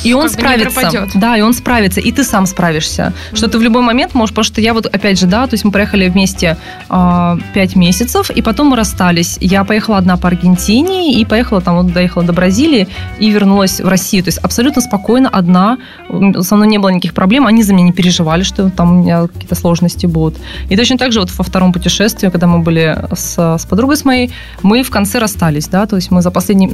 и 0.05 0.15
он 0.15 0.29
справится. 0.29 1.09
Да, 1.15 1.37
и 1.37 1.41
он 1.41 1.53
справится, 1.53 2.01
и 2.01 2.13
ты 2.13 2.25
сам 2.25 2.47
справишься. 2.47 3.13
Mm-hmm. 3.13 3.37
Что 3.37 3.49
ты 3.49 3.59
в 3.59 3.63
любой 3.63 3.83
момент 3.83 4.15
можешь, 4.15 4.35
потому 4.35 4.45
что 4.45 4.61
я 4.61 4.75
вот, 4.75 4.87
опять 4.87 5.19
же, 5.19 5.27
да, 5.27 5.47
то 5.47 5.55
есть 5.55 5.65
мы 5.65 5.71
проехали 5.71 6.09
вместе 6.09 6.57
э, 6.89 7.39
5 7.55 7.77
месяцев, 7.77 8.31
и 8.31 8.43
потом 8.43 8.69
мы 8.69 8.77
расстались. 8.77 9.39
Я 9.41 9.65
поехала 9.65 9.99
одна 9.99 10.17
по 10.17 10.29
Аргентине, 10.29 11.13
и 11.13 11.25
поехала 11.25 11.61
там, 11.61 11.77
вот 11.77 11.93
доехала 11.93 12.25
до 12.25 12.33
Бразилии, 12.33 12.89
и 13.19 13.31
вернулась 13.31 13.81
в 13.81 13.89
Россию. 13.89 14.25
То 14.25 14.29
есть 14.29 14.39
абсолютно 14.39 14.83
спокойно, 14.83 15.29
одна, 15.29 15.79
со 16.41 16.57
мной 16.57 16.69
не 16.69 16.79
было 16.79 16.91
никаких 16.91 17.15
проблем, 17.15 17.47
они 17.47 17.63
за 17.63 17.75
меня 17.75 17.87
не 17.87 17.93
переживали, 17.93 18.43
что 18.43 18.71
там 18.71 18.99
у 18.99 19.03
меня 19.03 19.27
какие-то 19.27 19.55
сложности 19.55 20.07
будут. 20.07 20.39
И 20.69 20.77
точно 20.77 20.99
так 20.99 21.13
же 21.13 21.21
вот 21.21 21.31
во 21.31 21.45
втором 21.45 21.73
путешествии, 21.73 22.29
когда 22.29 22.47
мы 22.47 22.61
были 22.61 22.99
с, 23.15 23.57
с 23.59 23.67
подругой 23.67 23.97
с 23.97 24.05
моей, 24.05 24.33
мы 24.63 24.83
в 24.83 24.91
конце 24.91 25.19
расстались, 25.19 25.69
да, 25.69 25.87
то 25.87 25.97
есть 25.97 26.11
мы 26.11 26.23
за 26.23 26.31
последний, 26.47 26.71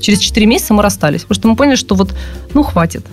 через 0.00 0.18
4 0.18 0.46
месяца 0.46 0.74
мы 0.74 0.82
расстались, 0.82 1.22
потому 1.22 1.34
что 1.34 1.48
мы 1.48 1.56
поняли, 1.56 1.76
что 1.76 1.94
вот, 1.94 2.14
ну, 2.54 2.62
хватит 2.62 3.04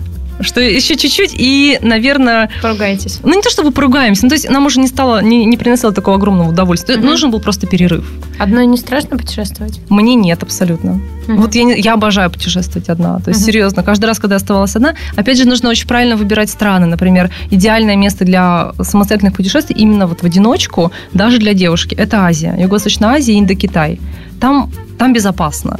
что 0.42 0.60
еще 0.60 0.96
чуть-чуть 0.96 1.34
и, 1.36 1.78
наверное... 1.82 2.50
Поругаетесь. 2.62 3.20
Ну, 3.22 3.34
не 3.34 3.42
то 3.42 3.50
чтобы 3.50 3.70
поругаемся, 3.72 4.24
ну, 4.24 4.30
то 4.30 4.34
есть 4.34 4.48
нам 4.48 4.66
уже 4.66 4.80
не 4.80 4.86
стало, 4.86 5.22
не, 5.22 5.44
не 5.44 5.56
приносило 5.56 5.92
такого 5.92 6.16
огромного 6.16 6.50
удовольствия. 6.50 6.96
Угу. 6.96 7.06
Нужен 7.06 7.30
был 7.30 7.40
просто 7.40 7.66
перерыв. 7.66 8.10
Одной 8.38 8.66
не 8.66 8.76
страшно 8.76 9.16
путешествовать? 9.16 9.80
Мне 9.88 10.14
нет, 10.14 10.42
абсолютно. 10.42 11.00
Угу. 11.28 11.36
Вот 11.36 11.54
я, 11.54 11.74
я 11.74 11.94
обожаю 11.94 12.30
путешествовать 12.30 12.88
одна. 12.88 13.18
То 13.18 13.30
есть, 13.30 13.42
угу. 13.42 13.50
серьезно, 13.50 13.82
каждый 13.82 14.06
раз, 14.06 14.18
когда 14.18 14.34
я 14.34 14.38
оставалась 14.38 14.76
одна, 14.76 14.94
опять 15.16 15.36
же, 15.36 15.46
нужно 15.46 15.68
очень 15.68 15.86
правильно 15.86 16.16
выбирать 16.16 16.50
страны. 16.50 16.86
Например, 16.86 17.30
идеальное 17.50 17.96
место 17.96 18.24
для 18.24 18.72
самостоятельных 18.80 19.36
путешествий 19.36 19.76
именно 19.76 20.06
вот 20.06 20.20
в 20.20 20.24
одиночку, 20.24 20.92
даже 21.12 21.38
для 21.38 21.54
девушки, 21.54 21.94
это 21.94 22.24
Азия. 22.24 22.56
Юго-Восточная 22.58 23.10
Азия, 23.10 23.38
Индокитай. 23.38 24.00
Там, 24.40 24.70
там 25.00 25.14
безопасно. 25.14 25.78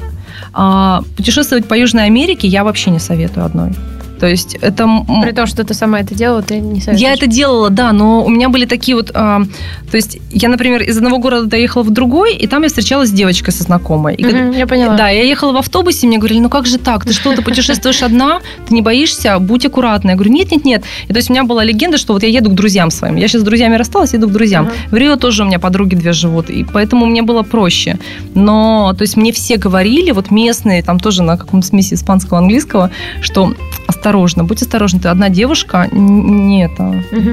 А 0.55 1.03
путешествовать 1.17 1.69
по 1.69 1.75
Южной 1.75 2.07
Америке 2.07 2.49
я 2.49 2.65
вообще 2.65 2.91
не 2.91 2.99
советую 2.99 3.45
одной. 3.45 3.73
То 4.21 4.27
есть 4.27 4.55
это... 4.61 4.87
При 5.23 5.33
том, 5.33 5.47
что 5.47 5.65
ты 5.65 5.73
сама 5.73 6.01
это 6.01 6.15
делала, 6.15 6.43
ты 6.43 6.61
не 6.61 6.81
советуешь? 6.81 7.01
Я 7.01 7.15
это 7.15 7.27
делала, 7.27 7.71
да, 7.71 7.93
но 7.93 8.23
у 8.23 8.29
меня 8.29 8.51
были 8.51 8.67
такие 8.67 8.95
вот... 8.95 9.11
А, 9.15 9.41
то 9.91 9.97
есть 9.97 10.19
я, 10.31 10.51
например, 10.51 10.83
из 10.83 10.97
одного 10.99 11.19
города 11.19 11.47
доехала 11.47 11.83
в 11.83 11.91
другой, 11.91 12.35
и 12.37 12.47
там 12.47 12.63
я 12.63 12.69
встречалась 12.69 13.09
с 13.09 13.13
девочкой 13.13 13.55
со 13.55 13.63
знакомой. 13.63 14.15
И, 14.17 14.27
угу, 14.27 14.53
я 14.53 14.67
поняла. 14.67 14.95
Да, 14.95 15.09
я 15.09 15.23
ехала 15.23 15.53
в 15.53 15.57
автобусе, 15.57 16.07
мне 16.07 16.19
говорили, 16.19 16.41
ну 16.41 16.51
как 16.51 16.67
же 16.67 16.79
так? 16.79 17.07
Ты 17.07 17.15
что, 17.15 17.35
ты 17.35 17.41
путешествуешь 17.41 18.03
одна? 18.03 18.41
Ты 18.69 18.75
не 18.75 18.83
боишься? 18.83 19.39
Будь 19.39 19.65
аккуратна. 19.65 20.11
Я 20.11 20.17
говорю, 20.17 20.33
нет-нет-нет. 20.33 20.85
И 21.09 21.13
то 21.13 21.17
есть 21.17 21.31
у 21.31 21.33
меня 21.33 21.45
была 21.45 21.65
легенда, 21.65 21.97
что 21.97 22.13
вот 22.13 22.23
я 22.23 22.29
еду 22.29 22.51
к 22.51 22.55
друзьям 22.55 22.91
своим. 22.91 23.17
Я 23.17 23.27
сейчас 23.27 23.41
с 23.41 23.45
друзьями 23.45 23.77
рассталась, 23.77 24.13
еду 24.13 24.29
к 24.29 24.33
друзьям. 24.33 24.67
Угу. 24.67 24.73
В 24.91 24.95
Рио 24.97 25.17
тоже 25.17 25.45
у 25.45 25.47
меня 25.47 25.59
подруги 25.59 25.95
две 25.95 26.13
живут, 26.13 26.51
и 26.51 26.65
поэтому 26.65 27.07
мне 27.07 27.23
было 27.23 27.43
проще. 27.43 27.99
Но, 28.35 28.95
то 28.97 29.03
есть 29.03 29.17
мне 29.17 29.33
все 29.33 29.57
говорили, 29.57 30.11
вот 30.11 30.31
местные, 30.31 30.83
там 30.83 31.01
тоже 31.01 31.23
на 31.23 31.39
каком-то 31.39 31.67
смеси 31.67 31.95
испанского, 31.95 32.39
английского, 32.39 32.91
что 33.23 33.55
осторожно, 34.11 34.45
будь 34.45 34.63
осторожна, 34.63 35.01
ты 35.01 35.09
одна 35.09 35.29
девушка, 35.29 35.89
не 35.93 36.65
это. 36.65 37.03
Угу. 37.13 37.31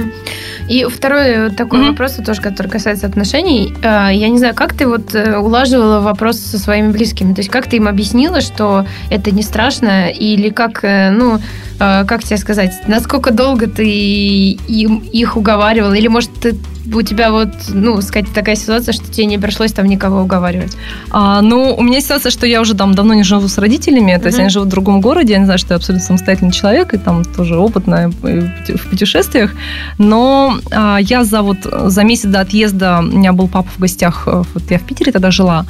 И 0.70 0.86
второй 0.86 1.50
такой 1.52 1.80
угу. 1.80 1.90
вопрос, 1.90 2.14
тоже, 2.26 2.42
который 2.42 2.68
касается 2.68 3.08
отношений. 3.08 3.74
А, 3.84 4.10
я 4.10 4.30
не 4.30 4.38
знаю, 4.38 4.54
как 4.54 4.74
ты 4.74 4.86
вот 4.86 5.16
э, 5.16 5.38
улаживала 5.38 6.02
вопрос 6.02 6.38
со 6.38 6.60
своими 6.60 6.92
близкими? 6.92 7.34
То 7.34 7.40
есть 7.40 7.50
как 7.50 7.68
ты 7.68 7.78
им 7.78 7.88
объяснила, 7.88 8.42
что 8.42 8.86
это 9.10 9.32
не 9.32 9.42
страшно, 9.42 10.10
или 10.10 10.50
как, 10.50 10.84
э, 10.84 11.10
ну, 11.10 11.40
как 11.80 12.24
тебе 12.24 12.38
сказать, 12.38 12.74
насколько 12.88 13.32
долго 13.32 13.68
ты 13.68 13.88
им, 13.88 15.04
их 15.14 15.38
уговаривала, 15.38 15.94
или, 15.94 16.08
может, 16.08 16.32
ты 16.34 16.56
у 16.94 17.02
тебя 17.02 17.32
вот, 17.32 17.50
ну, 17.70 18.02
сказать, 18.02 18.32
такая 18.34 18.56
ситуация, 18.56 18.94
что 18.94 19.12
тебе 19.12 19.26
не 19.26 19.38
пришлось 19.38 19.72
там 19.74 19.86
никого 19.86 20.22
уговаривать? 20.22 20.78
А, 21.12 21.42
ну, 21.42 21.76
у 21.76 21.82
меня 21.82 22.02
ситуация, 22.02 22.32
что 22.32 22.46
я 22.46 22.62
уже 22.62 22.76
там 22.76 22.94
давно 22.94 23.14
не 23.14 23.24
живу 23.24 23.48
с 23.48 23.58
родителями, 23.58 24.18
то 24.18 24.28
есть 24.28 24.40
они 24.40 24.50
живут 24.50 24.68
в 24.68 24.72
другом 24.72 25.02
городе, 25.02 25.34
я 25.34 25.40
не 25.40 25.46
знаю, 25.46 25.60
что 25.60 25.74
я 25.74 25.78
абсолютно 25.78 26.06
самостоятельный 26.06 26.52
человек, 26.52 26.94
и 26.94 26.98
там 26.98 27.24
тоже 27.26 27.58
опытная 27.58 28.10
в 28.10 28.90
путешествиях, 28.90 29.52
но 29.98 30.58
а, 30.72 30.98
я 30.98 31.24
за 31.24 31.42
вот, 31.42 31.58
за 31.64 32.04
месяц 32.04 32.30
до 32.30 32.42
отъезда, 32.42 33.00
у 33.00 33.18
меня 33.18 33.34
был 33.34 33.48
папа 33.48 33.70
в 33.76 33.80
гостях, 33.80 34.24
э, 34.28 34.44
вот 34.54 34.72
я 34.72 34.80
в 34.80 34.84
Питере 34.84 35.12
тогда 35.12 35.32
жила, 35.32 35.66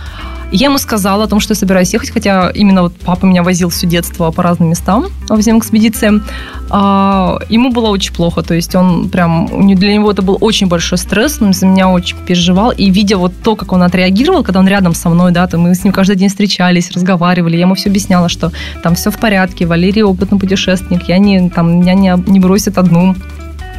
я 0.52 0.68
ему 0.68 0.78
сказала 0.78 1.26
о 1.26 1.28
том, 1.28 1.40
что 1.40 1.52
я 1.52 1.56
собираюсь 1.56 1.94
ехать, 1.94 2.10
хотя 2.10 2.50
именно 2.52 2.84
вот 2.84 2.94
папа 2.96 3.26
меня 3.26 3.44
возил 3.44 3.70
все 3.70 3.86
детство 3.86 4.32
по 4.32 4.44
разным 4.44 4.70
местам 4.70 5.08
во 5.28 5.38
всем 5.38 5.60
экспедициям. 5.60 6.24
А, 6.70 7.38
ему 7.50 7.72
было 7.72 7.88
очень 7.88 8.14
плохо, 8.14 8.44
то 8.44 8.54
есть 8.54 8.74
он 8.76 9.10
прям, 9.10 9.48
для 9.76 9.94
него 9.94 10.12
это 10.12 10.22
был 10.22 10.38
очень 10.40 10.68
большой 10.68 10.98
стресс, 11.08 11.42
он 11.42 11.54
за 11.54 11.66
меня 11.66 11.90
очень 11.90 12.18
переживал, 12.18 12.72
и 12.72 12.90
видя 12.90 13.18
вот 13.18 13.32
то, 13.44 13.56
как 13.56 13.72
он 13.72 13.82
отреагировал, 13.82 14.44
когда 14.44 14.60
он 14.60 14.68
рядом 14.68 14.94
со 14.94 15.10
мной, 15.10 15.32
да, 15.32 15.48
то 15.48 15.58
мы 15.58 15.74
с 15.74 15.84
ним 15.84 15.94
каждый 15.94 16.18
день 16.18 16.28
встречались, 16.30 16.92
разговаривали, 16.92 17.56
я 17.56 17.62
ему 17.62 17.76
все 17.76 17.90
объясняла, 17.90 18.28
что 18.28 18.52
там 18.84 18.96
все 18.96 19.10
в 19.10 19.18
порядке, 19.18 19.66
Валерий 19.66 20.04
опытный 20.04 20.38
путешественник, 20.38 21.08
я 21.08 21.18
не, 21.18 21.50
там, 21.50 21.80
меня 21.80 21.94
не, 21.94 22.14
не 22.30 22.40
бросит 22.40 22.78
одну 22.78 23.16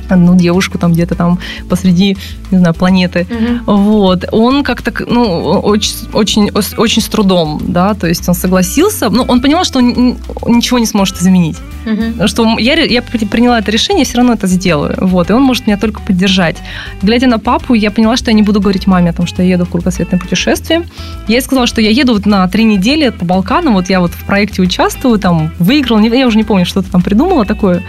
одну 0.09 0.37
девушку 0.37 0.79
там 0.79 0.93
где-то 0.93 1.15
там 1.15 1.39
посреди, 1.69 2.17
не 2.51 2.59
знаю, 2.59 2.75
планеты. 2.75 3.27
Угу. 3.31 3.77
Вот. 3.77 4.25
Он 4.33 4.63
как-то, 4.63 4.93
ну, 5.07 5.25
очень, 5.61 5.95
очень, 6.13 6.51
очень 6.77 7.03
с 7.03 7.07
трудом, 7.07 7.61
да, 7.67 7.95
то 7.95 8.07
есть 8.07 8.29
он 8.29 8.35
согласился, 8.35 9.11
ну, 9.11 9.25
он 9.29 9.41
понимал, 9.41 9.65
что 9.65 9.79
он 9.79 10.17
ничего 10.47 10.79
не 10.79 10.87
сможет 10.87 11.21
изменить. 11.21 11.57
Угу. 11.87 12.29
Что 12.29 12.59
я, 12.59 12.75
я 12.85 13.03
приняла 13.03 13.59
это 13.59 13.71
решение, 13.71 14.05
все 14.05 14.19
равно 14.19 14.35
это 14.35 14.47
сделаю. 14.47 14.95
Вот. 15.01 15.31
И 15.31 15.33
он 15.33 15.43
может 15.43 15.67
меня 15.67 15.77
только 15.77 16.01
поддержать. 16.01 16.57
Глядя 17.03 17.27
на 17.27 17.39
папу, 17.39 17.75
я 17.75 17.91
поняла, 17.91 18.17
что 18.17 18.31
я 18.31 18.35
не 18.35 18.43
буду 18.43 18.61
говорить 18.61 18.87
маме 18.87 19.11
о 19.11 19.13
том, 19.13 19.27
что 19.27 19.43
я 19.43 19.51
еду 19.51 19.65
в 19.65 19.71
кругосветное 19.71 20.19
путешествие. 20.19 20.83
Я 21.29 21.37
ей 21.37 21.43
сказала, 21.43 21.67
что 21.67 21.81
я 21.81 21.91
еду 21.91 22.15
вот 22.15 22.27
на 22.27 22.47
три 22.49 22.65
недели 22.65 23.09
по 23.11 23.25
Балканам, 23.25 23.75
вот 23.75 23.89
я 23.89 24.01
вот 24.01 24.11
в 24.11 24.25
проекте 24.25 24.63
участвую, 24.63 25.19
там, 25.19 25.53
выиграл, 25.59 25.99
я 26.01 26.27
уже 26.27 26.37
не 26.37 26.45
помню, 26.45 26.67
что 26.67 26.83
ты 26.83 26.91
там 26.91 27.03
придумала, 27.03 27.45
такое 27.45 27.83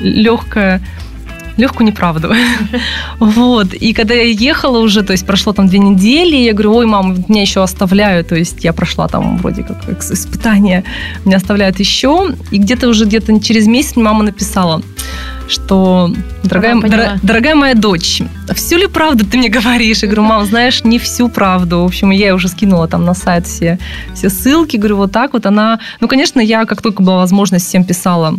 легкое 0.00 0.80
легкую 1.56 1.86
неправду. 1.86 2.32
вот. 3.18 3.74
И 3.74 3.92
когда 3.92 4.14
я 4.14 4.24
ехала 4.24 4.78
уже, 4.78 5.02
то 5.02 5.12
есть 5.12 5.26
прошло 5.26 5.52
там 5.52 5.68
две 5.68 5.78
недели, 5.78 6.36
я 6.36 6.52
говорю, 6.52 6.74
ой, 6.74 6.86
мам, 6.86 7.24
меня 7.28 7.42
еще 7.42 7.62
оставляют, 7.62 8.28
то 8.28 8.34
есть 8.34 8.64
я 8.64 8.72
прошла 8.72 9.08
там 9.08 9.38
вроде 9.38 9.62
как 9.62 10.00
испытание, 10.00 10.84
меня 11.24 11.36
оставляют 11.36 11.78
еще. 11.80 12.34
И 12.50 12.58
где-то 12.58 12.88
уже 12.88 13.04
где-то 13.04 13.40
через 13.40 13.66
месяц 13.66 13.96
мама 13.96 14.24
написала, 14.24 14.82
что, 15.48 16.10
дорогая, 16.44 16.80
дор, 16.80 17.00
дорогая 17.22 17.54
моя 17.54 17.74
дочь, 17.74 18.22
всю 18.54 18.78
ли 18.78 18.86
правду 18.86 19.26
ты 19.26 19.36
мне 19.38 19.48
говоришь? 19.48 20.02
Я 20.02 20.08
говорю, 20.08 20.22
мам, 20.22 20.46
знаешь, 20.46 20.84
не 20.84 20.98
всю 20.98 21.28
правду. 21.28 21.82
В 21.82 21.86
общем, 21.86 22.10
я 22.10 22.34
уже 22.34 22.48
скинула 22.48 22.88
там 22.88 23.04
на 23.04 23.14
сайт 23.14 23.46
все, 23.46 23.78
все 24.14 24.30
ссылки, 24.30 24.76
говорю, 24.76 24.96
вот 24.96 25.12
так 25.12 25.32
вот 25.34 25.46
она... 25.46 25.80
Ну, 26.00 26.08
конечно, 26.08 26.40
я, 26.40 26.64
как 26.64 26.80
только 26.82 27.02
была 27.02 27.18
возможность, 27.18 27.66
всем 27.66 27.84
писала 27.84 28.38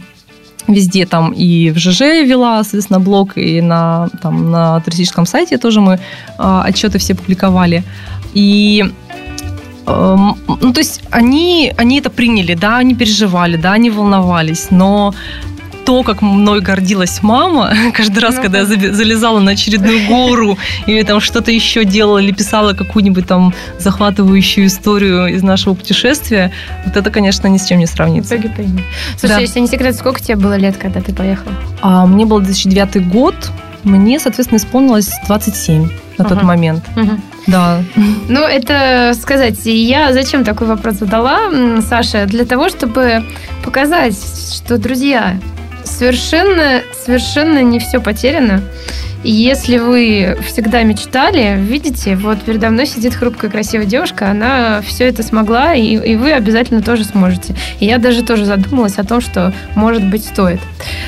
везде 0.67 1.05
там 1.05 1.31
и 1.31 1.71
в 1.71 1.77
ЖЖ 1.77 2.01
вела, 2.25 2.63
соответственно, 2.63 2.99
блог, 2.99 3.37
и 3.37 3.61
на, 3.61 4.09
там, 4.21 4.51
на 4.51 4.79
туристическом 4.81 5.25
сайте 5.25 5.57
тоже 5.57 5.81
мы 5.81 5.93
э, 5.93 6.61
отчеты 6.65 6.97
все 6.99 7.15
публиковали. 7.15 7.83
И 8.33 8.83
э, 9.85 10.17
ну, 10.61 10.73
то 10.73 10.79
есть 10.79 11.01
они, 11.11 11.73
они 11.77 11.99
это 11.99 12.09
приняли, 12.09 12.55
да, 12.55 12.77
они 12.77 12.95
переживали, 12.95 13.57
да, 13.57 13.73
они 13.73 13.89
волновались, 13.89 14.67
но 14.71 15.13
то, 15.85 16.03
как 16.03 16.21
мной 16.21 16.61
гордилась 16.61 17.21
мама, 17.21 17.73
каждый 17.93 18.19
раз, 18.19 18.35
ну, 18.35 18.41
когда 18.41 18.59
я 18.59 18.65
залезала 18.65 19.39
на 19.39 19.51
очередную 19.51 20.07
гору 20.07 20.57
или 20.87 21.03
там 21.03 21.19
что-то 21.19 21.51
еще 21.51 21.85
делала, 21.85 22.19
или 22.19 22.31
писала 22.31 22.73
какую-нибудь 22.73 23.27
там 23.27 23.53
захватывающую 23.79 24.67
историю 24.67 25.27
из 25.27 25.43
нашего 25.43 25.73
путешествия, 25.73 26.51
вот 26.85 26.95
это, 26.95 27.09
конечно, 27.09 27.47
ни 27.47 27.57
с 27.57 27.65
чем 27.65 27.79
не 27.79 27.87
сравнится. 27.87 28.35
Слушай, 29.17 29.35
да. 29.35 29.39
если 29.39 29.59
не 29.59 29.67
секрет, 29.67 29.95
сколько 29.95 30.21
тебе 30.21 30.35
было 30.35 30.55
лет, 30.55 30.77
когда 30.77 31.01
ты 31.01 31.13
поехала? 31.13 31.53
А, 31.81 32.05
мне 32.05 32.25
был 32.25 32.39
2009 32.39 33.07
год, 33.09 33.35
мне, 33.83 34.19
соответственно, 34.19 34.57
исполнилось 34.57 35.11
27 35.27 35.89
на 36.17 36.25
тот 36.25 36.43
момент. 36.43 36.83
Угу. 36.95 37.19
Да. 37.47 37.81
Ну, 38.29 38.41
это 38.41 39.13
сказать, 39.19 39.65
я 39.65 40.13
зачем 40.13 40.43
такой 40.43 40.67
вопрос 40.67 40.95
задала, 40.95 41.51
Саша? 41.87 42.25
Для 42.25 42.45
того, 42.45 42.69
чтобы 42.69 43.23
показать, 43.63 44.15
что, 44.55 44.77
друзья, 44.77 45.37
совершенно, 46.03 46.81
совершенно 46.91 47.63
не 47.63 47.79
все 47.79 48.01
потеряно. 48.01 48.61
И 49.23 49.31
если 49.31 49.77
вы 49.77 50.37
всегда 50.45 50.83
мечтали, 50.83 51.57
видите, 51.57 52.17
вот 52.17 52.41
передо 52.41 52.69
мной 52.69 52.85
сидит 52.87 53.15
хрупкая 53.15 53.49
красивая 53.49 53.85
девушка, 53.85 54.29
она 54.29 54.81
все 54.81 55.07
это 55.07 55.23
смогла, 55.23 55.73
и, 55.73 55.95
и 55.95 56.17
вы 56.17 56.33
обязательно 56.33 56.81
тоже 56.81 57.05
сможете. 57.05 57.55
И 57.79 57.85
я 57.85 57.99
даже 57.99 58.21
тоже 58.21 58.43
задумалась 58.43 58.97
о 58.97 59.05
том, 59.05 59.21
что, 59.21 59.53
может 59.75 60.05
быть, 60.09 60.25
стоит. 60.25 60.59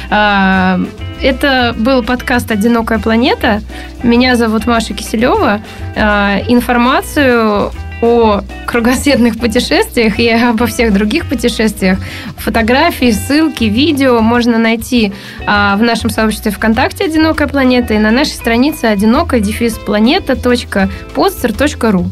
А, 0.09 0.79
это 1.21 1.75
был 1.77 2.01
подкаст 2.01 2.49
«Одинокая 2.51 2.99
планета». 2.99 3.61
Меня 4.01 4.37
зовут 4.37 4.65
Маша 4.65 4.93
Киселева. 4.93 5.59
А, 5.97 6.39
информацию 6.47 7.73
о 8.01 8.41
кругосветных 8.65 9.39
путешествиях 9.39 10.19
и 10.19 10.27
обо 10.29 10.65
всех 10.65 10.91
других 10.93 11.27
путешествиях. 11.27 11.99
Фотографии, 12.37 13.11
ссылки, 13.11 13.65
видео 13.65 14.21
можно 14.21 14.57
найти 14.57 15.13
а, 15.45 15.77
в 15.77 15.83
нашем 15.83 16.09
сообществе 16.09 16.51
ВКонтакте 16.51 17.05
«Одинокая 17.05 17.47
планета» 17.47 17.93
и 17.93 17.99
на 17.99 18.09
нашей 18.11 18.33
странице 18.33 18.85
одинокая 18.85 19.39
дефис 19.39 19.77
планета.poster.ru. 19.77 22.05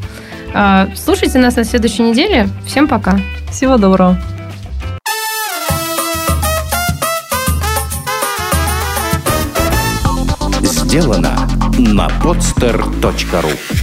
А, 0.53 0.87
слушайте 0.95 1.39
нас 1.39 1.55
на 1.55 1.63
следующей 1.63 2.03
неделе. 2.03 2.47
Всем 2.65 2.87
пока. 2.87 3.19
Всего 3.51 3.77
доброго. 3.77 4.19
Сделано 10.61 11.47
на 11.77 12.07
podster.ru 12.21 13.82